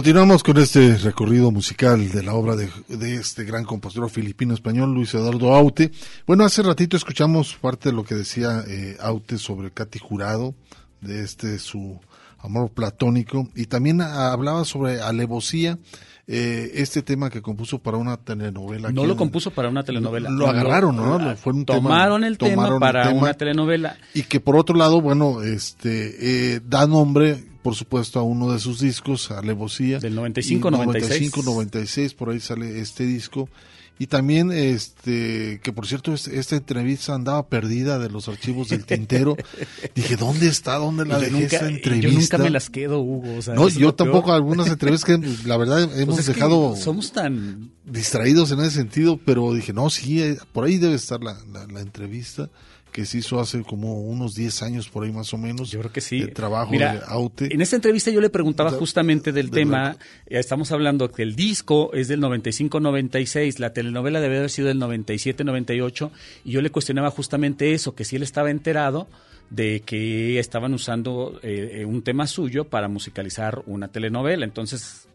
Continuamos 0.00 0.42
con 0.42 0.56
este 0.56 0.96
recorrido 0.96 1.50
musical 1.50 2.08
de 2.08 2.22
la 2.22 2.32
obra 2.32 2.56
de, 2.56 2.70
este 3.16 3.44
gran 3.44 3.64
compositor 3.64 4.08
filipino-español, 4.08 4.94
Luis 4.94 5.12
Eduardo 5.12 5.54
Aute. 5.54 5.90
Bueno, 6.26 6.42
hace 6.42 6.62
ratito 6.62 6.96
escuchamos 6.96 7.54
parte 7.60 7.90
de 7.90 7.96
lo 7.96 8.02
que 8.02 8.14
decía 8.14 8.64
eh, 8.66 8.96
Aute 8.98 9.36
sobre 9.36 9.70
Katy 9.70 9.98
Jurado, 9.98 10.54
de 11.02 11.22
este 11.22 11.58
su 11.58 12.00
amor 12.38 12.70
platónico, 12.70 13.50
y 13.54 13.66
también 13.66 14.00
hablaba 14.00 14.64
sobre 14.64 15.02
alevosía, 15.02 15.78
eh, 16.26 16.70
este 16.76 17.02
tema 17.02 17.28
que 17.28 17.42
compuso 17.42 17.78
para 17.78 17.98
una 17.98 18.16
telenovela. 18.16 18.90
No 18.90 19.04
lo 19.04 19.18
compuso 19.18 19.50
para 19.50 19.68
una 19.68 19.82
telenovela. 19.82 20.30
Lo, 20.30 20.46
agarraron, 20.46 20.96
¿no? 20.96 21.36
Fue 21.36 21.52
un 21.52 21.66
tomaron 21.66 22.24
el 22.24 22.38
tema 22.38 22.78
para 22.78 23.10
una 23.10 23.34
telenovela. 23.34 23.98
Y 24.14 24.22
que 24.22 24.40
por 24.40 24.56
otro 24.56 24.74
lado, 24.76 25.02
bueno, 25.02 25.42
este 25.42 26.54
eh, 26.54 26.60
da 26.64 26.86
nombre, 26.86 27.49
por 27.62 27.74
supuesto, 27.74 28.18
a 28.18 28.22
uno 28.22 28.52
de 28.52 28.58
sus 28.58 28.80
discos, 28.80 29.30
Alevosía. 29.30 29.98
Del 29.98 30.16
95-96. 30.16 31.30
95-96, 31.30 32.14
por 32.14 32.30
ahí 32.30 32.40
sale 32.40 32.80
este 32.80 33.04
disco. 33.04 33.48
Y 33.98 34.06
también, 34.06 34.50
este, 34.50 35.60
que 35.62 35.74
por 35.74 35.86
cierto, 35.86 36.14
esta 36.14 36.56
entrevista 36.56 37.14
andaba 37.14 37.46
perdida 37.48 37.98
de 37.98 38.08
los 38.08 38.28
archivos 38.28 38.70
del 38.70 38.86
tintero. 38.86 39.36
Dije, 39.94 40.16
¿dónde 40.16 40.48
está? 40.48 40.76
¿Dónde 40.76 41.04
la 41.04 41.18
dejé 41.18 41.44
esta 41.44 41.68
entrevista? 41.68 42.08
Yo 42.08 42.18
nunca 42.18 42.38
me 42.38 42.48
las 42.48 42.70
quedo, 42.70 43.00
Hugo. 43.00 43.40
no, 43.54 43.68
yo 43.68 43.94
tampoco, 43.94 44.32
algunas 44.32 44.68
entrevistas 44.68 45.04
que 45.04 45.46
la 45.46 45.58
verdad 45.58 45.86
pues 45.86 46.00
hemos 46.00 46.24
dejado. 46.24 46.76
Somos 46.76 47.12
tan. 47.12 47.72
Distraídos 47.84 48.52
en 48.52 48.60
ese 48.60 48.70
sentido, 48.70 49.20
pero 49.22 49.52
dije, 49.52 49.74
no, 49.74 49.90
sí, 49.90 50.22
eh, 50.22 50.38
por 50.52 50.64
ahí 50.64 50.78
debe 50.78 50.94
estar 50.94 51.22
la, 51.22 51.36
la 51.70 51.80
entrevista 51.80 52.48
que 53.00 53.06
se 53.06 53.16
hizo 53.16 53.40
hace 53.40 53.62
como 53.62 53.98
unos 54.02 54.34
10 54.34 54.62
años 54.62 54.90
por 54.90 55.04
ahí 55.04 55.10
más 55.10 55.32
o 55.32 55.38
menos. 55.38 55.70
Yo 55.70 55.78
creo 55.78 55.90
que 55.90 56.02
sí. 56.02 56.20
De 56.20 56.26
trabajo 56.26 56.70
de 56.70 57.00
Aute. 57.06 57.48
En 57.50 57.62
esta 57.62 57.76
entrevista 57.76 58.10
yo 58.10 58.20
le 58.20 58.28
preguntaba 58.28 58.70
justamente 58.72 59.32
del 59.32 59.50
tema, 59.50 59.96
estamos 60.26 60.70
hablando 60.70 61.10
que 61.10 61.22
el 61.22 61.34
disco 61.34 61.94
es 61.94 62.08
del 62.08 62.20
95-96, 62.20 63.58
la 63.58 63.72
telenovela 63.72 64.20
debe 64.20 64.36
haber 64.36 64.50
sido 64.50 64.68
del 64.68 64.78
97-98, 64.78 66.10
y 66.44 66.50
yo 66.50 66.60
le 66.60 66.68
cuestionaba 66.68 67.10
justamente 67.10 67.72
eso, 67.72 67.94
que 67.94 68.04
si 68.04 68.16
él 68.16 68.22
estaba 68.22 68.50
enterado 68.50 69.08
de 69.48 69.80
que 69.80 70.38
estaban 70.38 70.74
usando 70.74 71.40
eh, 71.42 71.86
un 71.86 72.02
tema 72.02 72.26
suyo 72.26 72.64
para 72.64 72.88
musicalizar 72.88 73.62
una 73.64 73.88
telenovela. 73.88 74.44
Entonces 74.44 75.08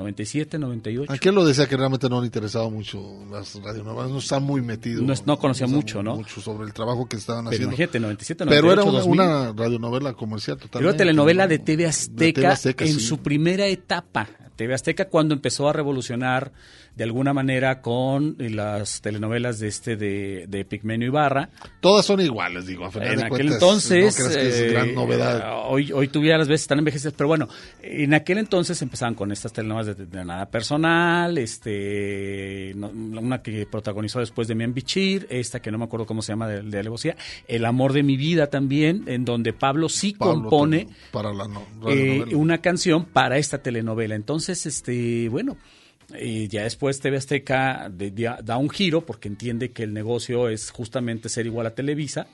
97, 0.00 0.58
98. 0.58 1.12
Aquí 1.12 1.30
lo 1.30 1.44
decía 1.44 1.66
que 1.68 1.76
realmente 1.76 2.08
no 2.08 2.20
le 2.20 2.26
interesaba 2.26 2.68
mucho 2.68 3.00
las 3.30 3.54
radionovelas, 3.62 4.10
no 4.10 4.18
está 4.18 4.40
muy 4.40 4.62
metido. 4.62 5.02
No, 5.02 5.38
conocía 5.38 5.66
mucho, 5.66 6.02
¿no? 6.02 6.16
Mucho 6.16 6.40
sobre 6.40 6.66
el 6.66 6.72
trabajo 6.72 7.06
que 7.06 7.16
estaban 7.16 7.44
Pero 7.44 7.54
haciendo. 7.54 7.70
Imagínate, 7.70 8.00
97, 8.00 8.44
98, 8.46 8.76
Pero 8.76 8.92
era 8.92 9.04
una, 9.04 9.52
radionovela 9.52 10.14
comercial 10.14 10.56
totalmente. 10.56 10.88
Era 10.88 10.96
telenovela 10.96 11.46
de 11.46 11.58
TV 11.58 11.86
Azteca, 11.86 12.58
en 12.78 13.00
su 13.00 13.18
primera 13.18 13.66
etapa. 13.66 14.28
TV 14.56 14.74
Azteca 14.74 15.08
cuando 15.08 15.34
empezó 15.34 15.68
a 15.68 15.72
revolucionar 15.72 16.52
de 16.96 17.04
alguna 17.04 17.32
manera 17.32 17.80
con 17.80 18.36
las 18.38 19.00
telenovelas 19.00 19.58
de 19.58 19.68
este 19.68 19.96
de, 19.96 20.44
de 20.48 20.64
Pigmenio 20.64 21.06
Ibarra. 21.08 21.48
Todas 21.80 22.04
son 22.04 22.20
iguales, 22.20 22.66
digo, 22.66 22.84
a 22.84 22.90
final 22.90 23.08
En 23.08 23.16
de 23.18 23.24
aquel 23.24 23.30
cuentas, 23.48 23.54
entonces, 23.54 24.18
no 24.18 24.24
creas 24.24 24.36
que 24.36 24.48
es 24.48 24.60
eh, 24.60 24.68
gran 24.72 24.94
novedad. 24.94 25.62
hoy, 25.68 25.92
hoy 25.92 26.08
tuviera 26.08 26.36
las 26.38 26.48
veces 26.48 26.62
están 26.62 26.78
envejecidas, 26.78 27.14
pero 27.16 27.28
bueno, 27.28 27.48
en 27.82 28.12
aquel 28.14 28.38
entonces 28.38 28.80
empezaban 28.82 29.14
con 29.14 29.32
estas 29.32 29.52
telenovelas 29.52 29.96
de, 29.96 30.06
de 30.06 30.24
nada 30.24 30.46
personal, 30.50 31.38
este, 31.38 32.72
no- 32.76 32.88
una 32.90 33.42
que 33.42 33.66
protagonizó 33.66 34.20
después 34.20 34.48
de 34.48 34.54
Mian 34.54 34.74
Bichir, 34.74 35.26
esta 35.30 35.60
que 35.60 35.70
no 35.70 35.78
me 35.78 35.84
acuerdo 35.84 36.06
cómo 36.06 36.22
se 36.22 36.32
llama 36.32 36.48
de, 36.48 36.62
de 36.62 36.78
alevosía, 36.78 37.16
El 37.48 37.64
amor 37.64 37.92
de 37.92 38.02
mi 38.02 38.16
vida 38.16 38.48
también, 38.48 39.04
en 39.06 39.24
donde 39.24 39.52
Pablo 39.52 39.88
sí 39.88 40.12
Pablo 40.12 40.34
compone 40.42 40.88
para 41.12 41.32
la 41.32 41.46
no- 41.48 41.66
eh, 41.88 42.34
una 42.34 42.58
canción 42.58 43.04
para 43.06 43.38
esta 43.38 43.58
telenovela. 43.58 44.14
Entonces, 44.14 44.66
este, 44.66 45.28
bueno, 45.28 45.56
eh, 46.14 46.48
ya 46.48 46.62
después 46.64 47.00
TV 47.00 47.16
Azteca 47.16 47.88
de- 47.90 48.10
da 48.42 48.56
un 48.56 48.70
giro 48.70 49.04
porque 49.04 49.28
entiende 49.28 49.70
que 49.70 49.82
el 49.82 49.92
negocio 49.92 50.48
es 50.48 50.70
justamente 50.70 51.28
ser 51.28 51.46
igual 51.46 51.66
a 51.66 51.74
Televisa 51.74 52.26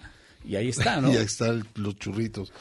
y 0.44 0.56
ahí 0.56 0.68
está, 0.68 1.00
¿no? 1.00 1.08
Y 1.12 1.16
ahí 1.16 1.24
están 1.24 1.66
los 1.74 1.96
churritos. 1.98 2.52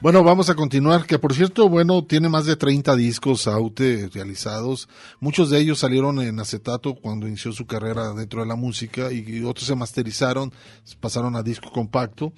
Bueno, 0.00 0.24
vamos 0.24 0.50
a 0.50 0.56
continuar, 0.56 1.06
que 1.06 1.20
por 1.20 1.32
cierto, 1.32 1.68
bueno, 1.68 2.04
tiene 2.04 2.28
más 2.28 2.44
de 2.44 2.56
30 2.56 2.96
discos 2.96 3.46
Aute 3.46 4.10
realizados. 4.12 4.88
Muchos 5.20 5.48
de 5.48 5.60
ellos 5.60 5.78
salieron 5.78 6.20
en 6.20 6.40
acetato 6.40 6.96
cuando 6.96 7.28
inició 7.28 7.52
su 7.52 7.66
carrera 7.66 8.12
dentro 8.12 8.40
de 8.40 8.48
la 8.48 8.56
música 8.56 9.12
y 9.12 9.44
otros 9.44 9.66
se 9.68 9.76
masterizaron, 9.76 10.52
pasaron 10.98 11.36
a 11.36 11.42
disco 11.44 11.70
compacto. 11.70 12.32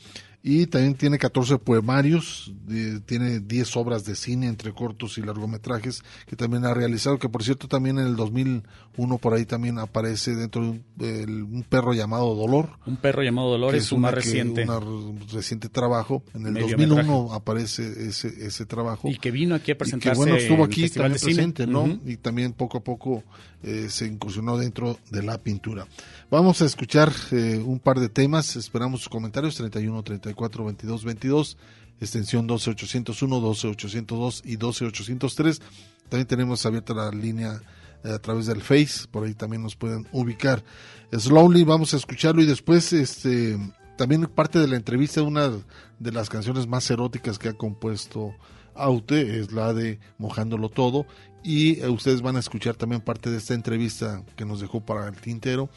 Y 0.46 0.66
también 0.66 0.94
tiene 0.94 1.16
14 1.18 1.56
poemarios, 1.56 2.52
eh, 2.70 3.00
tiene 3.06 3.40
10 3.40 3.76
obras 3.78 4.04
de 4.04 4.14
cine 4.14 4.46
entre 4.46 4.74
cortos 4.74 5.16
y 5.16 5.22
largometrajes 5.22 6.02
que 6.26 6.36
también 6.36 6.66
ha 6.66 6.74
realizado, 6.74 7.18
que 7.18 7.30
por 7.30 7.42
cierto 7.42 7.66
también 7.66 7.98
en 7.98 8.06
el 8.08 8.14
2001 8.14 9.18
por 9.18 9.32
ahí 9.32 9.46
también 9.46 9.78
aparece 9.78 10.34
dentro 10.34 10.60
de 10.96 11.24
un, 11.24 11.48
un 11.50 11.62
perro 11.62 11.94
llamado 11.94 12.34
Dolor. 12.34 12.72
Un 12.84 12.96
perro 12.98 13.22
llamado 13.22 13.48
que 13.48 13.52
Dolores, 13.52 13.82
es 13.84 13.88
su 13.88 13.96
más 13.96 14.12
reciente. 14.12 14.64
una 14.64 14.76
r- 14.76 14.86
reciente 15.32 15.70
trabajo. 15.70 16.22
En 16.34 16.44
el 16.44 16.52
Mediometraje. 16.52 16.88
2001 17.08 17.32
aparece 17.32 18.06
ese, 18.06 18.28
ese 18.46 18.66
trabajo. 18.66 19.08
Y 19.08 19.16
que 19.16 19.30
vino 19.30 19.54
aquí 19.54 19.70
a 19.70 19.72
Y 19.72 19.76
que 19.76 19.76
presentarse 19.76 20.18
bueno, 20.18 20.36
estuvo 20.36 20.62
aquí 20.62 20.82
Festival 20.82 21.12
también 21.12 21.24
presente, 21.36 21.66
¿no? 21.66 21.98
Y 22.04 22.18
también 22.18 22.52
poco 22.52 22.76
a 22.76 22.84
poco 22.84 23.24
eh, 23.62 23.86
se 23.88 24.04
incursionó 24.06 24.58
dentro 24.58 24.98
de 25.10 25.22
la 25.22 25.38
pintura. 25.38 25.86
Vamos 26.30 26.60
a 26.60 26.66
escuchar 26.66 27.10
eh, 27.30 27.62
un 27.64 27.78
par 27.78 27.98
de 27.98 28.10
temas, 28.10 28.56
esperamos 28.56 29.00
sus 29.00 29.08
comentarios, 29.08 29.54
31, 29.56 30.02
34, 30.02 30.33
22, 30.34 31.04
22, 31.04 31.56
extensión 32.00 32.46
12801, 32.46 33.40
12802 33.40 34.42
y 34.44 34.56
12803. 34.56 35.60
También 36.08 36.26
tenemos 36.26 36.64
abierta 36.66 36.94
la 36.94 37.10
línea 37.10 37.60
eh, 38.04 38.10
a 38.10 38.18
través 38.18 38.46
del 38.46 38.60
Face, 38.60 39.06
por 39.10 39.24
ahí 39.24 39.34
también 39.34 39.62
nos 39.62 39.76
pueden 39.76 40.06
ubicar. 40.12 40.64
Slowly, 41.12 41.64
vamos 41.64 41.94
a 41.94 41.96
escucharlo 41.96 42.42
y 42.42 42.46
después 42.46 42.92
este 42.92 43.58
también 43.96 44.26
parte 44.26 44.58
de 44.58 44.66
la 44.66 44.76
entrevista, 44.76 45.22
una 45.22 45.50
de 45.98 46.12
las 46.12 46.28
canciones 46.28 46.66
más 46.66 46.90
eróticas 46.90 47.38
que 47.38 47.48
ha 47.48 47.52
compuesto 47.52 48.34
Aute 48.74 49.38
es 49.38 49.52
la 49.52 49.72
de 49.72 50.00
Mojándolo 50.18 50.68
Todo 50.68 51.06
y 51.44 51.80
eh, 51.80 51.88
ustedes 51.88 52.20
van 52.20 52.36
a 52.36 52.40
escuchar 52.40 52.74
también 52.74 53.00
parte 53.00 53.30
de 53.30 53.38
esta 53.38 53.54
entrevista 53.54 54.24
que 54.36 54.44
nos 54.44 54.60
dejó 54.60 54.84
para 54.84 55.06
el 55.06 55.16
tintero 55.16 55.70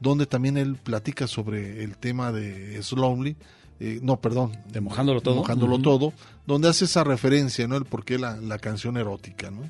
donde 0.00 0.26
también 0.26 0.56
él 0.56 0.76
platica 0.76 1.26
sobre 1.26 1.82
el 1.82 1.96
tema 1.96 2.30
de 2.30 2.80
Slowly 2.82 3.36
eh, 3.80 3.98
no, 4.02 4.20
perdón, 4.20 4.52
De 4.70 4.80
Mojándolo 4.80 5.20
Todo. 5.20 5.36
Mojándolo. 5.36 5.78
Todo, 5.80 6.12
donde 6.46 6.68
hace 6.68 6.84
esa 6.84 7.04
referencia, 7.04 7.66
¿no? 7.66 7.76
El 7.76 7.84
por 7.84 8.04
qué 8.04 8.18
la, 8.18 8.36
la 8.36 8.58
canción 8.58 8.96
erótica, 8.96 9.50
¿no? 9.50 9.62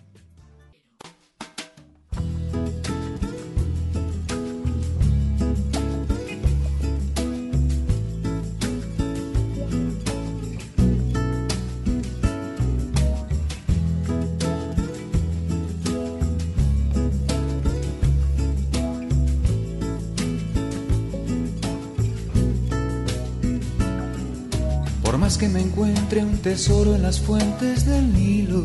Que 25.38 25.48
me 25.48 25.60
encuentre 25.60 26.24
un 26.24 26.38
tesoro 26.38 26.94
en 26.94 27.02
las 27.02 27.20
fuentes 27.20 27.84
del 27.84 28.12
Nilo, 28.14 28.64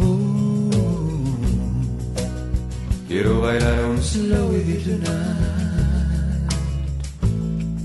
oh, 0.00 0.70
quiero 3.06 3.42
bailar 3.42 3.84
un 3.84 4.02
slow 4.02 4.48
with 4.48 4.66
you 4.66 4.80
tonight, 4.80 6.50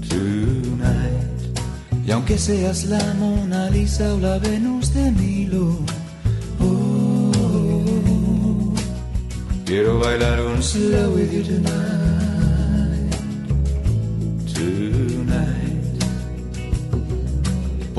tonight. 0.08 1.28
Y 2.08 2.12
aunque 2.12 2.38
seas 2.38 2.86
la 2.86 3.14
Mona 3.20 3.70
Lisa 3.70 4.14
o 4.14 4.20
la 4.20 4.38
Venus 4.40 4.94
de 4.94 5.12
Milo, 5.12 5.78
oh, 6.62 8.74
quiero 9.66 10.00
bailar 10.00 10.46
un 10.46 10.64
slow 10.64 11.14
with 11.14 11.30
you 11.32 11.44
tonight. 11.44 12.01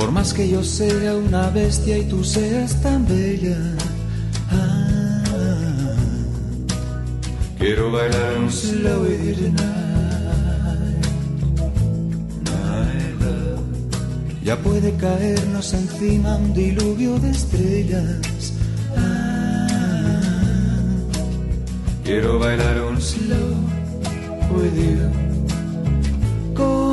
Por 0.03 0.11
más 0.11 0.35
que 0.35 0.49
yo 0.49 0.65
sea 0.65 1.15
una 1.15 1.49
bestia 1.51 1.97
y 1.97 2.03
tú 2.07 2.25
seas 2.25 2.83
tan 2.83 3.07
bella, 3.07 3.57
ah, 4.51 5.23
quiero 7.57 7.93
bailar 7.93 8.39
un 8.39 8.51
slow 8.51 9.07
you 9.07 9.33
tonight, 9.37 9.61
my 12.47 13.25
love. 13.25 13.63
Ya 14.43 14.57
puede 14.57 14.93
caernos 14.97 15.73
encima 15.73 16.35
un 16.35 16.53
diluvio 16.53 17.17
de 17.21 17.31
estrellas. 17.31 18.55
Ah, 18.97 19.69
quiero 22.03 22.41
bailar 22.41 22.83
un 22.83 23.01
slow 23.01 23.55
with 24.51 24.75
you, 24.75 25.09
como 26.57 26.92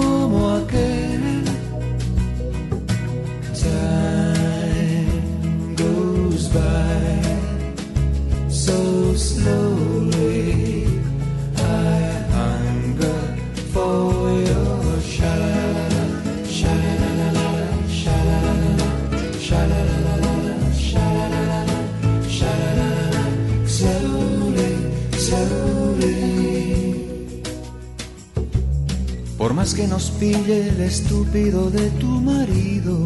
más 29.59 29.73
que 29.73 29.85
nos 29.89 30.09
pille 30.11 30.69
el 30.69 30.79
estúpido 30.79 31.69
de 31.69 31.89
tu 31.99 32.07
marido, 32.07 32.97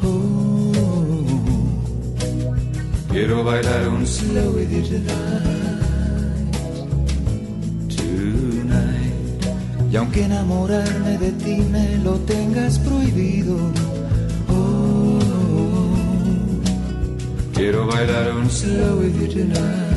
oh, 0.00 0.72
quiero 3.10 3.42
bailar 3.42 3.88
un 3.88 4.06
slow 4.06 4.52
with 4.54 4.70
you 4.70 4.82
tonight, 4.82 5.42
tonight. 7.96 9.12
Y 9.90 9.96
aunque 9.96 10.22
enamorarme 10.26 11.18
de 11.18 11.32
ti 11.32 11.56
me 11.72 11.98
lo 11.98 12.12
tengas 12.20 12.78
prohibido, 12.78 13.56
oh, 14.48 15.18
quiero 17.54 17.88
bailar 17.88 18.36
un 18.36 18.48
slow 18.48 19.00
with 19.00 19.16
you 19.20 19.26
tonight, 19.26 19.95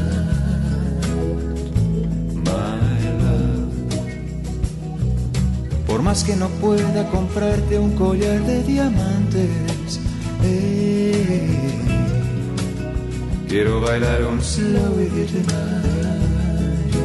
más 6.09 6.23
que 6.23 6.35
no 6.35 6.49
pueda 6.59 7.07
comprarte 7.11 7.77
un 7.77 7.91
collar 7.91 8.43
de 8.43 8.63
diamantes, 8.63 9.99
eh, 10.43 11.69
quiero 13.47 13.79
bailar 13.79 14.25
un 14.25 14.41
slow 14.41 14.89
with 14.97 15.11
you 15.15 15.27
tonight, 15.27 16.95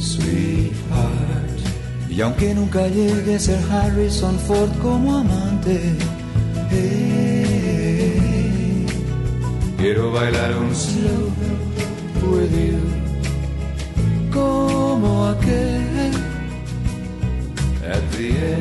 sweetheart. 0.00 1.60
Y 2.10 2.20
aunque 2.20 2.52
nunca 2.52 2.88
llegue 2.88 3.36
a 3.36 3.38
ser 3.38 3.60
Harrison 3.70 4.40
Ford 4.40 4.72
como 4.82 5.18
amante, 5.18 5.78
eh, 6.72 8.16
quiero 9.78 10.10
bailar 10.10 10.56
un 10.56 10.74
slow 10.74 11.30
with 12.28 12.50
you, 12.50 12.80
como 14.32 15.26
aquel 15.26 15.93
the 18.16 18.54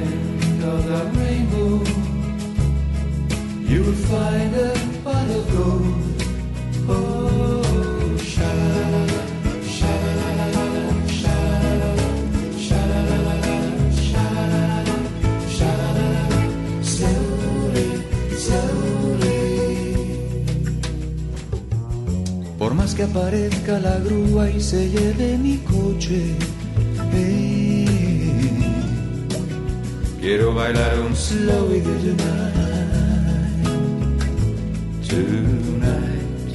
of 0.64 0.90
find 4.10 4.56
a 4.56 4.74
pot. 5.04 5.24
Oh. 6.90 7.64
Por 22.58 22.74
más 22.76 22.96
que 22.96 23.04
aparezca 23.04 23.78
la 23.80 24.00
grúa 24.00 24.50
y 24.50 24.62
se 24.62 24.90
lleve 24.90 25.38
mi 25.38 25.58
coche. 25.58 26.53
Quiero 30.24 30.54
bailar 30.54 31.00
un 31.02 31.14
slow 31.14 31.68
tonight, 31.68 32.16
tonight. 35.10 36.54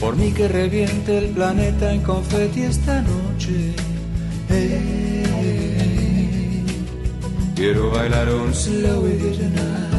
Por 0.00 0.16
mí 0.16 0.32
que 0.32 0.48
reviente 0.48 1.18
el 1.18 1.28
planeta 1.28 1.94
en 1.94 2.00
confeti 2.02 2.62
esta 2.62 3.02
noche. 3.02 3.72
Eh, 4.50 5.24
quiero 7.54 7.92
bailar 7.92 8.28
un 8.30 8.52
slow 8.52 9.02
tonight, 9.02 9.92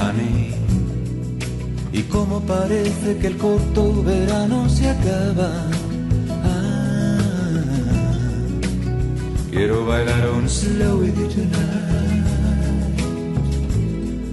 honey. 0.00 0.54
Y 1.92 2.02
como 2.04 2.40
parece 2.40 3.18
que 3.18 3.26
el 3.26 3.36
corto 3.36 4.02
verano 4.02 4.66
se 4.70 4.88
acaba. 4.88 5.73
Quiero 9.54 9.86
bailar 9.86 10.28
un 10.30 10.48
slow 10.48 10.98
with 10.98 11.16
you 11.16 11.28
tonight. 11.28 12.24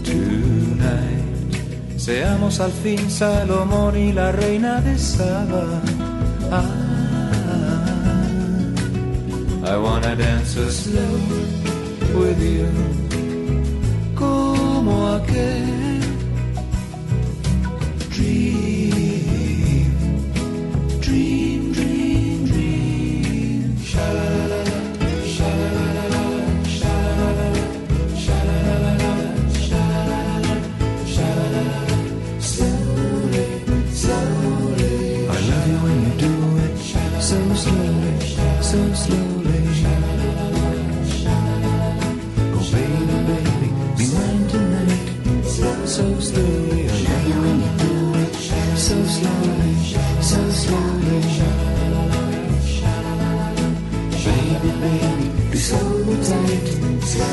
Tonight. 0.03 1.97
Seamos 1.97 2.59
al 2.59 2.71
fin 2.71 3.09
Salomón 3.09 3.95
y 3.95 4.11
la 4.13 4.31
reina 4.31 4.81
de 4.81 4.97
Saba. 4.97 5.81
Ah, 6.51 6.65
I 9.63 9.77
wanna 9.77 10.15
dance 10.15 10.57
a 10.57 10.71
slow 10.71 11.19
with 12.19 12.41
you. 12.41 12.67
Como 14.15 15.07
aquel 15.07 15.80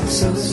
so 0.08 0.48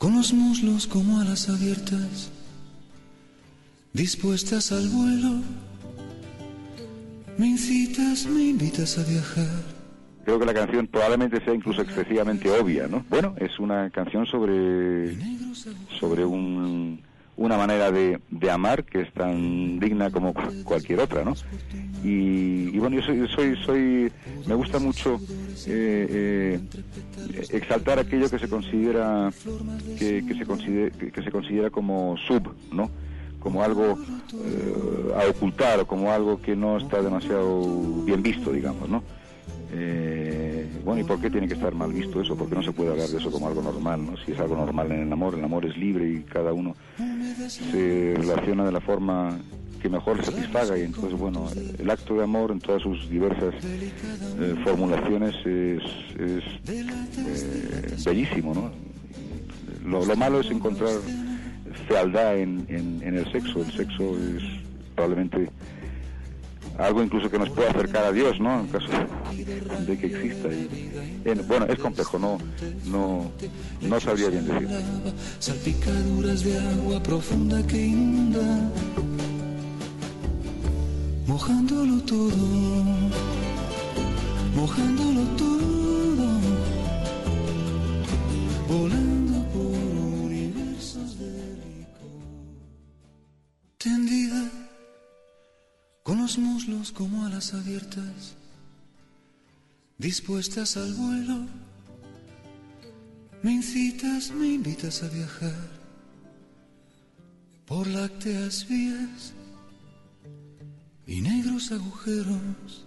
con 0.00 0.16
los 0.16 0.32
muslos 0.32 0.86
como 0.86 1.20
alas 1.20 1.48
abiertas, 1.48 2.19
dispuestas 4.00 4.72
al 4.72 4.88
vuelo, 4.88 5.42
me 7.36 7.48
incitas, 7.48 8.26
me 8.26 8.44
invitas 8.44 8.96
a 8.98 9.04
viajar. 9.04 9.46
Creo 10.24 10.38
que 10.38 10.46
la 10.46 10.54
canción 10.54 10.86
probablemente 10.86 11.44
sea 11.44 11.52
incluso 11.54 11.82
excesivamente 11.82 12.50
obvia, 12.50 12.86
¿no? 12.88 13.04
Bueno, 13.10 13.34
es 13.38 13.58
una 13.58 13.90
canción 13.90 14.24
sobre 14.24 15.14
sobre 15.98 16.24
un, 16.24 17.00
una 17.36 17.58
manera 17.58 17.90
de, 17.92 18.20
de 18.30 18.50
amar 18.50 18.84
que 18.84 19.02
es 19.02 19.12
tan 19.12 19.78
digna 19.78 20.10
como 20.10 20.32
cu- 20.32 20.62
cualquier 20.64 21.00
otra, 21.00 21.22
¿no? 21.22 21.34
Y, 22.02 22.74
y 22.74 22.78
bueno, 22.78 22.96
yo 22.96 23.02
soy, 23.02 23.28
soy, 23.28 23.56
soy, 23.66 24.12
me 24.46 24.54
gusta 24.54 24.78
mucho 24.78 25.20
eh, 25.66 26.58
eh, 27.34 27.44
exaltar 27.50 27.98
aquello 27.98 28.30
que 28.30 28.38
se 28.38 28.48
considera 28.48 29.30
que, 29.98 30.24
que 30.26 30.34
se 30.38 30.46
considera 30.46 30.90
que 30.96 31.22
se 31.22 31.30
considera 31.30 31.68
como 31.68 32.16
sub, 32.26 32.54
¿no? 32.72 32.90
Como 33.40 33.62
algo 33.62 33.98
eh, 34.34 35.14
a 35.16 35.28
ocultar 35.28 35.80
o 35.80 35.86
como 35.86 36.12
algo 36.12 36.40
que 36.40 36.54
no 36.54 36.76
está 36.78 37.02
demasiado 37.02 37.62
bien 38.04 38.22
visto, 38.22 38.52
digamos, 38.52 38.88
¿no? 38.88 39.02
Eh, 39.72 40.68
bueno, 40.84 41.00
¿y 41.00 41.04
por 41.04 41.20
qué 41.20 41.30
tiene 41.30 41.46
que 41.46 41.54
estar 41.54 41.74
mal 41.74 41.92
visto 41.92 42.20
eso? 42.20 42.36
¿Por 42.36 42.48
qué 42.48 42.56
no 42.56 42.62
se 42.62 42.72
puede 42.72 42.90
hablar 42.90 43.08
de 43.08 43.18
eso 43.18 43.30
como 43.30 43.46
algo 43.46 43.62
normal? 43.62 44.04
¿no? 44.04 44.16
Si 44.24 44.32
es 44.32 44.40
algo 44.40 44.56
normal 44.56 44.90
en 44.90 45.02
el 45.02 45.12
amor, 45.12 45.34
el 45.34 45.44
amor 45.44 45.64
es 45.64 45.76
libre 45.76 46.10
y 46.10 46.22
cada 46.22 46.52
uno 46.52 46.74
se 47.48 48.14
relaciona 48.16 48.64
de 48.64 48.72
la 48.72 48.80
forma 48.80 49.38
que 49.80 49.88
mejor 49.88 50.18
le 50.18 50.24
satisfaga 50.24 50.76
y 50.76 50.82
entonces, 50.82 51.18
bueno, 51.18 51.48
el 51.78 51.90
acto 51.90 52.14
de 52.14 52.24
amor 52.24 52.50
en 52.50 52.60
todas 52.60 52.82
sus 52.82 53.08
diversas 53.08 53.54
eh, 53.62 54.54
formulaciones 54.64 55.34
es, 55.46 55.82
es, 56.18 56.44
eh, 56.68 57.96
bellísimo, 58.04 58.54
¿no? 58.54 58.70
Lo 59.84 60.16
malo 60.16 60.40
es 60.40 60.50
encontrar 60.50 60.92
fealdad 61.88 62.38
en, 62.38 62.66
en, 62.68 63.00
en 63.02 63.16
el 63.18 63.30
sexo. 63.32 63.60
El 63.62 63.72
sexo 63.72 64.16
es 64.18 64.42
probablemente 64.94 65.50
algo 66.78 67.02
incluso 67.02 67.30
que 67.30 67.38
nos 67.38 67.50
puede 67.50 67.68
acercar 67.68 68.04
a 68.04 68.12
Dios, 68.12 68.40
¿no? 68.40 68.60
En 68.60 68.66
caso 68.68 68.88
de 69.86 69.98
que 69.98 70.06
exista. 70.06 70.48
Y, 70.48 70.68
eh, 71.24 71.34
bueno, 71.46 71.66
es 71.66 71.78
complejo, 71.78 72.18
no, 72.18 72.38
no, 72.86 73.30
no 73.82 74.00
sabría 74.00 74.28
bien 74.30 74.46
decir. 74.46 74.68
salpicaduras 75.38 76.42
de 76.42 76.58
agua 76.58 77.02
profunda 77.02 77.66
que 77.66 77.86
inunda, 77.86 78.70
mojándolo 81.26 82.02
todo, 82.04 82.36
mojándolo 84.56 85.20
todo, 85.36 86.26
volando 88.68 89.29
con 96.10 96.18
los 96.18 96.38
muslos 96.38 96.90
como 96.90 97.24
alas 97.24 97.54
abiertas, 97.54 98.34
dispuestas 99.96 100.76
al 100.76 100.92
vuelo. 100.94 101.46
Me 103.44 103.52
incitas, 103.52 104.32
me 104.32 104.48
invitas 104.48 105.04
a 105.04 105.08
viajar 105.08 105.70
por 107.64 107.86
lácteas 107.86 108.66
vías 108.68 109.34
y 111.06 111.20
negros 111.20 111.70
agujeros, 111.70 112.84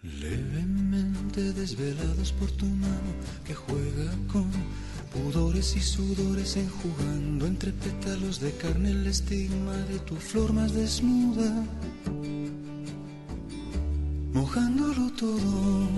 levemente 0.00 1.54
desvelados 1.54 2.30
por 2.34 2.52
tu 2.52 2.66
mano 2.66 3.12
que 3.44 3.52
juega 3.56 4.12
con 4.32 4.48
pudores 5.14 5.76
y 5.76 5.80
sudores 5.80 6.56
enjugando 6.56 7.46
entre 7.46 7.72
pétalos 7.72 8.40
de 8.40 8.52
carne 8.52 8.90
el 8.90 9.06
estigma 9.06 9.76
de 9.90 9.98
tu 10.00 10.16
flor 10.16 10.52
más 10.52 10.74
desnuda, 10.74 11.50
mojándolo 14.32 15.10
todo 15.12 15.88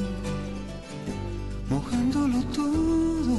mojándolo 1.68 2.43
todo, 2.55 3.36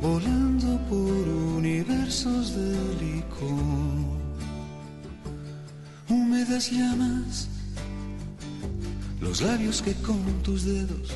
volando 0.00 0.78
por 0.88 1.28
universos 1.58 2.54
de 2.56 2.76
licor, 3.00 4.18
húmedas 6.08 6.70
llamas, 6.70 7.48
los 9.20 9.40
labios 9.42 9.82
que 9.82 9.94
con 9.94 10.20
tus 10.42 10.64
dedos 10.64 11.14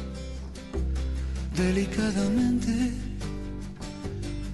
delicadamente. 1.61 2.93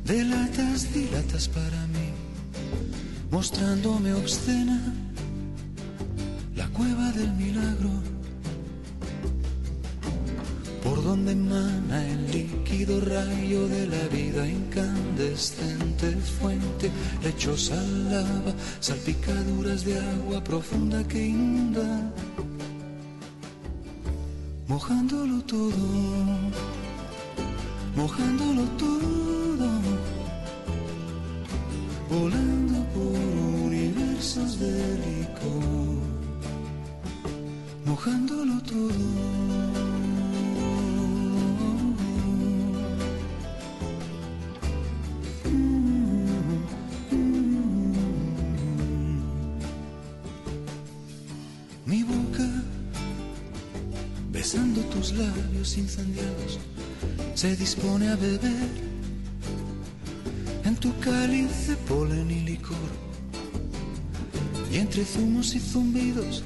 Delatas, 0.05 0.93
dilatas 0.93 1.49
para 1.49 1.81
mí, 1.95 2.09
mostrándome 3.31 4.13
obscena 4.13 4.79
la 6.55 6.69
cueva 6.69 7.11
del 7.13 7.33
milagro. 7.33 7.91
Por 10.83 11.03
donde 11.03 11.33
emana 11.33 12.07
el 12.07 12.31
líquido 12.31 13.01
rayo 13.01 13.67
de 13.67 13.89
la 13.89 14.05
vida 14.09 14.47
incandescente 14.47 16.13
fuente, 16.39 16.91
lechosa 17.25 17.75
lava, 18.13 18.53
salpicaduras 18.79 19.85
de 19.85 19.99
agua 19.99 20.45
profunda 20.45 21.03
que 21.09 21.27
inunda, 21.27 22.13
mojándolo 24.69 25.43
todo, 25.43 25.83
mojándolo 27.97 28.63
todo, 28.77 29.69
volando 32.11 32.79
por 32.93 33.65
universos 33.65 34.61
de 34.61 34.99
licor, 35.07 36.03
mojándolo 37.87 38.61
todo. 38.63 39.07
Mi 51.87 52.03
boca, 52.03 52.47
besando 54.31 54.83
tus 54.93 55.13
labios 55.13 55.79
incendiados, 55.79 56.59
se 57.37 57.55
dispone 57.55 58.09
a 58.09 58.17
beber 58.17 58.69
en 60.65 60.75
tu 60.77 60.99
cáliz 61.01 61.69
de 61.69 61.77
polen 61.77 62.31
y 62.31 62.41
licor. 62.41 62.79
Y 64.73 64.79
entre 64.79 65.05
zumos 65.05 65.55
y 65.55 65.61
zumbidos 65.61 66.43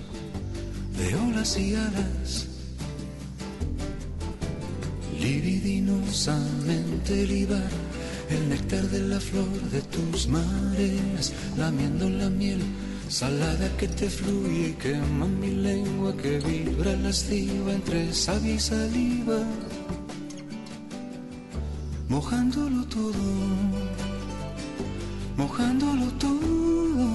de 0.98 1.14
olas 1.14 1.56
y 1.56 1.76
alas, 1.76 2.48
libidinosamente 5.20 7.24
libar 7.24 7.70
el 8.28 8.48
néctar 8.48 8.82
de 8.88 9.00
la 9.00 9.20
flor 9.20 9.60
de 9.70 9.82
tus 9.82 10.26
mareas, 10.26 11.32
lamiendo 11.56 12.10
la 12.10 12.30
miel 12.30 12.62
salada 13.08 13.68
que 13.76 13.86
te 13.86 14.10
fluye 14.10 14.74
quema 14.76 15.26
mi 15.26 15.50
lengua 15.50 16.16
que 16.16 16.40
vibra 16.40 16.96
lasciva 16.96 17.72
entre 17.72 18.12
savia 18.12 18.54
y 18.54 18.60
saliva, 18.60 19.44
mojándolo 22.11 22.85
todo, 22.87 23.24
mojándolo 25.37 26.07
todo, 26.19 27.07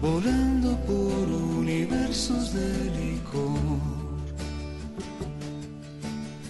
volando 0.00 0.70
por 0.86 1.28
universos 1.60 2.54
de 2.54 2.70
licor. 2.98 3.80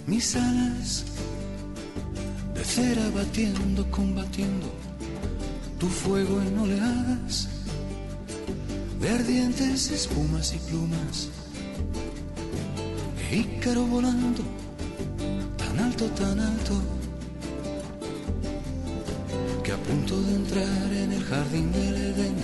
Mis 0.06 0.36
alas 0.36 1.04
de 2.54 2.64
cera 2.64 3.10
batiendo, 3.10 3.84
combatiendo 3.90 4.68
tu 5.80 5.88
fuego 5.88 6.40
en 6.40 6.56
oleadas 6.56 7.48
de 9.00 9.10
ardientes 9.10 9.90
espumas 9.90 10.54
y 10.54 10.58
plumas. 10.58 11.28
E 13.32 13.38
Ícaro 13.38 13.84
volando 13.84 14.63
tan 15.96 16.40
alto, 16.40 16.74
que 19.62 19.72
a 19.72 19.76
punto 19.76 20.20
de 20.22 20.34
entrar 20.34 20.92
en 20.92 21.12
el 21.12 21.24
jardín 21.24 21.72
del 21.72 21.96
Edén, 21.96 22.34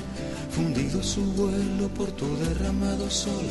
fundido 0.51 1.03
su 1.03 1.23
vuelo 1.33 1.89
por 1.97 2.11
tu 2.13 2.27
derramado 2.37 3.11
sol, 3.11 3.47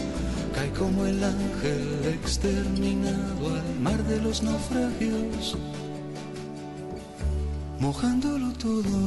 cae 0.55 0.71
como 0.71 1.05
el 1.05 1.23
ángel 1.23 2.13
exterminado 2.13 3.55
al 3.55 3.80
mar 3.80 4.03
de 4.05 4.21
los 4.21 4.41
naufragios 4.41 5.57
mojándolo 7.80 8.51
todo, 8.53 8.99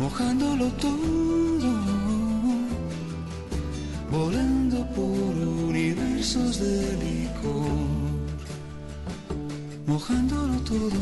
mojándolo 0.00 0.66
todo, 0.72 1.70
volando 4.10 4.84
por 4.90 5.34
universos 5.68 6.58
de 6.58 6.96
licor, 7.04 8.05
mojándolo 9.86 10.58
todo, 10.60 11.00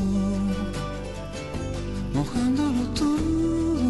mojándolo 2.12 2.82
todo, 2.94 3.88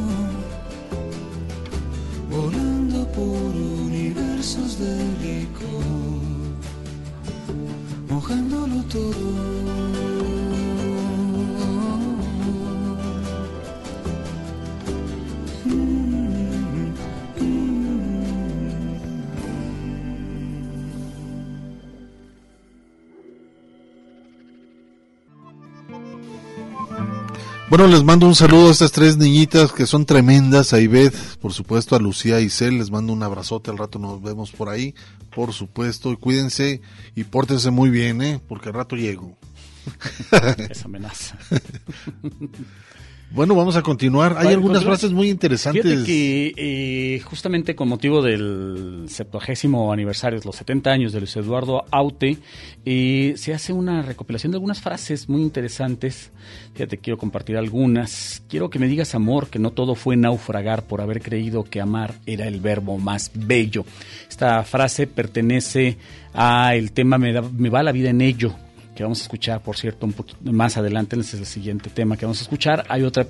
volando 2.30 3.06
por 3.12 3.26
universos 3.26 4.78
de 4.78 4.94
licor, 5.20 5.84
mojándolo 8.08 8.82
todo. 8.84 10.13
Bueno, 27.76 27.88
les 27.88 28.04
mando 28.04 28.28
un 28.28 28.36
saludo 28.36 28.68
a 28.68 28.70
estas 28.70 28.92
tres 28.92 29.16
niñitas 29.16 29.72
que 29.72 29.84
son 29.84 30.06
tremendas, 30.06 30.72
a 30.72 30.80
Ivette, 30.80 31.18
por 31.40 31.52
supuesto, 31.52 31.96
a 31.96 31.98
Lucía 31.98 32.38
y 32.38 32.48
Cel, 32.48 32.78
les 32.78 32.92
mando 32.92 33.12
un 33.12 33.20
abrazote, 33.24 33.72
al 33.72 33.78
rato 33.78 33.98
nos 33.98 34.22
vemos 34.22 34.52
por 34.52 34.68
ahí, 34.68 34.94
por 35.34 35.52
supuesto, 35.52 36.12
y 36.12 36.16
cuídense 36.16 36.82
y 37.16 37.24
pórtense 37.24 37.72
muy 37.72 37.90
bien, 37.90 38.22
¿eh? 38.22 38.40
porque 38.46 38.68
al 38.68 38.76
rato 38.76 38.94
llego. 38.94 39.36
Esa 40.70 40.84
amenaza. 40.84 41.36
Bueno, 43.30 43.56
vamos 43.56 43.74
a 43.74 43.82
continuar. 43.82 44.36
Hay 44.38 44.54
algunas 44.54 44.84
frases 44.84 45.10
muy 45.10 45.28
interesantes. 45.28 45.82
Fíjate 45.84 46.04
que 46.06 46.52
eh, 46.56 47.20
justamente 47.20 47.74
con 47.74 47.88
motivo 47.88 48.22
del 48.22 49.06
septuagésimo 49.08 49.92
aniversario, 49.92 50.38
los 50.44 50.54
70 50.54 50.90
años 50.92 51.12
de 51.12 51.18
Luis 51.18 51.34
Eduardo 51.34 51.84
Aute, 51.90 52.38
eh, 52.84 53.34
se 53.36 53.52
hace 53.52 53.72
una 53.72 54.02
recopilación 54.02 54.52
de 54.52 54.56
algunas 54.56 54.80
frases 54.80 55.28
muy 55.28 55.42
interesantes. 55.42 56.30
Fíjate, 56.74 56.98
quiero 56.98 57.18
compartir 57.18 57.56
algunas. 57.56 58.40
Quiero 58.48 58.70
que 58.70 58.78
me 58.78 58.86
digas, 58.86 59.16
amor, 59.16 59.48
que 59.48 59.58
no 59.58 59.72
todo 59.72 59.96
fue 59.96 60.16
naufragar 60.16 60.84
por 60.84 61.00
haber 61.00 61.20
creído 61.20 61.64
que 61.64 61.80
amar 61.80 62.14
era 62.26 62.46
el 62.46 62.60
verbo 62.60 62.98
más 62.98 63.32
bello. 63.34 63.84
Esta 64.30 64.62
frase 64.62 65.08
pertenece 65.08 65.96
a 66.34 66.76
el 66.76 66.92
tema 66.92 67.18
Me, 67.18 67.32
da- 67.32 67.42
me 67.42 67.68
va 67.68 67.82
la 67.82 67.90
vida 67.90 68.10
en 68.10 68.20
ello 68.20 68.54
que 68.94 69.02
vamos 69.02 69.20
a 69.20 69.22
escuchar, 69.22 69.60
por 69.62 69.76
cierto, 69.76 70.06
un 70.06 70.12
poquito 70.12 70.38
más 70.52 70.76
adelante, 70.76 71.18
ese 71.18 71.36
es 71.36 71.40
el 71.40 71.46
siguiente 71.46 71.90
tema 71.90 72.16
que 72.16 72.26
vamos 72.26 72.40
a 72.40 72.42
escuchar. 72.42 72.84
Hay 72.88 73.02
otra, 73.02 73.26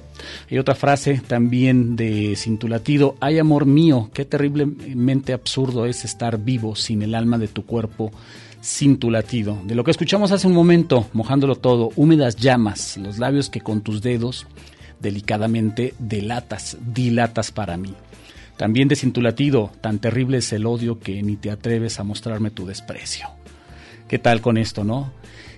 hay 0.51 0.59
otra 0.59 0.75
frase 0.75 1.21
también 1.27 1.97
de 1.97 2.35
Cintulatido, 2.37 3.17
ay 3.21 3.39
amor 3.39 3.67
mío, 3.67 4.11
qué 4.13 4.25
terriblemente 4.25 5.33
absurdo 5.33 5.87
es 5.87 6.05
estar 6.05 6.39
vivo 6.39 6.77
sin 6.77 7.03
el 7.03 7.15
alma 7.15 7.39
de 7.39 7.49
tu 7.49 7.65
cuerpo 7.65 8.13
cintulatido. 8.63 9.59
De 9.65 9.75
lo 9.75 9.85
que 9.85 9.91
escuchamos 9.91 10.33
hace 10.33 10.47
un 10.47 10.55
momento, 10.55 11.07
mojándolo 11.13 11.57
todo, 11.57 11.91
húmedas 11.97 12.37
llamas, 12.37 12.97
los 12.97 13.19
labios 13.19 13.51
que 13.51 13.61
con 13.61 13.83
tus 13.83 14.01
dedos 14.01 14.47
delicadamente 15.01 15.95
delatas, 15.99 16.79
dilatas 16.81 17.51
para 17.51 17.77
mí. 17.77 17.95
También 18.57 18.89
de 18.89 18.97
Cintulatido, 18.97 19.71
tan 19.81 19.99
terrible 19.99 20.39
es 20.39 20.53
el 20.53 20.65
odio 20.67 20.99
que 20.99 21.23
ni 21.23 21.37
te 21.37 21.51
atreves 21.51 21.99
a 21.99 22.05
mostrarme 22.05 22.51
tu 22.51 22.67
desprecio. 22.67 23.29
¿Qué 24.09 24.19
tal 24.19 24.41
con 24.41 24.57
esto, 24.57 24.85
no? 24.85 25.13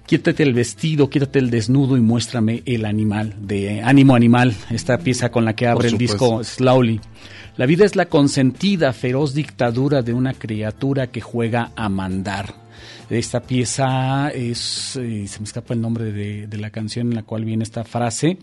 Quítate 0.07 0.45
el 0.45 0.55
vestido, 0.55 1.11
quítate 1.11 1.41
el 1.41 1.51
desnudo 1.51 1.97
y 1.97 2.01
muéstrame 2.01 2.63
el 2.65 2.85
animal 2.85 3.35
de 3.41 3.83
Ánimo 3.83 4.15
Animal, 4.15 4.55
esta 4.71 4.99
pieza 4.99 5.31
con 5.33 5.45
la 5.45 5.57
que 5.57 5.67
abre 5.67 5.89
el 5.89 5.99
disco 5.99 6.45
Slowly. 6.45 7.01
La 7.57 7.67
vida 7.67 7.85
es 7.85 7.97
la 7.97 8.07
consentida, 8.07 8.93
feroz 8.93 9.35
dictadura 9.35 10.03
de 10.03 10.13
una 10.13 10.33
criatura 10.33 11.09
que 11.09 11.21
juega 11.21 11.73
a 11.75 11.89
mandar. 11.89 12.55
Esta 13.11 13.41
pieza 13.41 14.29
es, 14.29 14.95
eh, 14.95 15.27
se 15.27 15.41
me 15.41 15.45
escapa 15.45 15.75
el 15.75 15.81
nombre 15.81 16.13
de, 16.13 16.47
de 16.47 16.57
la 16.59 16.71
canción 16.71 17.09
en 17.09 17.17
la 17.17 17.25
cual 17.25 17.45
viene 17.45 17.65
esta 17.65 17.83
frase. 17.83 18.39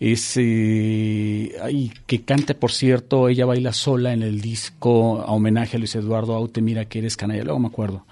Es, 0.00 0.32
eh, 0.38 1.52
ay, 1.62 1.92
que 2.06 2.22
canta, 2.22 2.54
por 2.54 2.72
cierto, 2.72 3.28
ella 3.28 3.46
baila 3.46 3.72
sola 3.72 4.12
en 4.12 4.22
el 4.22 4.40
disco 4.40 5.20
a 5.20 5.30
homenaje 5.30 5.76
a 5.76 5.78
Luis 5.78 5.94
Eduardo 5.94 6.34
Aute, 6.34 6.62
mira 6.62 6.86
que 6.86 6.98
eres 6.98 7.16
canalla, 7.16 7.44
luego 7.44 7.60
me 7.60 7.68
acuerdo. 7.68 8.06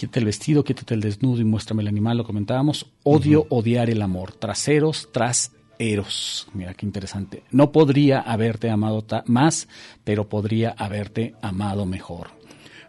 Quítate 0.00 0.20
el 0.20 0.24
vestido, 0.24 0.64
quítate 0.64 0.94
el 0.94 1.02
desnudo 1.02 1.42
y 1.42 1.44
muéstrame 1.44 1.82
el 1.82 1.88
animal, 1.88 2.16
lo 2.16 2.24
comentábamos. 2.24 2.86
Odio, 3.02 3.46
odiar 3.50 3.90
el 3.90 4.00
amor. 4.00 4.32
Traseros, 4.32 5.10
tras 5.12 5.52
eros. 5.78 6.48
Mira 6.54 6.72
qué 6.72 6.86
interesante. 6.86 7.42
No 7.50 7.70
podría 7.70 8.18
haberte 8.18 8.70
amado 8.70 9.04
más, 9.26 9.68
pero 10.02 10.26
podría 10.26 10.70
haberte 10.70 11.34
amado 11.42 11.84
mejor. 11.84 12.28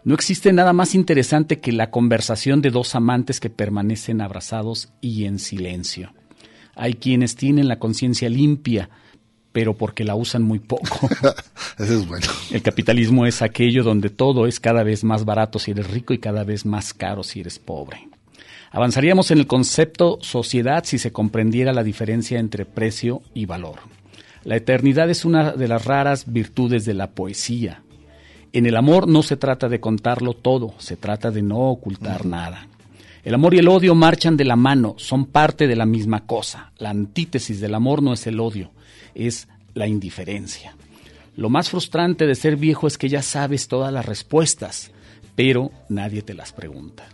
No 0.04 0.14
existe 0.14 0.54
nada 0.54 0.72
más 0.72 0.94
interesante 0.94 1.60
que 1.60 1.72
la 1.72 1.90
conversación 1.90 2.62
de 2.62 2.70
dos 2.70 2.94
amantes 2.94 3.40
que 3.40 3.50
permanecen 3.50 4.22
abrazados 4.22 4.94
y 5.02 5.26
en 5.26 5.38
silencio. 5.38 6.14
Hay 6.74 6.94
quienes 6.94 7.36
tienen 7.36 7.68
la 7.68 7.78
conciencia 7.78 8.30
limpia, 8.30 8.88
pero 9.52 9.76
porque 9.76 10.04
la 10.04 10.14
usan 10.14 10.42
muy 10.42 10.58
poco. 10.58 11.08
Ese 11.78 11.94
es 11.96 12.06
bueno. 12.06 12.26
El 12.50 12.62
capitalismo 12.62 13.26
es 13.26 13.42
aquello 13.42 13.84
donde 13.84 14.10
todo 14.10 14.46
es 14.46 14.58
cada 14.60 14.82
vez 14.82 15.04
más 15.04 15.24
barato 15.24 15.58
si 15.58 15.70
eres 15.70 15.90
rico 15.90 16.14
y 16.14 16.18
cada 16.18 16.44
vez 16.44 16.66
más 16.66 16.94
caro 16.94 17.22
si 17.22 17.40
eres 17.40 17.58
pobre. 17.58 18.08
Avanzaríamos 18.70 19.30
en 19.30 19.38
el 19.38 19.46
concepto 19.46 20.18
sociedad 20.22 20.84
si 20.84 20.98
se 20.98 21.12
comprendiera 21.12 21.74
la 21.74 21.84
diferencia 21.84 22.38
entre 22.38 22.64
precio 22.64 23.20
y 23.34 23.44
valor. 23.44 23.80
La 24.44 24.56
eternidad 24.56 25.10
es 25.10 25.24
una 25.24 25.52
de 25.52 25.68
las 25.68 25.84
raras 25.84 26.32
virtudes 26.32 26.84
de 26.86 26.94
la 26.94 27.10
poesía. 27.10 27.82
En 28.52 28.66
el 28.66 28.76
amor 28.76 29.08
no 29.08 29.22
se 29.22 29.36
trata 29.36 29.68
de 29.68 29.80
contarlo 29.80 30.34
todo, 30.34 30.74
se 30.78 30.96
trata 30.96 31.30
de 31.30 31.42
no 31.42 31.70
ocultar 31.70 32.26
nada. 32.26 32.66
El 33.24 33.34
amor 33.34 33.54
y 33.54 33.58
el 33.58 33.68
odio 33.68 33.94
marchan 33.94 34.36
de 34.36 34.44
la 34.44 34.56
mano, 34.56 34.94
son 34.98 35.26
parte 35.26 35.66
de 35.68 35.76
la 35.76 35.86
misma 35.86 36.26
cosa. 36.26 36.72
La 36.78 36.90
antítesis 36.90 37.60
del 37.60 37.74
amor 37.74 38.02
no 38.02 38.12
es 38.12 38.26
el 38.26 38.40
odio, 38.40 38.72
es 39.14 39.48
la 39.74 39.86
indiferencia. 39.86 40.76
Lo 41.36 41.48
más 41.48 41.70
frustrante 41.70 42.26
de 42.26 42.34
ser 42.34 42.56
viejo 42.56 42.86
es 42.86 42.98
que 42.98 43.08
ya 43.08 43.22
sabes 43.22 43.68
todas 43.68 43.92
las 43.92 44.04
respuestas, 44.04 44.90
pero 45.36 45.70
nadie 45.88 46.22
te 46.22 46.34
las 46.34 46.52
pregunta. 46.52 47.06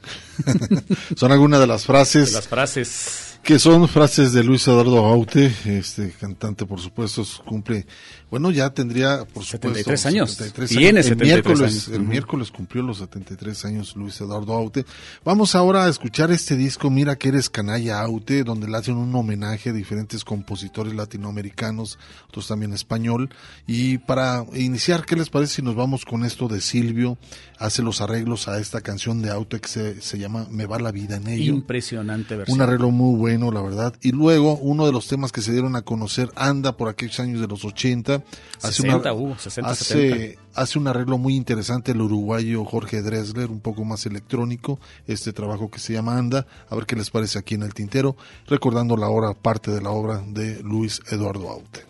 Son 1.16 1.30
algunas 1.30 1.60
de 1.60 1.66
las 1.66 1.84
frases. 1.84 2.32
las 2.32 2.48
frases 2.48 3.27
que 3.48 3.58
son 3.58 3.88
frases 3.88 4.34
de 4.34 4.44
Luis 4.44 4.68
Eduardo 4.68 5.06
Aute, 5.06 5.50
este 5.64 6.10
cantante, 6.10 6.66
por 6.66 6.80
supuesto, 6.80 7.24
cumple 7.46 7.86
bueno, 8.30 8.50
ya 8.50 8.68
tendría, 8.70 9.24
por 9.24 9.42
supuesto, 9.42 9.78
73 9.78 10.06
años. 10.06 10.30
73 10.32 10.68
Tiene 10.68 10.86
años. 10.86 10.96
El 10.98 11.18
73 11.18 11.26
miércoles, 11.26 11.72
años. 11.72 11.88
el 11.88 12.02
miércoles 12.02 12.50
cumplió 12.50 12.82
los 12.82 12.98
73 12.98 13.64
años 13.64 13.96
Luis 13.96 14.20
Eduardo 14.20 14.52
Aute. 14.52 14.84
Vamos 15.24 15.54
ahora 15.54 15.86
a 15.86 15.88
escuchar 15.88 16.30
este 16.30 16.54
disco, 16.54 16.90
Mira 16.90 17.16
que 17.16 17.28
eres 17.28 17.48
canalla 17.48 18.00
Aute, 18.00 18.44
donde 18.44 18.68
le 18.68 18.76
hacen 18.76 18.96
un 18.96 19.14
homenaje 19.14 19.70
a 19.70 19.72
diferentes 19.72 20.24
compositores 20.24 20.94
latinoamericanos, 20.94 21.98
otros 22.28 22.48
también 22.48 22.74
español. 22.74 23.30
Y 23.66 23.96
para 23.98 24.44
iniciar, 24.52 25.06
¿qué 25.06 25.16
les 25.16 25.30
parece 25.30 25.56
si 25.56 25.62
nos 25.62 25.74
vamos 25.74 26.04
con 26.04 26.24
esto 26.24 26.48
de 26.48 26.60
Silvio? 26.60 27.16
Hace 27.58 27.82
los 27.82 28.02
arreglos 28.02 28.46
a 28.46 28.60
esta 28.60 28.82
canción 28.82 29.22
de 29.22 29.30
Aute 29.30 29.58
que 29.60 29.68
se, 29.68 30.02
se 30.02 30.18
llama 30.18 30.46
Me 30.50 30.66
va 30.66 30.78
la 30.78 30.92
vida 30.92 31.16
en 31.16 31.28
ello. 31.28 31.54
Impresionante 31.54 32.36
versión. 32.36 32.56
Un 32.56 32.62
arreglo 32.62 32.90
muy 32.90 33.16
bueno, 33.16 33.37
la 33.50 33.62
verdad. 33.62 33.94
Y 34.02 34.12
luego, 34.12 34.56
uno 34.56 34.86
de 34.86 34.92
los 34.92 35.08
temas 35.08 35.32
que 35.32 35.40
se 35.40 35.52
dieron 35.52 35.76
a 35.76 35.82
conocer, 35.82 36.30
Anda, 36.34 36.76
por 36.76 36.88
aquellos 36.88 37.18
años 37.20 37.40
de 37.40 37.46
los 37.46 37.64
80. 37.64 38.22
Hace, 38.62 38.82
60, 38.82 39.12
Hugo, 39.12 39.36
60, 39.38 39.70
hace, 39.70 39.84
70. 39.84 40.40
hace 40.54 40.78
un 40.78 40.88
arreglo 40.88 41.18
muy 41.18 41.34
interesante 41.34 41.92
el 41.92 42.00
uruguayo 42.00 42.64
Jorge 42.64 43.02
Dresler, 43.02 43.50
un 43.50 43.60
poco 43.60 43.84
más 43.84 44.06
electrónico, 44.06 44.78
este 45.06 45.32
trabajo 45.32 45.70
que 45.70 45.78
se 45.78 45.92
llama 45.92 46.18
Anda. 46.18 46.46
A 46.68 46.74
ver 46.74 46.86
qué 46.86 46.96
les 46.96 47.10
parece 47.10 47.38
aquí 47.38 47.54
en 47.54 47.62
el 47.62 47.74
tintero, 47.74 48.16
recordando 48.46 48.96
la 48.96 49.08
obra, 49.08 49.34
parte 49.34 49.70
de 49.70 49.80
la 49.80 49.90
obra 49.90 50.22
de 50.26 50.62
Luis 50.62 51.00
Eduardo 51.10 51.48
Aute. 51.48 51.86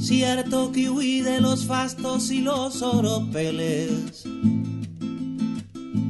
Cierto 0.00 0.72
que 0.72 0.88
huí 0.88 1.20
de 1.20 1.40
los 1.40 1.66
fastos 1.66 2.30
y 2.30 2.40
los 2.40 2.80
oropeles 2.80 4.24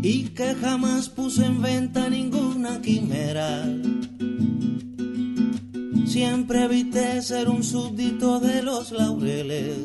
y 0.03 0.23
que 0.29 0.55
jamás 0.55 1.09
puso 1.09 1.45
en 1.45 1.61
venta 1.61 2.09
ninguna 2.09 2.81
quimera. 2.81 3.67
Siempre 6.07 6.65
evité 6.65 7.21
ser 7.21 7.49
un 7.49 7.63
súbdito 7.63 8.41
de 8.41 8.63
los 8.63 8.93
laureles, 8.93 9.77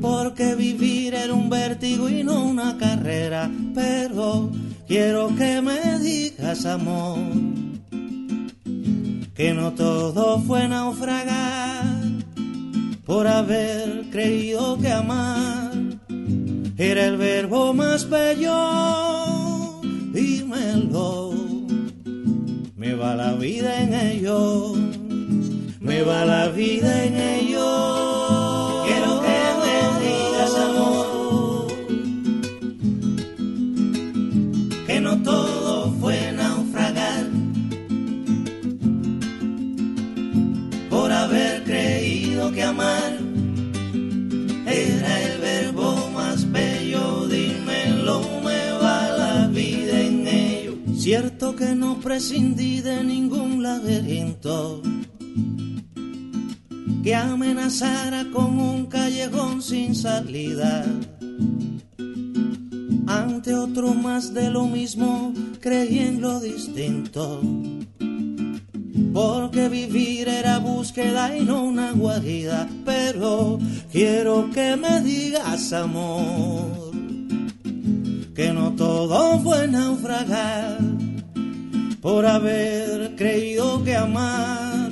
porque 0.00 0.54
vivir 0.54 1.14
era 1.14 1.34
un 1.34 1.48
vértigo 1.48 2.08
y 2.08 2.22
no 2.22 2.44
una 2.44 2.76
carrera. 2.78 3.50
Pero 3.74 4.50
quiero 4.86 5.34
que 5.36 5.62
me 5.62 5.98
digas, 5.98 6.66
amor, 6.66 7.18
que 9.40 9.54
no 9.54 9.72
todo 9.72 10.38
fue 10.40 10.68
naufragar 10.68 11.86
por 13.06 13.26
haber 13.26 14.10
creído 14.10 14.76
que 14.78 14.92
amar 14.92 15.72
era 16.76 17.06
el 17.06 17.16
verbo 17.16 17.72
más 17.72 18.06
bello. 18.10 19.80
Dímelo, 20.12 21.32
me 22.76 22.92
va 22.92 23.14
la 23.14 23.32
vida 23.32 23.80
en 23.80 23.94
ello, 23.94 24.74
me 25.80 26.02
va 26.02 26.26
la 26.26 26.48
vida 26.48 27.04
en 27.04 27.16
ello. 27.16 28.29
Creído 42.40 42.52
que 42.52 42.62
amar 42.62 43.18
era 44.66 45.22
el 45.22 45.40
verbo 45.40 46.10
más 46.10 46.50
bello. 46.50 47.26
Dímelo, 47.26 48.22
me 48.44 48.72
va 48.72 49.08
la 49.10 49.48
vida 49.48 50.00
en 50.00 50.26
ello. 50.26 50.74
Cierto 50.96 51.54
que 51.54 51.74
no 51.74 52.00
prescindí 52.00 52.80
de 52.80 53.04
ningún 53.04 53.62
laberinto 53.62 54.82
que 57.02 57.14
amenazara 57.14 58.26
con 58.30 58.58
un 58.58 58.86
callejón 58.86 59.62
sin 59.62 59.94
salida. 59.94 60.84
Ante 63.06 63.54
otro 63.54 63.94
más 63.94 64.32
de 64.34 64.50
lo 64.50 64.66
mismo, 64.66 65.32
creí 65.60 65.98
en 65.98 66.20
lo 66.20 66.40
distinto. 66.40 67.40
Porque 69.12 69.68
vivir 69.68 70.28
era 70.28 70.58
búsqueda 70.58 71.36
y 71.36 71.44
no 71.44 71.64
una 71.64 71.92
guarida. 71.92 72.68
Pero 72.84 73.58
quiero 73.92 74.50
que 74.50 74.76
me 74.76 75.00
digas, 75.00 75.72
amor, 75.72 76.92
que 78.34 78.52
no 78.52 78.72
todo 78.72 79.38
fue 79.40 79.68
naufragar 79.68 80.78
por 82.00 82.24
haber 82.24 83.14
creído 83.16 83.84
que 83.84 83.94
amar 83.94 84.90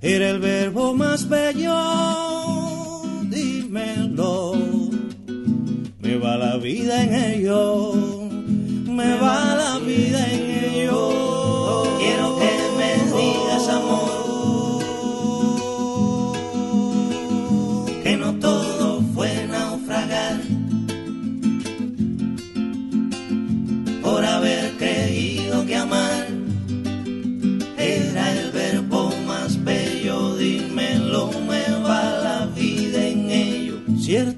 era 0.00 0.30
el 0.30 0.40
verbo 0.40 0.94
más 0.94 1.28
bello. 1.28 1.72
Dímelo, 3.28 4.54
me 6.00 6.16
va 6.18 6.36
la 6.36 6.56
vida 6.56 7.04
en 7.04 7.14
ello, 7.14 7.92
me 8.88 9.16
va 9.16 9.54
la 9.54 9.78
vida 9.78 10.26
en 10.28 10.74
ello. 10.74 11.84
Quiero 11.98 12.38
que 12.38 12.51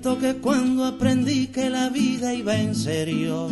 Que 0.05 0.35
cuando 0.35 0.85
aprendí 0.85 1.47
que 1.47 1.71
la 1.71 1.89
vida 1.89 2.35
iba 2.35 2.55
en 2.55 2.75
serio, 2.75 3.49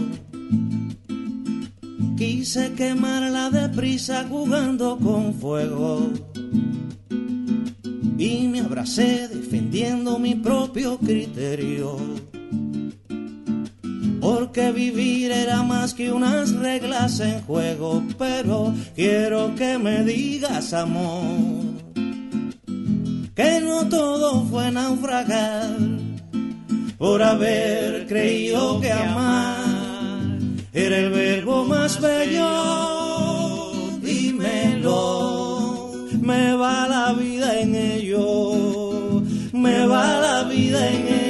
quise 2.14 2.74
quemarla 2.74 3.48
deprisa 3.48 4.26
jugando 4.28 4.98
con 4.98 5.32
fuego. 5.32 6.12
Y 8.18 8.48
me 8.48 8.60
abracé 8.60 9.28
defendiendo 9.28 10.18
mi 10.18 10.34
propio 10.34 10.98
criterio. 10.98 11.96
Porque 14.20 14.72
vivir 14.72 15.32
era 15.32 15.62
más 15.62 15.94
que 15.94 16.12
unas 16.12 16.52
reglas 16.52 17.18
en 17.20 17.40
juego. 17.40 18.04
Pero 18.18 18.74
quiero 18.94 19.54
que 19.54 19.78
me 19.78 20.04
digas, 20.04 20.74
amor, 20.74 21.24
que 23.34 23.60
no 23.62 23.88
todo 23.88 24.44
fue 24.44 24.70
naufragar 24.70 25.91
por 27.02 27.20
haber 27.20 28.06
creído 28.06 28.80
que 28.80 28.92
amar 28.92 29.56
era 30.72 30.98
el 30.98 31.10
verbo 31.10 31.64
más 31.64 32.00
bello. 32.00 33.72
Dímelo, 34.00 35.90
me 36.20 36.54
va 36.54 36.86
la 36.86 37.12
vida 37.12 37.58
en 37.58 37.74
ello, 37.74 39.20
me 39.52 39.84
va 39.84 40.20
la 40.20 40.44
vida 40.44 40.90
en 40.90 41.08
ello. 41.08 41.21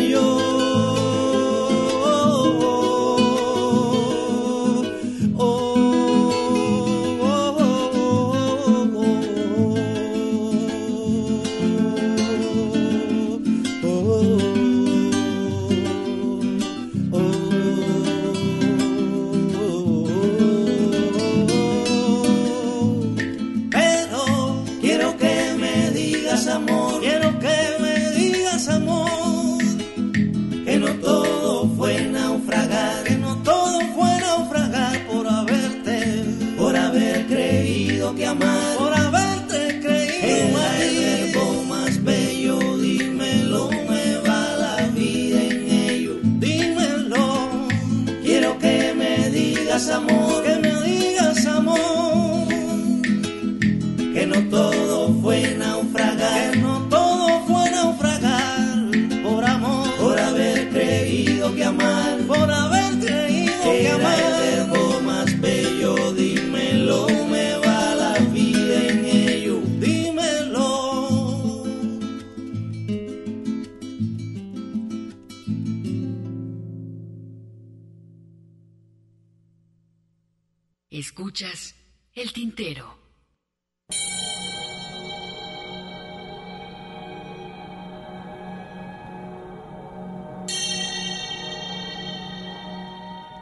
Escuchas 81.15 81.75
el 82.15 82.33
tintero. 82.33 82.97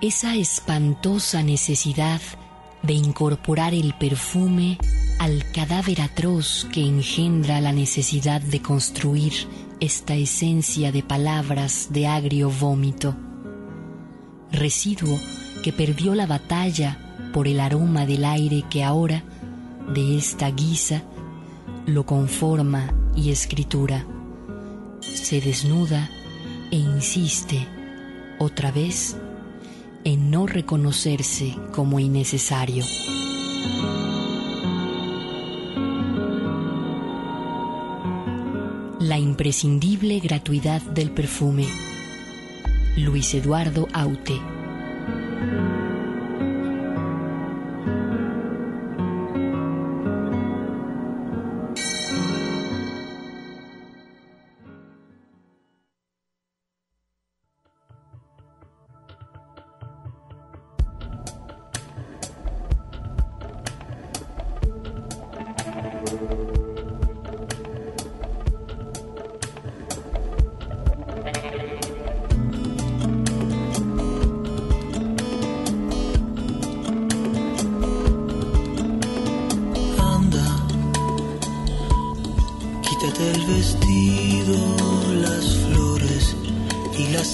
Esa 0.02 0.34
espantosa 0.34 1.44
necesidad 1.44 2.20
de 2.82 2.94
incorporar 2.94 3.72
el 3.72 3.94
perfume 3.94 4.76
al 5.20 5.44
cadáver 5.52 6.00
atroz 6.00 6.66
que 6.72 6.80
engendra 6.80 7.60
la 7.60 7.72
necesidad 7.72 8.40
de 8.40 8.60
construir 8.60 9.32
esta 9.78 10.16
esencia 10.16 10.90
de 10.90 11.04
palabras 11.04 11.92
de 11.92 12.08
agrio 12.08 12.50
vómito, 12.50 13.14
residuo 14.50 15.20
que 15.62 15.72
perdió 15.72 16.16
la 16.16 16.26
batalla 16.26 17.06
por 17.32 17.48
el 17.48 17.60
aroma 17.60 18.06
del 18.06 18.24
aire 18.24 18.64
que 18.68 18.84
ahora, 18.84 19.22
de 19.92 20.16
esta 20.16 20.50
guisa, 20.50 21.02
lo 21.86 22.04
conforma 22.06 22.92
y 23.16 23.30
escritura. 23.30 24.06
Se 25.00 25.40
desnuda 25.40 26.08
e 26.70 26.76
insiste, 26.76 27.66
otra 28.38 28.70
vez, 28.70 29.16
en 30.04 30.30
no 30.30 30.46
reconocerse 30.46 31.56
como 31.72 32.00
innecesario. 32.00 32.84
La 39.00 39.18
imprescindible 39.18 40.20
gratuidad 40.20 40.82
del 40.82 41.10
perfume. 41.10 41.66
Luis 42.96 43.34
Eduardo 43.34 43.88
Aute. 43.92 44.40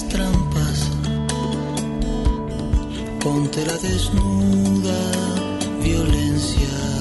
trampas, 0.03 0.91
ponte 3.19 3.65
la 3.65 3.77
desnuda 3.77 4.99
violencia. 5.81 6.96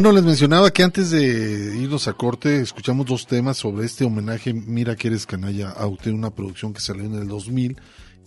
Bueno, 0.00 0.14
les 0.14 0.24
mencionaba 0.24 0.70
que 0.70 0.82
antes 0.82 1.10
de 1.10 1.76
irnos 1.78 2.08
a 2.08 2.14
corte, 2.14 2.62
escuchamos 2.62 3.04
dos 3.04 3.26
temas 3.26 3.58
sobre 3.58 3.84
este 3.84 4.06
homenaje 4.06 4.54
Mira 4.54 4.96
que 4.96 5.08
eres 5.08 5.26
canalla 5.26 5.68
Aute, 5.68 6.10
una 6.10 6.30
producción 6.30 6.72
que 6.72 6.80
salió 6.80 7.04
en 7.04 7.16
el 7.16 7.28
2000. 7.28 7.78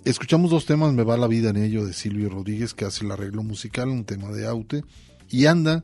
Escuchamos 0.06 0.52
dos 0.52 0.68
temas, 0.68 0.94
Me 0.94 1.02
va 1.02 1.18
la 1.18 1.26
vida 1.26 1.50
en 1.50 1.58
ello, 1.58 1.84
de 1.84 1.94
Silvio 1.94 2.30
Rodríguez, 2.30 2.76
que 2.76 2.86
hace 2.86 3.04
el 3.04 3.12
arreglo 3.12 3.42
musical, 3.42 3.90
un 3.90 4.06
tema 4.06 4.30
de 4.30 4.46
Aute, 4.46 4.84
y 5.32 5.48
Anda, 5.48 5.84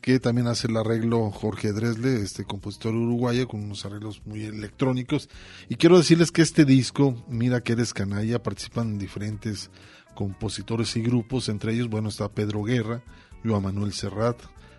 que 0.00 0.18
también 0.18 0.48
hace 0.48 0.66
el 0.66 0.76
arreglo 0.76 1.30
Jorge 1.30 1.72
Dresle, 1.72 2.20
este 2.20 2.42
compositor 2.44 2.96
uruguayo, 2.96 3.46
con 3.46 3.62
unos 3.62 3.86
arreglos 3.86 4.22
muy 4.26 4.42
electrónicos. 4.42 5.28
Y 5.68 5.76
quiero 5.76 5.98
decirles 5.98 6.32
que 6.32 6.42
este 6.42 6.64
disco, 6.64 7.24
Mira 7.28 7.60
que 7.60 7.74
eres 7.74 7.94
canalla, 7.94 8.42
participan 8.42 8.98
diferentes 8.98 9.70
compositores 10.16 10.96
y 10.96 11.00
grupos, 11.00 11.48
entre 11.48 11.74
ellos, 11.74 11.88
bueno, 11.88 12.08
está 12.08 12.28
Pedro 12.28 12.64
Guerra, 12.64 13.04
Joan 13.44 13.62
Manuel 13.62 13.92
Serrat, 13.92 14.36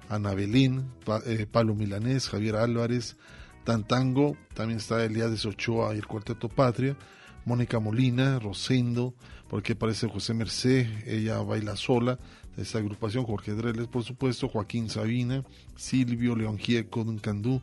Ana 0.09 0.33
Belín, 0.33 0.91
eh, 1.25 1.45
Pablo 1.49 1.75
Milanés, 1.75 2.27
Javier 2.27 2.55
Álvarez, 2.55 3.15
Tantango, 3.63 4.35
también 4.53 4.79
está 4.79 5.03
Eliades 5.05 5.45
Ochoa 5.45 5.93
y 5.93 5.97
el 5.97 6.07
Cuarteto 6.07 6.49
Patria, 6.49 6.97
Mónica 7.45 7.79
Molina, 7.79 8.39
Rosendo, 8.39 9.13
porque 9.47 9.75
parece 9.75 10.07
José 10.07 10.33
Mercé, 10.33 10.89
ella 11.05 11.39
baila 11.39 11.75
sola, 11.75 12.19
de 12.55 12.63
esta 12.63 12.79
agrupación, 12.79 13.25
Jorge 13.25 13.53
Dreles, 13.53 13.87
por 13.87 14.03
supuesto, 14.03 14.49
Joaquín 14.49 14.89
Sabina, 14.89 15.43
Silvio 15.75 16.35
León 16.35 16.57
Gieco, 16.57 17.05
Candú, 17.21 17.61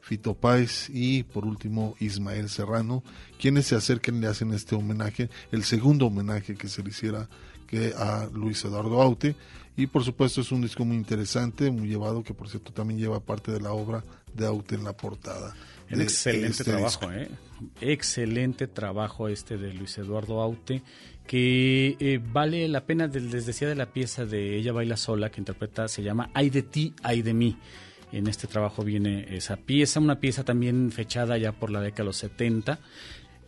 Fito 0.00 0.34
Páez 0.34 0.88
y 0.90 1.24
por 1.24 1.44
último 1.44 1.94
Ismael 2.00 2.48
Serrano, 2.48 3.02
quienes 3.38 3.66
se 3.66 3.74
acerquen 3.74 4.20
le 4.20 4.28
hacen 4.28 4.52
este 4.52 4.74
homenaje, 4.74 5.28
el 5.52 5.64
segundo 5.64 6.06
homenaje 6.06 6.54
que 6.54 6.68
se 6.68 6.82
le 6.82 6.90
hiciera 6.90 7.28
que 7.66 7.92
a 7.96 8.28
Luis 8.32 8.64
Eduardo 8.64 9.02
Aute 9.02 9.36
y 9.78 9.86
por 9.86 10.02
supuesto 10.02 10.40
es 10.40 10.50
un 10.50 10.60
disco 10.60 10.84
muy 10.84 10.96
interesante, 10.96 11.70
muy 11.70 11.86
llevado, 11.86 12.24
que 12.24 12.34
por 12.34 12.48
cierto 12.48 12.72
también 12.72 12.98
lleva 12.98 13.20
parte 13.20 13.52
de 13.52 13.60
la 13.60 13.70
obra 13.70 14.02
de 14.34 14.44
Aute 14.44 14.74
en 14.74 14.82
la 14.82 14.92
portada. 14.92 15.54
Un 15.92 16.00
excelente 16.00 16.48
este 16.48 16.64
trabajo, 16.64 17.12
¿eh? 17.12 17.30
excelente 17.80 18.66
trabajo 18.66 19.28
este 19.28 19.56
de 19.56 19.72
Luis 19.72 19.96
Eduardo 19.96 20.42
Aute, 20.42 20.82
que 21.28 21.96
eh, 22.00 22.20
vale 22.20 22.66
la 22.66 22.86
pena, 22.86 23.06
les 23.06 23.46
decía 23.46 23.68
de 23.68 23.76
la 23.76 23.92
pieza 23.92 24.26
de 24.26 24.56
Ella 24.56 24.72
Baila 24.72 24.96
Sola, 24.96 25.30
que 25.30 25.40
interpreta, 25.40 25.86
se 25.86 26.02
llama 26.02 26.28
Ay 26.34 26.50
de 26.50 26.62
ti, 26.62 26.92
ay 27.04 27.22
de 27.22 27.34
mí. 27.34 27.56
En 28.10 28.26
este 28.26 28.48
trabajo 28.48 28.82
viene 28.82 29.36
esa 29.36 29.56
pieza, 29.58 30.00
una 30.00 30.18
pieza 30.18 30.42
también 30.42 30.90
fechada 30.90 31.38
ya 31.38 31.52
por 31.52 31.70
la 31.70 31.80
década 31.80 32.02
de 32.02 32.06
los 32.06 32.16
70, 32.16 32.80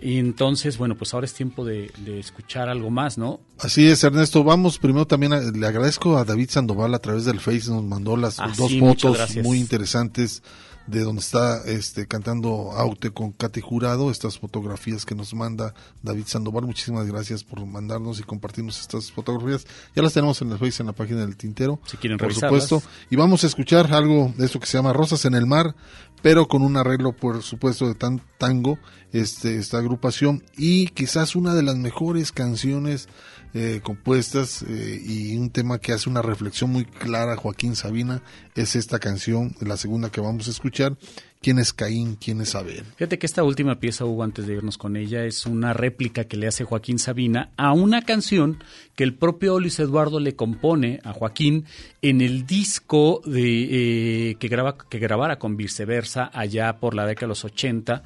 y 0.02 0.18
entonces, 0.18 0.78
bueno, 0.78 0.96
pues 0.96 1.14
ahora 1.14 1.26
es 1.26 1.34
tiempo 1.34 1.64
de, 1.64 1.90
escuchar 2.18 2.68
algo 2.68 2.90
más, 2.90 3.18
¿no? 3.18 3.40
Así 3.58 3.86
es, 3.86 4.02
Ernesto. 4.02 4.42
Vamos 4.44 4.78
primero 4.78 5.06
también, 5.06 5.32
le 5.58 5.66
agradezco 5.66 6.16
a 6.16 6.24
David 6.24 6.50
Sandoval 6.50 6.94
a 6.94 6.98
través 6.98 7.24
del 7.24 7.40
Face, 7.40 7.70
nos 7.70 7.84
mandó 7.84 8.16
las 8.16 8.40
ah, 8.40 8.52
dos 8.56 8.72
fotos 8.78 9.36
muy 9.42 9.58
interesantes 9.58 10.42
de 10.90 11.04
donde 11.04 11.20
está 11.20 11.62
este 11.66 12.06
cantando 12.06 12.72
Aute 12.72 13.10
con 13.10 13.32
Katy 13.32 13.60
Jurado, 13.60 14.10
estas 14.10 14.38
fotografías 14.38 15.06
que 15.06 15.14
nos 15.14 15.34
manda 15.34 15.72
David 16.02 16.24
Sandoval. 16.26 16.64
Muchísimas 16.64 17.06
gracias 17.06 17.44
por 17.44 17.64
mandarnos 17.64 18.18
y 18.18 18.24
compartirnos 18.24 18.80
estas 18.80 19.12
fotografías. 19.12 19.66
Ya 19.94 20.02
las 20.02 20.12
tenemos 20.12 20.40
en 20.42 20.50
el 20.50 20.58
Face, 20.58 20.82
en 20.82 20.88
la 20.88 20.92
página 20.92 21.20
del 21.20 21.36
Tintero. 21.36 21.80
Si 21.86 21.96
quieren 21.96 22.18
Por 22.18 22.34
supuesto. 22.34 22.82
Y 23.08 23.16
vamos 23.16 23.44
a 23.44 23.46
escuchar 23.46 23.92
algo 23.92 24.32
de 24.36 24.46
esto 24.46 24.58
que 24.58 24.66
se 24.66 24.78
llama 24.78 24.92
Rosas 24.92 25.24
en 25.24 25.34
el 25.34 25.46
Mar, 25.46 25.74
pero 26.22 26.48
con 26.48 26.62
un 26.62 26.76
arreglo, 26.76 27.12
por 27.12 27.42
supuesto, 27.42 27.86
de 27.86 27.94
tan 27.94 28.20
tango, 28.38 28.78
este, 29.12 29.58
esta 29.58 29.78
agrupación. 29.78 30.42
Y 30.56 30.88
quizás 30.88 31.36
una 31.36 31.54
de 31.54 31.62
las 31.62 31.76
mejores 31.76 32.32
canciones 32.32 33.08
eh, 33.52 33.80
compuestas 33.82 34.62
eh, 34.62 35.02
y 35.04 35.36
un 35.36 35.50
tema 35.50 35.78
que 35.78 35.92
hace 35.92 36.08
una 36.08 36.22
reflexión 36.22 36.70
muy 36.70 36.84
clara 36.84 37.34
Joaquín 37.34 37.74
Sabina 37.74 38.22
es 38.54 38.76
esta 38.76 39.00
canción, 39.00 39.56
la 39.60 39.76
segunda 39.76 40.10
que 40.10 40.20
vamos 40.20 40.46
a 40.46 40.50
escuchar. 40.52 40.96
¿Quién 41.42 41.58
es 41.58 41.72
Caín? 41.72 42.16
¿Quién 42.16 42.42
es 42.42 42.54
Abel? 42.54 42.84
Fíjate 42.96 43.18
que 43.18 43.24
esta 43.24 43.42
última 43.42 43.80
pieza, 43.80 44.04
Hugo, 44.04 44.24
antes 44.24 44.46
de 44.46 44.56
irnos 44.56 44.76
con 44.76 44.94
ella, 44.98 45.24
es 45.24 45.46
una 45.46 45.72
réplica 45.72 46.24
que 46.24 46.36
le 46.36 46.46
hace 46.46 46.64
Joaquín 46.64 46.98
Sabina 46.98 47.50
a 47.56 47.72
una 47.72 48.02
canción 48.02 48.62
que 48.94 49.04
el 49.04 49.14
propio 49.14 49.58
Luis 49.58 49.80
Eduardo 49.80 50.20
le 50.20 50.36
compone 50.36 51.00
a 51.02 51.14
Joaquín 51.14 51.64
en 52.02 52.20
el 52.20 52.46
disco 52.46 53.22
de, 53.24 54.32
eh, 54.32 54.34
que, 54.34 54.48
graba, 54.48 54.76
que 54.76 54.98
grabara 54.98 55.38
con 55.38 55.56
Viceversa 55.56 56.30
allá 56.34 56.78
por 56.78 56.94
la 56.94 57.06
década 57.06 57.24
de 57.24 57.28
los 57.28 57.44
80. 57.46 58.02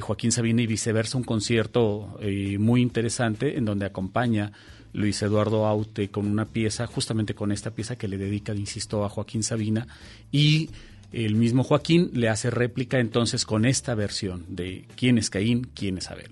Joaquín 0.00 0.30
Sabina 0.30 0.62
y 0.62 0.66
Viceversa, 0.66 1.18
un 1.18 1.24
concierto 1.24 2.18
muy 2.58 2.82
interesante 2.82 3.56
en 3.58 3.64
donde 3.64 3.86
acompaña 3.86 4.52
Luis 4.92 5.22
Eduardo 5.22 5.66
Aute 5.66 6.08
con 6.08 6.26
una 6.26 6.46
pieza, 6.46 6.86
justamente 6.86 7.34
con 7.34 7.52
esta 7.52 7.70
pieza 7.70 7.96
que 7.96 8.08
le 8.08 8.18
dedica, 8.18 8.54
insisto, 8.54 9.04
a 9.04 9.08
Joaquín 9.08 9.42
Sabina, 9.42 9.86
y 10.32 10.70
el 11.12 11.34
mismo 11.34 11.64
Joaquín 11.64 12.10
le 12.12 12.28
hace 12.28 12.50
réplica 12.50 12.98
entonces 12.98 13.44
con 13.44 13.64
esta 13.64 13.94
versión 13.94 14.44
de 14.48 14.86
quién 14.96 15.18
es 15.18 15.30
Caín, 15.30 15.68
quién 15.74 15.98
es 15.98 16.10
Abel. 16.10 16.30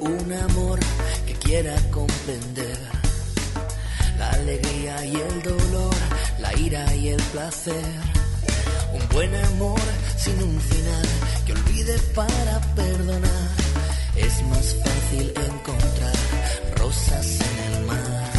Un 0.00 0.32
amor 0.32 0.78
que 1.26 1.34
quiera 1.34 1.74
comprender 1.90 2.78
la 4.18 4.30
alegría 4.30 5.04
y 5.04 5.16
el 5.16 5.42
dolor, 5.42 5.94
la 6.38 6.58
ira 6.58 6.94
y 6.94 7.08
el 7.08 7.22
placer. 7.32 7.84
Un 8.92 9.08
buen 9.08 9.34
amor 9.34 9.80
sin 10.16 10.42
un 10.42 10.60
final 10.60 11.06
que 11.46 11.52
olvide 11.52 11.98
para 12.14 12.60
perdonar. 12.74 13.50
Es 14.16 14.42
más 14.44 14.76
fácil 14.84 15.32
encontrar 15.50 16.16
rosas 16.76 17.26
en 17.40 17.74
el 17.74 17.86
mar. 17.86 18.30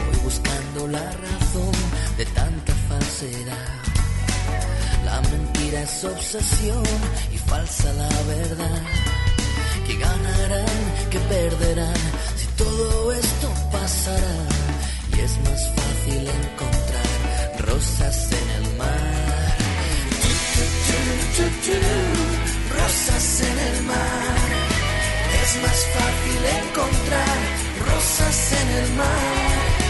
Voy 0.00 0.18
buscando 0.24 0.88
la 0.88 1.10
razón 1.10 1.72
de 2.18 2.26
tanta 2.26 2.74
falsedad. 2.88 3.83
Es 5.72 6.04
obsesión 6.04 6.82
y 7.32 7.38
falsa 7.38 7.90
la 7.94 8.08
verdad 8.08 8.82
que 9.86 9.96
ganarán, 9.96 11.08
que 11.10 11.18
perderán, 11.18 12.02
si 12.36 12.46
todo 12.62 13.12
esto 13.12 13.48
pasará. 13.72 14.36
Y 15.16 15.20
es 15.20 15.38
más 15.38 15.68
fácil 15.76 16.28
encontrar 16.28 17.66
rosas 17.66 18.28
en 18.40 18.50
el 18.58 18.76
mar. 18.76 19.56
Rosas 22.78 23.40
en 23.40 23.58
el 23.58 23.82
mar. 23.84 24.36
Es 25.42 25.62
más 25.62 25.80
fácil 25.96 26.40
encontrar 26.60 27.38
rosas 27.88 28.52
en 28.52 28.68
el 28.68 28.92
mar. 28.96 29.84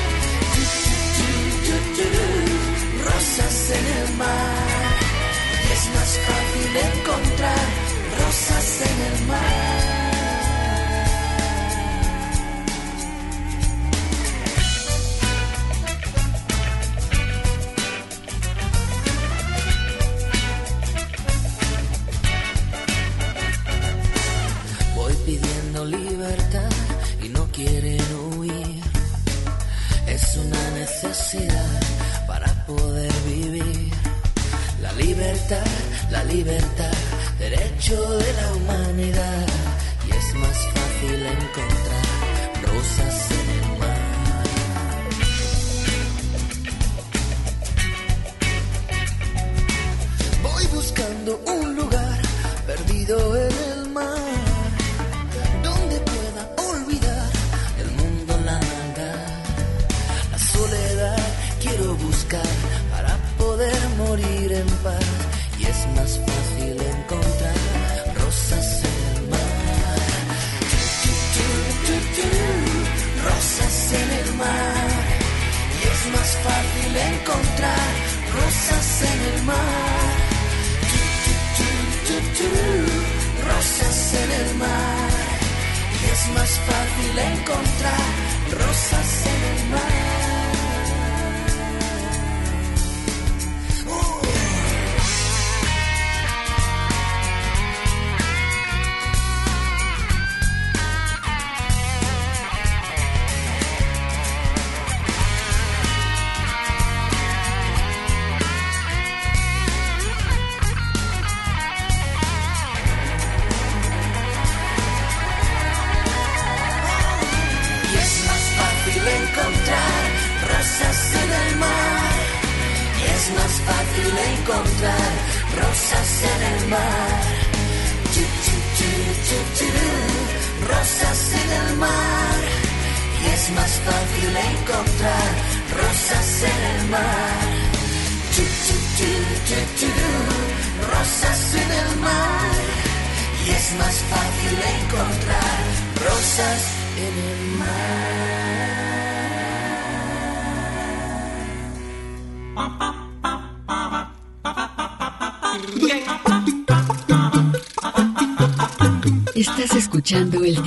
Escuchando 160.15 160.45
el 160.45 160.63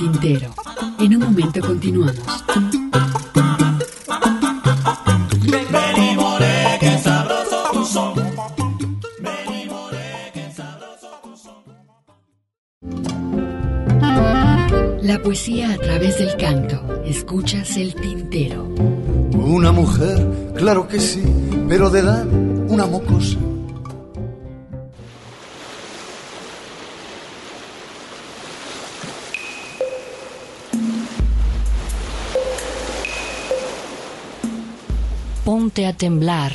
a 35.88 35.94
temblar, 35.94 36.52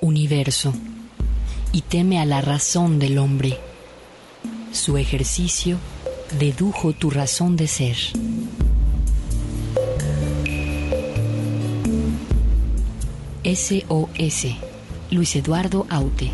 universo, 0.00 0.72
y 1.70 1.82
teme 1.82 2.18
a 2.18 2.24
la 2.24 2.40
razón 2.40 2.98
del 2.98 3.18
hombre. 3.18 3.58
Su 4.72 4.96
ejercicio 4.96 5.76
dedujo 6.38 6.94
tu 6.94 7.10
razón 7.10 7.56
de 7.56 7.66
ser. 7.68 7.96
SOS, 13.44 14.46
Luis 15.10 15.36
Eduardo 15.36 15.86
Aute. 15.90 16.30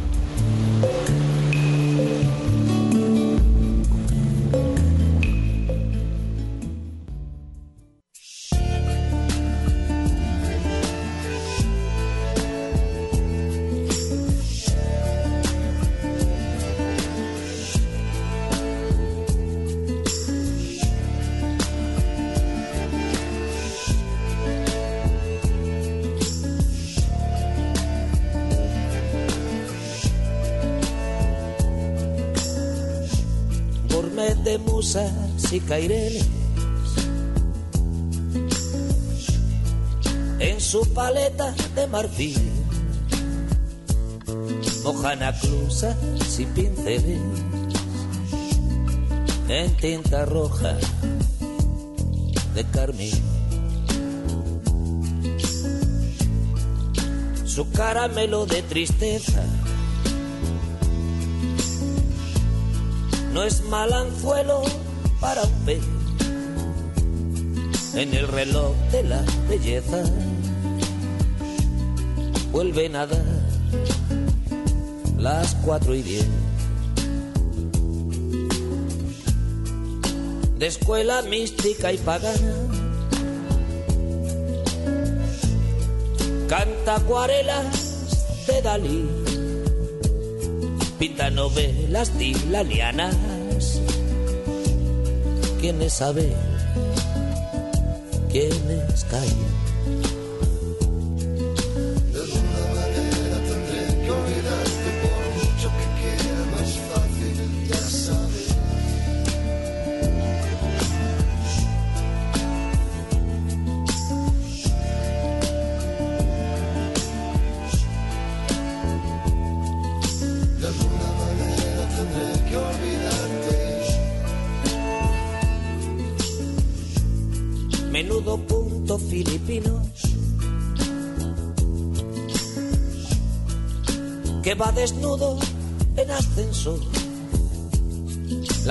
Y 35.55 35.61
caireles. 35.61 36.27
En 40.41 40.61
su 40.61 40.93
paleta 40.93 41.55
de 41.77 41.87
marfil, 41.87 42.43
mojana 44.83 45.33
cruzas 45.39 45.97
y 46.39 46.47
pinceles. 46.47 47.21
En 49.49 49.77
tinta 49.77 50.25
roja 50.25 50.77
de 52.55 52.65
carmín. 52.73 53.23
Su 57.45 57.71
caramelo 57.71 58.47
de 58.47 58.63
tristeza 58.63 59.45
no 63.33 63.45
es 63.45 63.63
mal 63.65 63.93
anzuelo 63.93 64.84
para 65.25 65.45
pez 65.65 65.81
en 67.95 68.13
el 68.13 68.29
reloj 68.29 68.77
de 68.93 69.03
la 69.05 69.25
belleza 69.49 70.03
vuelven 72.53 72.95
a 72.95 73.07
dar 73.07 73.25
las 75.17 75.55
cuatro 75.65 75.95
y 75.95 76.03
diez 76.03 76.27
de 80.59 80.67
escuela 80.67 81.23
mística 81.23 81.91
y 81.91 81.97
pagana 81.97 82.55
canta 86.49 86.97
acuarelas 86.97 88.47
de 88.47 88.61
Dalí 88.61 89.09
pinta 90.99 91.31
novelas 91.31 92.19
dilanianas. 92.19 93.34
¿Quiénes 95.65 95.95
saben? 95.95 96.31
¿Quiénes 98.31 99.05
callan? 99.11 99.54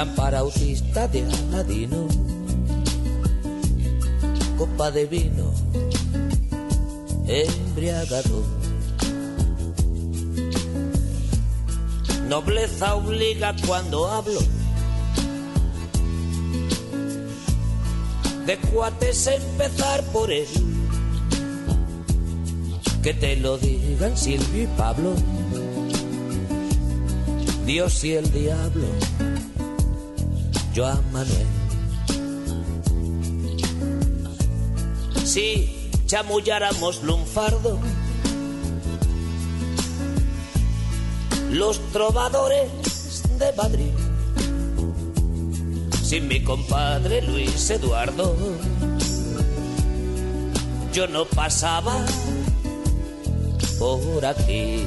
Lámpara 0.03 0.39
autista 0.39 1.07
de 1.07 1.23
Aladino, 1.23 2.09
copa 4.57 4.91
de 4.91 5.05
vino, 5.05 5.53
embriagador. 7.25 8.43
Nobleza 12.27 12.95
obliga 12.95 13.55
cuando 13.65 14.05
hablo 14.11 14.41
de 18.45 18.57
cuates 18.73 19.27
empezar 19.27 20.03
por 20.11 20.29
él. 20.33 20.47
Que 23.01 23.13
te 23.13 23.37
lo 23.37 23.57
digan 23.57 24.17
Silvio 24.17 24.63
y 24.63 24.67
Pablo, 24.75 25.13
Dios 27.65 28.03
y 28.03 28.15
el 28.15 28.29
diablo, 28.33 28.87
yo 30.73 30.85
a 30.85 31.01
Manuel. 31.11 31.63
si 35.33 35.89
chamulláramos 36.05 37.01
lunfardo. 37.03 37.79
Los 41.49 41.79
trovadores 41.91 42.69
de 43.39 43.53
Madrid, 43.53 43.93
sin 46.03 46.27
mi 46.27 46.43
compadre 46.43 47.21
Luis 47.23 47.69
Eduardo, 47.69 48.35
yo 50.93 51.07
no 51.07 51.25
pasaba 51.25 51.95
por 53.79 54.25
aquí. 54.25 54.85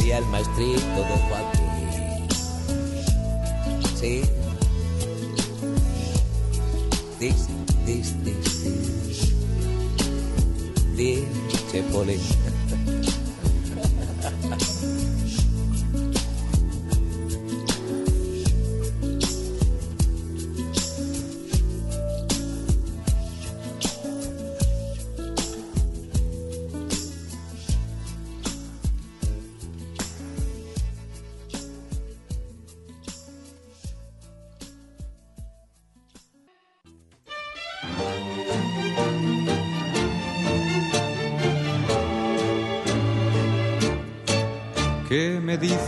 El 0.00 0.24
maestrito 0.26 0.80
de 0.80 1.16
Joaquín. 1.28 2.28
Sí. 3.94 4.22
Dis, 7.20 7.48
dis, 7.86 8.24
dis. 8.24 9.34
Dice 10.96 11.82
Poli. 11.92 12.18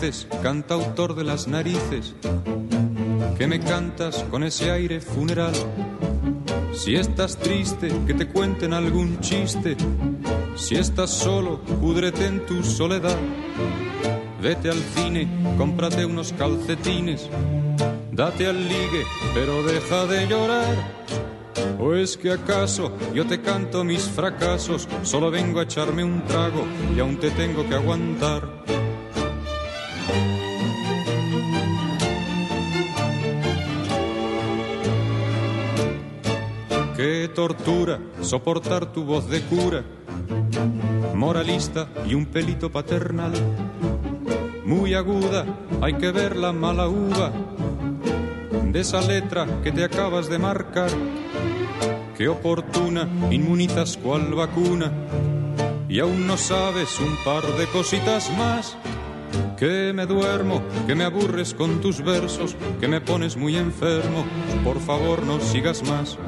Dices, 0.04 0.26
cantautor 0.42 1.14
de 1.14 1.24
las 1.24 1.48
narices? 1.48 2.14
¿Qué 3.38 3.46
me 3.46 3.60
cantas 3.60 4.24
con 4.30 4.44
ese 4.44 4.70
aire 4.70 5.00
funeral? 5.00 5.54
Si 6.72 6.94
estás 6.96 7.38
triste, 7.38 7.88
que 8.06 8.14
te 8.14 8.28
cuenten 8.28 8.72
algún 8.72 9.20
chiste. 9.20 9.76
Si 10.56 10.76
estás 10.76 11.10
solo, 11.10 11.60
púdrete 11.80 12.26
en 12.26 12.44
tu 12.44 12.62
soledad. 12.62 13.16
Vete 14.42 14.70
al 14.70 14.82
cine, 14.94 15.28
cómprate 15.56 16.04
unos 16.04 16.32
calcetines. 16.34 17.28
Date 18.12 18.46
al 18.46 18.62
ligue, 18.62 19.04
pero 19.34 19.62
deja 19.62 20.06
de 20.06 20.26
llorar. 20.26 20.74
¿O 21.80 21.94
es 21.94 22.16
que 22.16 22.30
acaso 22.30 22.92
yo 23.14 23.26
te 23.26 23.40
canto 23.40 23.84
mis 23.84 24.02
fracasos? 24.02 24.86
Solo 25.02 25.30
vengo 25.30 25.60
a 25.60 25.64
echarme 25.64 26.04
un 26.04 26.24
trago 26.24 26.64
y 26.94 27.00
aún 27.00 27.16
te 27.18 27.30
tengo 27.30 27.66
que 27.68 27.74
aguantar. 27.74 28.63
Tortura 37.34 38.00
soportar 38.22 38.92
tu 38.92 39.04
voz 39.04 39.28
de 39.28 39.42
cura, 39.42 39.82
moralista 41.14 41.88
y 42.06 42.14
un 42.14 42.26
pelito 42.26 42.70
paternal. 42.70 43.32
Muy 44.64 44.94
aguda, 44.94 45.44
hay 45.82 45.94
que 45.94 46.10
ver 46.10 46.36
la 46.36 46.52
mala 46.52 46.88
uva 46.88 47.32
de 48.74 48.80
esa 48.80 49.00
letra 49.02 49.46
que 49.62 49.72
te 49.72 49.84
acabas 49.84 50.28
de 50.28 50.38
marcar. 50.38 50.90
Qué 52.16 52.28
oportuna, 52.28 53.08
inmunizas 53.30 53.96
cual 53.96 54.34
vacuna. 54.34 54.92
Y 55.88 56.00
aún 56.00 56.26
no 56.26 56.36
sabes 56.36 56.98
un 56.98 57.16
par 57.24 57.44
de 57.56 57.66
cositas 57.66 58.30
más. 58.36 58.76
Que 59.56 59.92
me 59.92 60.06
duermo, 60.06 60.62
que 60.86 60.94
me 60.94 61.04
aburres 61.04 61.54
con 61.54 61.80
tus 61.80 62.02
versos, 62.02 62.56
que 62.80 62.88
me 62.88 63.00
pones 63.00 63.36
muy 63.36 63.56
enfermo. 63.56 64.24
Por 64.64 64.80
favor, 64.80 65.24
no 65.24 65.40
sigas 65.40 65.82
más. 65.88 66.18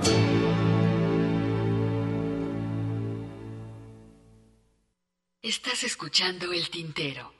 Escuchando 6.06 6.52
el 6.52 6.70
tintero. 6.70 7.32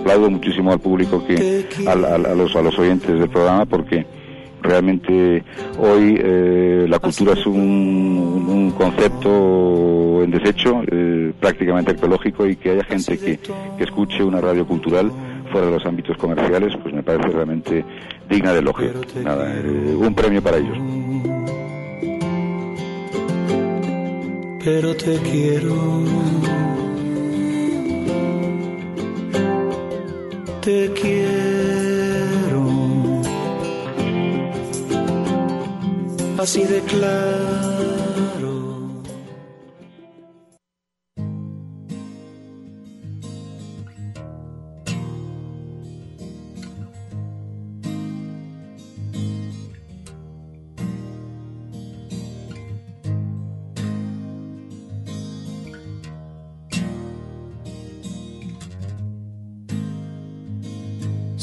aplaudo 0.00 0.30
muchísimo 0.30 0.72
al 0.72 0.80
público 0.80 1.24
que 1.26 1.66
al- 1.86 2.04
a, 2.04 2.18
los 2.34 2.54
a 2.56 2.62
los 2.62 2.78
oyentes 2.78 3.18
del 3.18 3.28
programa 3.28 3.64
porque 3.64 4.04
realmente 4.62 5.42
hoy 5.78 6.18
eh, 6.22 6.86
la 6.88 6.98
cultura 6.98 7.32
es 7.34 7.46
un, 7.46 7.54
un 8.48 8.70
concepto 8.72 10.22
en 10.22 10.30
desecho 10.30 10.82
eh, 10.90 11.32
prácticamente 11.38 11.92
arqueológico 11.92 12.46
y 12.46 12.56
que 12.56 12.70
haya 12.70 12.84
gente 12.84 13.18
que, 13.18 13.38
que 13.38 13.84
escuche 13.84 14.22
una 14.22 14.40
radio 14.40 14.66
cultural 14.66 15.10
fuera 15.50 15.66
de 15.66 15.72
los 15.72 15.84
ámbitos 15.86 16.16
comerciales 16.16 16.76
pues 16.82 16.94
me 16.94 17.02
parece 17.02 17.28
realmente 17.28 17.84
digna 18.28 18.52
de 18.52 18.58
elogio 18.60 18.92
nada 19.22 19.52
eh, 19.54 19.94
un 19.96 20.14
premio 20.14 20.42
para 20.42 20.56
ellos 20.58 20.78
pero 24.62 24.94
te 24.94 25.16
quiero. 25.20 26.04
Te 30.60 30.92
quiero. 30.92 32.62
Así 36.38 36.64
de 36.64 36.80
claro. 36.82 37.79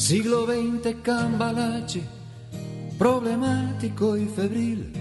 Siglo 0.07 0.45
XX 0.45 1.01
cambalache, 1.03 2.01
problemático 2.97 4.15
y 4.15 4.25
febril. 4.27 4.93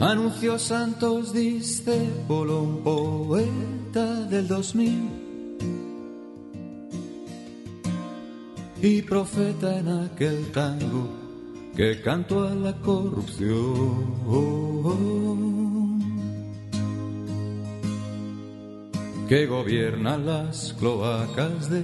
Anunció 0.00 0.58
Santos 0.58 1.34
Discépolo, 1.34 2.62
un 2.62 2.82
poeta 2.82 4.24
del 4.30 4.48
2000. 4.48 5.10
Y 8.80 9.02
profeta 9.02 9.80
en 9.80 9.88
aquel 9.88 10.50
tango 10.50 11.10
que 11.76 12.00
cantó 12.00 12.48
a 12.48 12.54
la 12.54 12.72
corrupción. 12.80 14.11
Que 19.28 19.46
gobierna 19.46 20.16
las 20.16 20.74
cloacas 20.78 21.70
de 21.70 21.82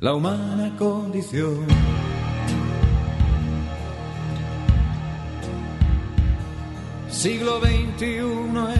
la 0.00 0.14
humana 0.14 0.74
condición. 0.78 1.66
Siglo 7.08 7.60
XXI, 7.60 8.06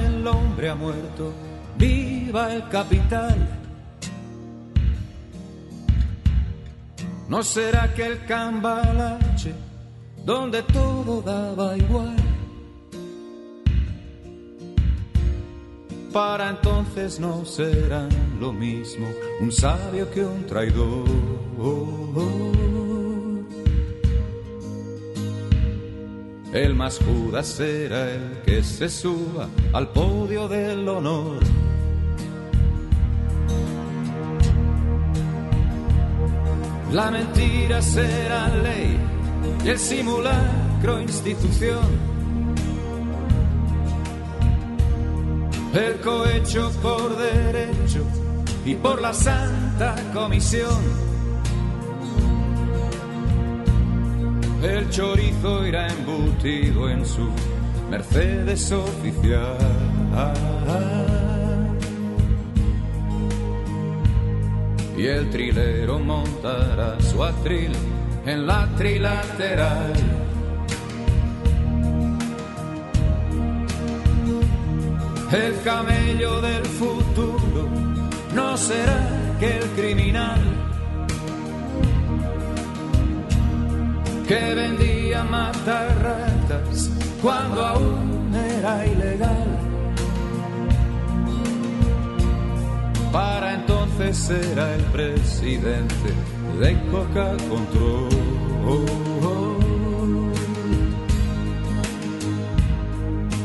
el 0.07 0.27
hombre 0.27 0.71
ha 0.71 0.75
muerto, 0.75 1.33
viva 1.77 2.55
el 2.55 2.69
capital. 2.69 3.37
¿No 7.29 7.43
será 7.43 7.93
que 7.95 8.07
el 8.07 8.25
cambalache, 8.25 9.53
donde 10.25 10.63
todo 10.63 11.23
daba 11.23 11.77
igual? 11.77 12.20
Para 16.12 16.51
entonces 16.51 17.20
no 17.20 17.45
serán 17.45 18.09
lo 18.41 18.53
mismo 18.53 19.07
un 19.41 19.53
sabio 19.53 20.11
que 20.11 20.24
un 20.24 20.45
traidor. 20.47 21.09
El 26.53 26.74
más 26.74 26.99
Judas 26.99 27.47
será 27.47 28.11
el 28.11 28.43
que 28.45 28.62
se 28.65 28.89
suba 28.89 29.49
al 29.73 29.89
podio 29.91 30.49
del 30.49 30.89
honor. 30.89 31.39
La 36.93 37.09
mentira 37.12 37.81
será 37.81 38.49
ley 38.49 38.99
y 39.65 39.69
el 39.69 39.78
simulacro 39.78 41.01
institución. 41.01 42.20
El 45.73 46.01
cohecho 46.01 46.71
por 46.83 47.17
derecho 47.17 48.05
y 48.65 48.75
por 48.75 49.01
la 49.01 49.15
santa 49.15 49.95
comisión. 50.13 51.11
El 54.63 54.91
chorizo 54.91 55.67
irá 55.67 55.89
embutido 55.89 56.91
en 56.91 57.07
su 57.07 57.31
Mercedes 57.89 58.73
oficial. 58.73 59.57
Y 64.99 65.07
el 65.07 65.31
trilero 65.31 65.99
montará 65.99 67.01
su 67.01 67.23
atril 67.23 67.73
en 68.27 68.47
la 68.47 68.69
trilateral. 68.77 70.10
El 75.32 75.62
camello 75.62 76.40
del 76.40 76.65
futuro 76.65 77.69
no 78.35 78.57
será 78.57 79.36
que 79.39 79.59
el 79.59 79.65
criminal 79.77 80.40
que 84.27 84.55
vendía 84.55 85.23
matar 85.23 85.89
ratas 86.02 86.90
cuando 87.23 87.65
aún 87.65 88.35
era 88.35 88.86
ilegal. 88.86 89.47
Para 93.12 93.55
entonces 93.55 94.16
será 94.16 94.74
el 94.74 94.82
presidente 94.85 96.12
de 96.61 96.77
Coca 96.90 97.36
Control. 97.48 99.40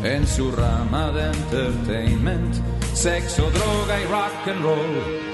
En 0.06 0.28
su 0.28 0.52
rama 0.52 1.10
de 1.14 1.26
entertainment, 1.26 2.54
sexo, 2.94 3.50
droga 3.50 4.00
y 4.00 4.06
rock 4.06 4.48
and 4.50 4.62
roll. 4.62 5.26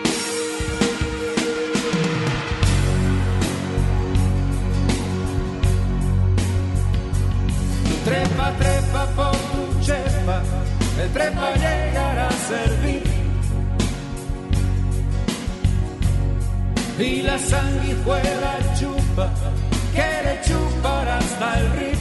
Trepa, 8.05 8.51
trepa 8.59 9.05
por 9.17 9.35
tu 9.51 9.81
chepa, 9.81 10.41
el 11.03 11.09
trepa 11.11 11.53
llegará 11.55 12.29
a 12.29 12.31
servir. 12.31 13.03
Y 16.97 17.21
la 17.23 17.37
sanguijuela 17.37 18.53
chupa, 18.79 19.33
que 19.93 20.09
le 20.23 21.09
hasta 21.11 21.59
el 21.59 21.71
río. 21.73 22.00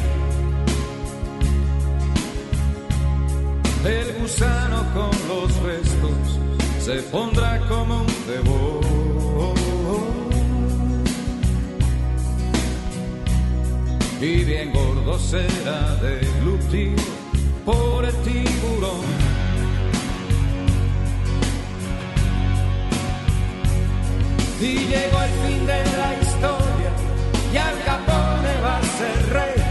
El 3.84 4.12
gusano 4.20 4.84
con 4.92 5.10
los 5.26 5.56
restos 5.62 6.38
se 6.84 7.02
pondrá 7.10 7.58
como 7.66 8.02
un 8.02 8.08
cebo. 8.08 8.80
Y 14.20 14.44
bien 14.44 14.70
gordo 14.72 15.18
será 15.18 15.96
deglutido 15.96 17.02
por 17.64 18.04
el 18.04 18.14
tiburón. 18.16 19.00
Y 24.60 24.74
llegó 24.76 25.22
el 25.22 25.30
fin 25.46 25.66
de 25.66 25.84
la 25.96 26.20
historia 26.20 26.92
y 27.50 27.56
Al 27.56 27.82
Capone 27.84 28.60
va 28.62 28.76
a 28.76 28.82
ser 28.82 29.32
rey. 29.32 29.69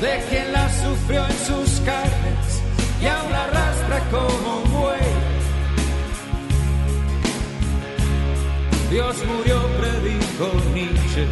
De 0.00 0.24
quien 0.28 0.52
la 0.52 0.68
sufrió 0.68 1.24
en 1.26 1.38
sus 1.46 1.80
carnes 1.80 2.62
y 3.00 3.06
aún 3.06 3.30
la 3.32 3.44
arrastra 3.44 4.00
como 4.10 4.58
un 4.58 4.72
buey. 4.72 5.00
Dios 8.90 9.16
murió, 9.26 9.60
predijo 9.78 10.52
Nietzsche, 10.74 11.26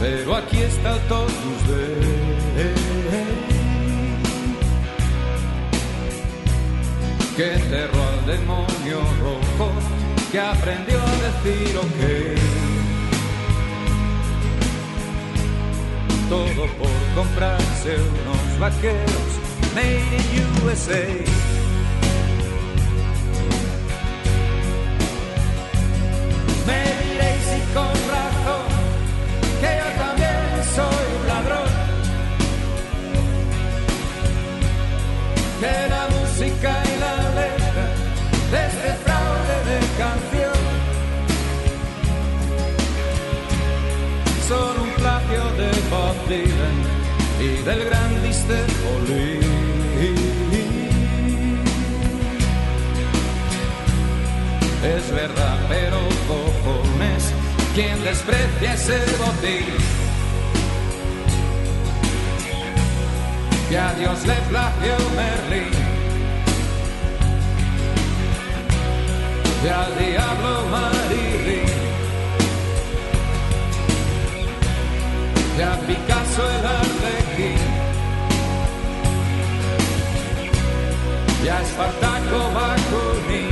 pero 0.00 0.36
aquí 0.36 0.58
está 0.58 0.94
el 0.94 1.00
totus 1.08 1.62
que 7.36 7.52
enterró 7.52 8.02
al 8.02 8.26
demonio 8.26 9.00
rojo, 9.20 9.70
que 10.32 10.40
aprendió 10.40 10.98
a 10.98 11.42
decir 11.44 11.76
ok. 11.76 12.56
todo 16.28 16.66
por 16.78 16.95
comprarse 17.16 17.96
unos 17.96 18.58
vaqueros 18.58 19.40
made 19.74 20.16
in 20.36 20.66
USA. 20.66 21.55
Es 54.84 55.10
verdad, 55.10 55.58
pero 55.68 55.98
cojones, 56.28 57.32
quien 57.74 58.04
desprecia 58.04 58.74
ese 58.74 58.98
botín. 59.18 59.66
Que 63.68 63.78
a 63.78 63.94
Dios 63.94 64.24
le 64.26 64.34
plagió 64.48 64.94
Merlín. 65.16 65.70
Y 69.64 69.68
al 69.68 69.98
diablo 69.98 70.66
Marilyn. 70.70 71.66
y 75.58 75.62
a 75.62 75.72
Picasso 75.86 76.50
el 76.50 76.66
Arlequín 76.66 77.65
y 81.46 81.48
a 81.48 81.62
Espartaco 81.62 82.38
Bakunin 82.54 83.50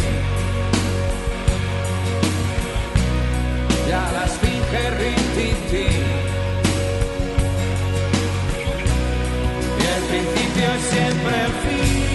y 3.87 3.93
a 3.93 4.13
la 4.15 4.25
Esfinge 4.25 4.85
y 9.79 9.85
el 9.95 10.03
principio 10.11 10.67
es 10.75 10.83
siempre 10.91 11.35
el 11.45 11.53
fin 11.63 12.14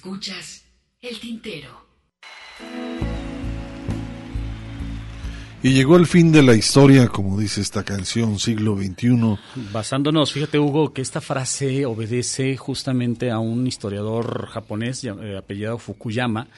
Escuchas 0.00 0.64
el 1.02 1.20
tintero. 1.20 1.68
Y 5.62 5.74
llegó 5.74 5.98
el 5.98 6.06
fin 6.06 6.32
de 6.32 6.42
la 6.42 6.54
historia, 6.54 7.08
como 7.08 7.38
dice 7.38 7.60
esta 7.60 7.84
canción, 7.84 8.38
siglo 8.38 8.78
XXI. 8.78 9.36
Basándonos, 9.70 10.32
fíjate 10.32 10.58
Hugo, 10.58 10.94
que 10.94 11.02
esta 11.02 11.20
frase 11.20 11.84
obedece 11.84 12.56
justamente 12.56 13.30
a 13.30 13.40
un 13.40 13.66
historiador 13.66 14.46
japonés 14.46 15.04
eh, 15.04 15.36
apellidado 15.36 15.76
Fukuyama, 15.76 16.48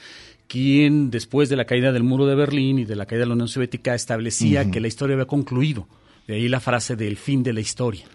quien 0.47 1.11
después 1.11 1.49
de 1.49 1.57
la 1.57 1.65
caída 1.65 1.91
del 1.91 2.03
muro 2.03 2.25
de 2.25 2.35
Berlín 2.35 2.79
y 2.79 2.85
de 2.85 2.95
la 2.95 3.05
caída 3.05 3.23
de 3.23 3.27
la 3.27 3.33
Unión 3.33 3.49
Soviética 3.49 3.93
establecía 3.93 4.71
que 4.71 4.79
la 4.79 4.87
historia 4.87 5.15
había 5.15 5.25
concluido. 5.25 5.85
De 6.27 6.35
ahí 6.35 6.47
la 6.47 6.61
frase 6.61 6.95
del 6.95 7.17
fin 7.17 7.43
de 7.43 7.51
la 7.51 7.59
historia. 7.59 8.05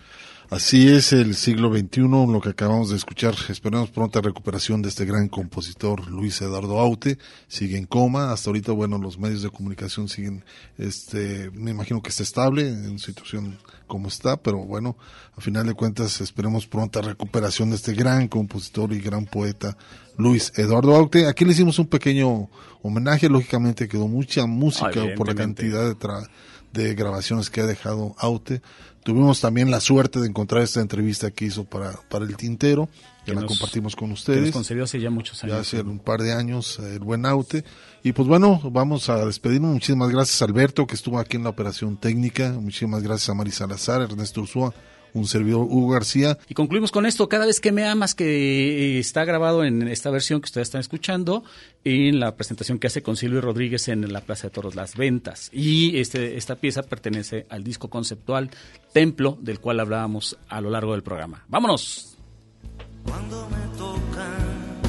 Así 0.51 0.89
es 0.89 1.13
el 1.13 1.35
siglo 1.35 1.71
XXI, 1.71 2.01
lo 2.09 2.41
que 2.41 2.49
acabamos 2.49 2.89
de 2.89 2.97
escuchar. 2.97 3.35
Esperemos 3.51 3.91
pronta 3.91 4.23
recuperación 4.23 4.81
de 4.81 4.89
este 4.89 5.05
gran 5.05 5.29
compositor 5.29 6.09
Luis 6.11 6.41
Eduardo 6.41 6.81
Aute. 6.81 7.19
Sigue 7.49 7.77
en 7.77 7.85
coma. 7.85 8.33
Hasta 8.33 8.49
ahorita, 8.49 8.73
bueno, 8.73 8.97
los 8.97 9.19
medios 9.19 9.43
de 9.43 9.51
comunicación 9.51 10.09
siguen, 10.09 10.43
este, 10.79 11.51
me 11.53 11.73
imagino 11.73 12.01
que 12.01 12.09
está 12.09 12.23
estable 12.23 12.67
en 12.67 12.99
situación 12.99 13.59
como 13.87 14.09
está, 14.09 14.39
pero 14.39 14.65
bueno, 14.65 14.97
a 15.37 15.43
final 15.43 15.67
de 15.67 15.75
cuentas 15.75 16.23
esperemos 16.23 16.67
pronta 16.67 17.03
recuperación 17.03 17.69
de 17.69 17.77
este 17.77 17.93
gran 17.93 18.27
compositor 18.29 18.95
y 18.95 19.01
gran 19.01 19.27
poeta 19.27 19.77
Luis 20.17 20.53
Eduardo 20.57 20.97
Aute. 20.97 21.27
Aquí 21.27 21.45
le 21.45 21.53
hicimos 21.53 21.79
un 21.79 21.89
pequeño 21.89 22.49
homenaje, 22.81 23.29
lógicamente 23.29 23.87
quedó 23.87 24.09
mucha 24.09 24.47
música 24.47 24.89
por 25.15 25.27
la 25.27 25.35
cantidad 25.35 25.85
de, 25.87 25.95
tra- 25.95 26.27
de 26.73 26.95
grabaciones 26.95 27.51
que 27.51 27.61
ha 27.61 27.67
dejado 27.67 28.15
Aute. 28.19 28.63
Tuvimos 29.09 29.41
también 29.41 29.71
la 29.71 29.81
suerte 29.81 30.21
de 30.21 30.27
encontrar 30.27 30.61
esta 30.63 30.83
entrevista 30.83 31.31
que 31.31 31.47
hizo 31.47 31.65
para, 31.65 31.93
para 32.11 32.27
el 32.27 32.37
Tintero, 32.37 32.91
que, 33.25 33.31
Que 33.31 33.35
la 33.35 33.41
nos- 33.41 33.49
compartimos 33.49 33.97
con 33.97 34.09
Que 34.09 34.11
nos 34.11 34.19
ustedes. 34.21 34.51
concedió 34.53 34.85
hace 34.85 35.01
ya 35.01 35.09
muchos 35.09 35.43
años. 35.43 35.55
Ya 35.57 35.61
hace 35.63 35.81
un 35.81 35.99
par 35.99 36.21
de 36.21 36.35
años, 36.35 36.79
el 36.79 36.99
buen 36.99 37.25
Aute. 37.25 37.65
Y 38.03 38.13
pues 38.13 38.29
bueno, 38.29 38.61
vamos 38.71 39.09
a 39.09 39.25
despedirnos. 39.25 39.73
Muchísimas 39.73 40.11
gracias 40.11 40.43
a 40.43 40.45
Alberto, 40.45 40.87
que 40.87 40.95
estuvo 40.95 41.19
aquí 41.19 41.39
en 41.39 41.45
la 41.45 41.49
operación 41.49 41.97
técnica. 41.97 42.53
Muchísimas 42.53 43.03
gracias 43.03 43.31
a 43.31 43.35
Mari 43.35 43.51
Salazar, 43.51 44.03
Ernesto 44.03 44.43
Ursúa, 44.43 44.75
un 45.15 45.27
servidor 45.27 45.63
Hugo 45.63 45.91
García. 45.91 46.39
Y 46.49 46.55
concluimos 46.55 46.93
con 46.93 47.07
esto, 47.07 47.29
cada 47.29 47.47
vez 47.47 47.61
que 47.61 47.73
me 47.73 47.87
amas, 47.87 48.15
que 48.15 48.97
eh, 48.97 48.99
está 48.99 49.25
grabado 49.25 49.65
en 49.65 49.89
esta 49.89 50.11
versión 50.11 50.41
que 50.41 50.47
ustedes 50.47 50.69
están 50.69 50.81
escuchando, 50.81 51.45
en 51.85 52.21
la 52.21 52.37
presentación 52.37 52.79
que 52.79 52.87
hace 52.87 53.03
con 53.03 53.17
Silvio 53.17 53.41
Rodríguez 53.41 53.89
en 53.89 54.13
la 54.13 54.21
Plaza 54.21 54.49
de 54.49 54.51
Toros 54.51 54.75
Las 54.75 54.97
Ventas. 54.97 55.51
Y 55.53 55.99
este, 55.99 56.37
esta 56.37 56.57
pieza 56.57 56.83
pertenece 56.83 57.47
al 57.49 57.65
disco 57.65 57.89
conceptual 57.89 58.51
Templo, 58.93 59.39
del 59.41 59.61
cual 59.61 59.81
hablábamos 59.81 60.39
a 60.49 60.61
lo 60.61 60.71
largo 60.71 60.93
del 60.93 61.03
programa. 61.03 61.45
¡Vámonos! 61.49 62.17
Cuando 63.05 63.49
me 63.49 63.79
tocan, 63.79 64.81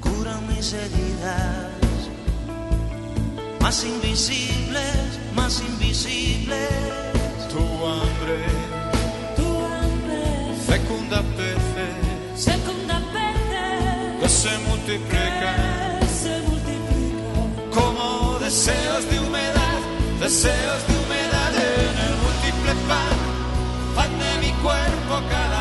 curan 0.00 0.48
mis 0.48 0.72
heridas, 0.72 1.70
más 3.60 3.84
invisibles, 3.86 5.20
más 5.34 5.62
invisibles. 5.62 7.11
Tu 7.52 7.58
hambre, 7.58 8.38
Tu 9.36 9.44
hambre, 9.44 10.22
fecunda 10.66 11.22
peces 11.36 12.40
segunda 12.48 12.96
que 14.18 14.22
vez 14.22 14.32
se 14.32 14.58
multiplican 14.68 16.00
que 16.00 16.06
se 16.06 16.34
multiplica. 16.48 17.74
como 17.74 18.38
deseos 18.38 19.02
de 19.10 19.18
humedad, 19.20 19.80
deseos 20.18 20.80
de 20.88 20.94
humedad 21.02 21.52
en 21.54 21.94
el 22.06 22.14
múltiple 22.24 22.72
pan, 22.88 23.16
pan 23.96 24.12
de 24.18 24.32
mi 24.46 24.52
cuerpo 24.64 25.14
cada 25.28 25.51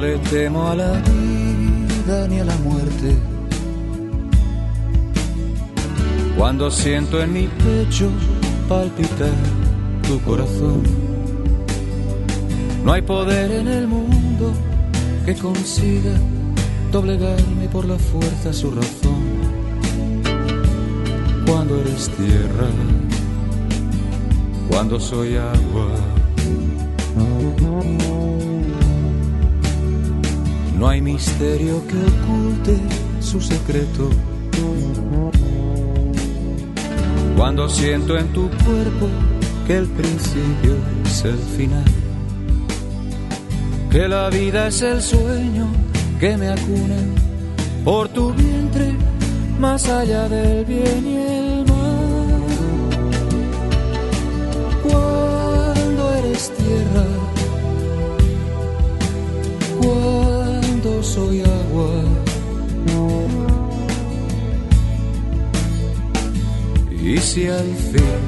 Le 0.00 0.16
temo 0.30 0.68
a 0.68 0.76
la 0.76 0.92
vida 0.92 2.28
ni 2.28 2.38
a 2.38 2.44
la 2.44 2.56
muerte. 2.58 3.16
Cuando 6.36 6.70
siento 6.70 7.20
en 7.20 7.32
mi 7.32 7.48
pecho 7.48 8.08
palpitar 8.68 9.34
tu 10.06 10.20
corazón, 10.20 10.82
no 12.84 12.92
hay 12.92 13.02
poder 13.02 13.50
en 13.50 13.66
el 13.66 13.88
mundo 13.88 14.52
que 15.26 15.34
consiga 15.34 16.12
doblegarme 16.92 17.68
por 17.72 17.84
la 17.84 17.98
fuerza 17.98 18.52
su 18.52 18.70
razón. 18.70 19.22
Cuando 21.44 21.80
eres 21.80 22.08
tierra, 22.10 22.68
cuando 24.70 25.00
soy 25.00 25.36
agua. 25.36 25.88
No 30.78 30.88
hay 30.88 31.00
misterio 31.00 31.82
que 31.88 31.96
oculte 31.96 32.78
su 33.20 33.40
secreto. 33.40 34.10
Cuando 37.36 37.68
siento 37.68 38.16
en 38.16 38.28
tu 38.32 38.48
cuerpo 38.48 39.08
que 39.66 39.76
el 39.76 39.88
principio 39.88 40.76
es 41.04 41.24
el 41.24 41.38
final, 41.56 41.84
que 43.90 44.06
la 44.06 44.30
vida 44.30 44.68
es 44.68 44.82
el 44.82 45.02
sueño 45.02 45.66
que 46.20 46.36
me 46.36 46.48
acuna 46.48 46.96
por 47.84 48.08
tu 48.10 48.32
vientre 48.32 48.94
más 49.58 49.88
allá 49.88 50.28
del 50.28 50.64
bien 50.64 51.06
y 51.06 51.16
el 51.16 51.64
mal. 51.66 52.42
Cuando 54.84 56.14
eres 56.14 56.52
tierra, 56.56 57.06
cuando 59.80 60.27
soy 61.02 61.40
agua. 61.40 61.90
Y 67.02 67.16
si 67.18 67.46
al 67.48 67.74
fin 67.90 68.20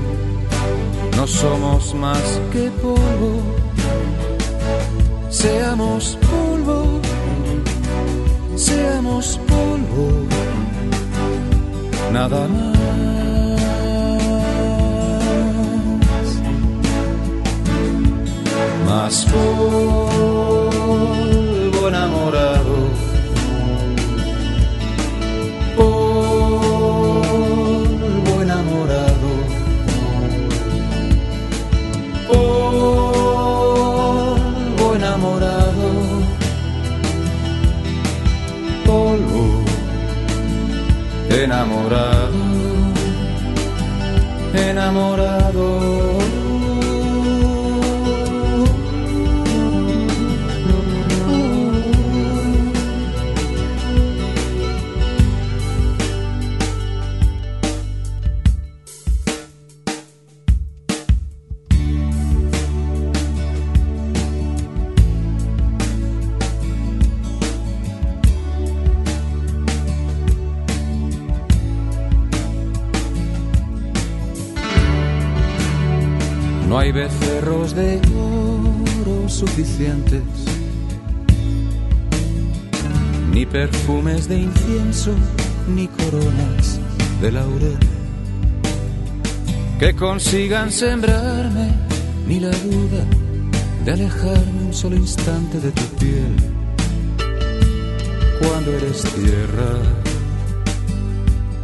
no 1.17 1.27
somos 1.27 1.95
más 1.95 2.41
que 2.53 2.71
polvo, 2.83 3.43
seamos 5.29 6.19
polvo, 6.29 7.01
seamos 8.57 9.39
polvo, 9.47 10.09
nada 12.13 12.49
más. 12.49 12.71
Más 18.87 19.25
polvo 19.27 20.11
enamorado. 21.91 22.77
Polvo 25.77 27.23
enamorado. 28.43 29.31
Polvo 32.29 33.27
enamorado. 34.95 35.89
Polvo 38.87 39.45
enamorado. 41.29 42.41
Enamorado. 44.55 46.00
Hay 76.91 76.93
becerros 76.93 77.75
de 77.77 78.01
oro 78.17 79.29
suficientes, 79.29 80.23
ni 83.33 83.47
perfumes 83.47 84.29
de 84.29 84.41
incienso, 84.41 85.13
ni 85.69 85.87
coronas 85.87 86.81
de 87.21 87.31
laurel. 87.31 87.79
que 89.79 89.95
consigan 89.95 90.71
sembrarme 90.71 91.69
ni 92.27 92.41
la 92.41 92.51
duda 92.51 93.05
de 93.85 93.93
alejarme 93.93 94.65
un 94.67 94.75
solo 94.75 94.97
instante 94.97 95.61
de 95.61 95.71
tu 95.71 95.85
piel. 95.99 96.37
Cuando 98.41 98.73
eres 98.73 99.03
tierra, 99.03 99.73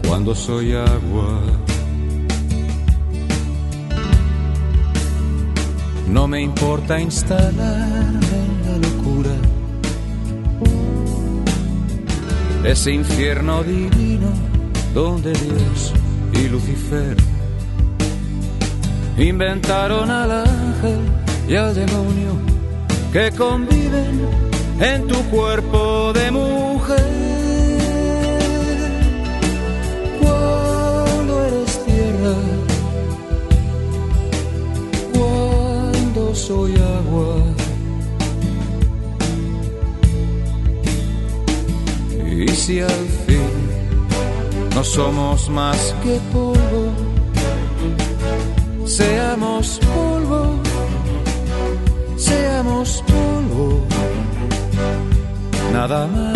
cuando 0.07 0.35
soy 0.35 0.73
agua. 0.73 1.65
No 6.08 6.28
me 6.28 6.40
importa 6.40 7.00
instalarme 7.00 8.36
en 8.44 8.62
la 8.64 8.88
locura, 8.88 9.30
ese 12.64 12.92
infierno 12.92 13.62
divino 13.62 14.28
donde 14.94 15.32
Dios 15.32 15.92
y 16.32 16.48
Lucifer 16.48 17.16
inventaron 19.18 20.10
al 20.10 20.30
ángel 20.30 20.98
y 21.48 21.54
al 21.54 21.74
demonio 21.74 22.32
que 23.12 23.30
conviven 23.32 24.20
en 24.80 25.06
tu 25.06 25.18
cuerpo 25.30 26.12
de 26.12 26.30
mujer. 26.30 27.45
Soy 36.47 36.74
agua. 36.77 37.35
Y 42.31 42.48
si 42.51 42.81
al 42.81 43.06
fin 43.27 43.51
no 44.74 44.85
somos 44.85 45.48
más 45.51 45.94
que 46.02 46.20
polvo, 46.32 46.82
seamos 48.85 49.81
polvo, 49.81 50.60
seamos 52.16 53.02
polvo, 53.09 53.82
nada 55.73 56.06
más. 56.06 56.35